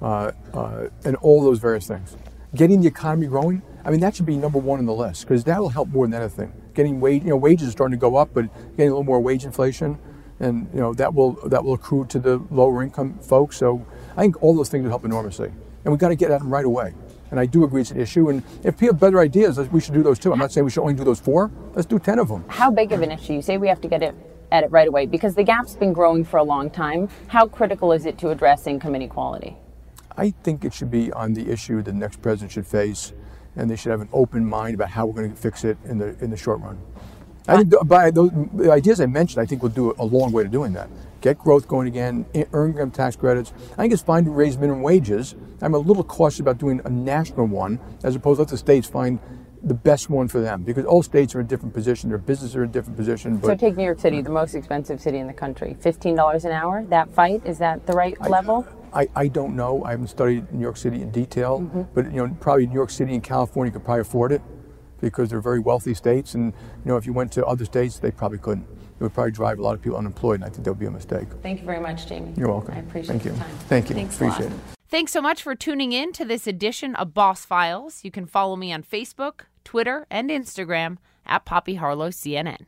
uh, 0.00 0.32
uh, 0.52 0.88
and 1.04 1.16
all 1.16 1.42
those 1.42 1.58
various 1.58 1.86
things. 1.86 2.16
Getting 2.54 2.80
the 2.80 2.88
economy 2.88 3.26
growing, 3.26 3.62
I 3.84 3.90
mean, 3.90 4.00
that 4.00 4.14
should 4.14 4.26
be 4.26 4.36
number 4.36 4.58
one 4.58 4.78
on 4.78 4.86
the 4.86 4.92
list 4.92 5.22
because 5.22 5.44
that 5.44 5.60
will 5.60 5.70
help 5.70 5.88
more 5.88 6.06
than 6.06 6.20
anything. 6.20 6.52
Getting 6.74 7.00
wage, 7.00 7.22
you 7.22 7.30
know, 7.30 7.36
wages 7.36 7.68
are 7.68 7.72
starting 7.72 7.98
to 7.98 8.00
go 8.00 8.16
up, 8.16 8.30
but 8.32 8.44
getting 8.76 8.88
a 8.88 8.92
little 8.92 9.04
more 9.04 9.20
wage 9.20 9.44
inflation, 9.44 9.98
and 10.40 10.68
you 10.74 10.80
know 10.80 10.92
that 10.94 11.14
will 11.14 11.32
that 11.48 11.64
will 11.64 11.74
accrue 11.74 12.04
to 12.06 12.18
the 12.18 12.42
lower 12.50 12.82
income 12.82 13.18
folks. 13.20 13.56
So 13.56 13.86
I 14.16 14.22
think 14.22 14.42
all 14.42 14.54
those 14.54 14.68
things 14.68 14.82
will 14.82 14.90
help 14.90 15.04
enormously, 15.04 15.52
and 15.84 15.92
we've 15.92 16.00
got 16.00 16.08
to 16.08 16.16
get 16.16 16.30
at 16.30 16.40
them 16.40 16.50
right 16.50 16.64
away. 16.64 16.94
And 17.30 17.40
I 17.40 17.46
do 17.46 17.64
agree 17.64 17.80
it's 17.80 17.90
an 17.90 18.00
issue. 18.00 18.28
And 18.28 18.42
if 18.62 18.76
people 18.76 18.94
have 18.94 19.00
better 19.00 19.20
ideas, 19.20 19.58
we 19.70 19.80
should 19.80 19.94
do 19.94 20.02
those 20.02 20.18
too. 20.18 20.32
I'm 20.32 20.38
not 20.38 20.52
saying 20.52 20.64
we 20.64 20.70
should 20.70 20.82
only 20.82 20.94
do 20.94 21.04
those 21.04 21.20
four. 21.20 21.50
Let's 21.74 21.86
do 21.86 21.98
ten 21.98 22.18
of 22.18 22.28
them. 22.28 22.44
How 22.48 22.70
big 22.70 22.92
of 22.92 23.00
an 23.00 23.10
issue? 23.10 23.32
You 23.32 23.42
say 23.42 23.56
we 23.56 23.68
have 23.68 23.80
to 23.80 23.88
get 23.88 24.02
it 24.02 24.14
at 24.50 24.64
it 24.64 24.70
right 24.70 24.86
away 24.86 25.06
because 25.06 25.34
the 25.34 25.42
gap's 25.42 25.74
been 25.74 25.94
growing 25.94 26.24
for 26.24 26.36
a 26.36 26.42
long 26.42 26.68
time. 26.70 27.08
How 27.28 27.46
critical 27.46 27.92
is 27.92 28.04
it 28.04 28.18
to 28.18 28.28
address 28.28 28.66
income 28.66 28.94
inequality? 28.94 29.56
I 30.16 30.30
think 30.42 30.64
it 30.64 30.74
should 30.74 30.90
be 30.90 31.10
on 31.12 31.32
the 31.32 31.50
issue 31.50 31.80
the 31.80 31.92
next 31.92 32.20
president 32.20 32.52
should 32.52 32.66
face, 32.66 33.14
and 33.56 33.70
they 33.70 33.76
should 33.76 33.90
have 33.90 34.02
an 34.02 34.10
open 34.12 34.44
mind 34.44 34.74
about 34.74 34.90
how 34.90 35.06
we're 35.06 35.22
going 35.22 35.30
to 35.32 35.36
fix 35.36 35.64
it 35.64 35.78
in 35.86 35.96
the 35.96 36.14
in 36.22 36.28
the 36.30 36.36
short 36.36 36.60
run. 36.60 36.78
I 37.48 37.54
uh, 37.54 37.56
think 37.58 37.88
by 37.88 38.10
those 38.10 38.30
the 38.54 38.70
ideas 38.70 39.00
I 39.00 39.06
mentioned, 39.06 39.42
I 39.42 39.46
think 39.46 39.62
we'll 39.62 39.72
do 39.72 39.94
a 39.98 40.04
long 40.04 40.32
way 40.32 40.42
to 40.42 40.48
doing 40.50 40.74
that. 40.74 40.90
Get 41.22 41.38
growth 41.38 41.68
going 41.68 41.86
again, 41.86 42.26
earn 42.52 42.72
income 42.72 42.90
tax 42.90 43.14
credits. 43.14 43.52
I 43.74 43.76
think 43.76 43.92
it's 43.92 44.02
fine 44.02 44.24
to 44.24 44.30
raise 44.32 44.58
minimum 44.58 44.82
wages. 44.82 45.36
I'm 45.62 45.74
a 45.74 45.78
little 45.78 46.02
cautious 46.02 46.40
about 46.40 46.58
doing 46.58 46.80
a 46.84 46.90
national 46.90 47.46
one, 47.46 47.78
as 48.02 48.16
opposed 48.16 48.38
to 48.38 48.42
let 48.42 48.48
the 48.48 48.58
states 48.58 48.88
find 48.88 49.20
the 49.62 49.74
best 49.74 50.10
one 50.10 50.26
for 50.26 50.40
them 50.40 50.64
because 50.64 50.84
all 50.84 51.00
states 51.00 51.36
are 51.36 51.40
in 51.40 51.46
a 51.46 51.48
different 51.48 51.72
position. 51.72 52.08
Their 52.08 52.18
businesses 52.18 52.56
are 52.56 52.64
in 52.64 52.70
a 52.70 52.72
different 52.72 52.96
position. 52.96 53.40
so 53.40 53.54
take 53.54 53.76
New 53.76 53.84
York 53.84 54.00
City, 54.00 54.20
the 54.20 54.30
most 54.30 54.56
expensive 54.56 55.00
city 55.00 55.18
in 55.18 55.28
the 55.28 55.32
country. 55.32 55.76
Fifteen 55.78 56.16
dollars 56.16 56.44
an 56.44 56.50
hour. 56.50 56.84
That 56.86 57.08
fight 57.14 57.46
is 57.46 57.58
that 57.58 57.86
the 57.86 57.92
right 57.92 58.16
I, 58.20 58.28
level? 58.28 58.66
I, 58.92 59.08
I 59.14 59.28
don't 59.28 59.54
know. 59.54 59.84
I 59.84 59.92
haven't 59.92 60.08
studied 60.08 60.52
New 60.52 60.60
York 60.60 60.76
City 60.76 61.00
in 61.00 61.12
detail, 61.12 61.60
mm-hmm. 61.60 61.82
but 61.94 62.06
you 62.06 62.26
know 62.26 62.36
probably 62.40 62.66
New 62.66 62.74
York 62.74 62.90
City 62.90 63.14
and 63.14 63.22
California 63.22 63.72
could 63.72 63.84
probably 63.84 64.00
afford 64.00 64.32
it 64.32 64.42
because 65.00 65.30
they're 65.30 65.40
very 65.40 65.60
wealthy 65.60 65.94
states. 65.94 66.34
And 66.34 66.52
you 66.84 66.90
know 66.90 66.96
if 66.96 67.06
you 67.06 67.12
went 67.12 67.30
to 67.32 67.46
other 67.46 67.64
states, 67.64 68.00
they 68.00 68.10
probably 68.10 68.38
couldn't. 68.38 68.66
It 69.02 69.06
would 69.06 69.14
probably 69.14 69.32
drive 69.32 69.58
a 69.58 69.62
lot 69.62 69.74
of 69.74 69.82
people 69.82 69.98
unemployed, 69.98 70.36
and 70.36 70.44
I 70.44 70.48
think 70.48 70.62
that 70.62 70.70
would 70.70 70.78
be 70.78 70.86
a 70.86 70.90
mistake. 70.92 71.26
Thank 71.42 71.58
you 71.58 71.66
very 71.66 71.80
much, 71.80 72.06
Jamie. 72.06 72.32
You're 72.36 72.46
welcome. 72.46 72.74
I 72.76 72.78
appreciate 72.78 73.08
Thank 73.08 73.24
your 73.24 73.34
you. 73.34 73.40
time. 73.40 73.56
Thank 73.68 73.88
you. 73.88 73.96
Thanks 73.96 74.14
appreciate 74.14 74.52
it. 74.52 74.58
Thanks 74.88 75.10
so 75.10 75.20
much 75.20 75.42
for 75.42 75.56
tuning 75.56 75.90
in 75.90 76.12
to 76.12 76.24
this 76.24 76.46
edition 76.46 76.94
of 76.94 77.12
Boss 77.12 77.44
Files. 77.44 78.04
You 78.04 78.12
can 78.12 78.26
follow 78.26 78.54
me 78.54 78.72
on 78.72 78.84
Facebook, 78.84 79.46
Twitter, 79.64 80.06
and 80.08 80.30
Instagram 80.30 80.98
at 81.26 81.44
Poppy 81.44 81.74
Harlow 81.74 82.10
CNN. 82.10 82.66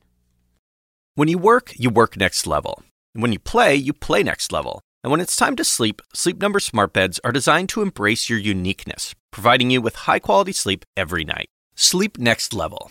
When 1.15 1.29
you 1.29 1.39
work, 1.39 1.73
you 1.77 1.89
work 1.89 2.17
next 2.17 2.49
level. 2.49 2.83
And 3.15 3.23
when 3.23 3.31
you 3.31 3.39
play, 3.39 3.77
you 3.77 3.93
play 3.93 4.25
next 4.25 4.51
level. 4.51 4.81
And 5.05 5.13
when 5.13 5.21
it's 5.21 5.37
time 5.37 5.55
to 5.55 5.63
sleep, 5.63 6.03
Sleep 6.15 6.41
Number 6.41 6.59
smart 6.59 6.93
beds 6.93 7.21
are 7.23 7.31
designed 7.31 7.69
to 7.69 7.81
embrace 7.81 8.29
your 8.29 8.41
uniqueness, 8.41 9.15
providing 9.31 9.71
you 9.71 9.81
with 9.81 9.95
high-quality 9.95 10.51
sleep 10.51 10.85
every 10.97 11.23
night. 11.23 11.47
Sleep 11.77 12.19
next 12.19 12.53
level. 12.53 12.91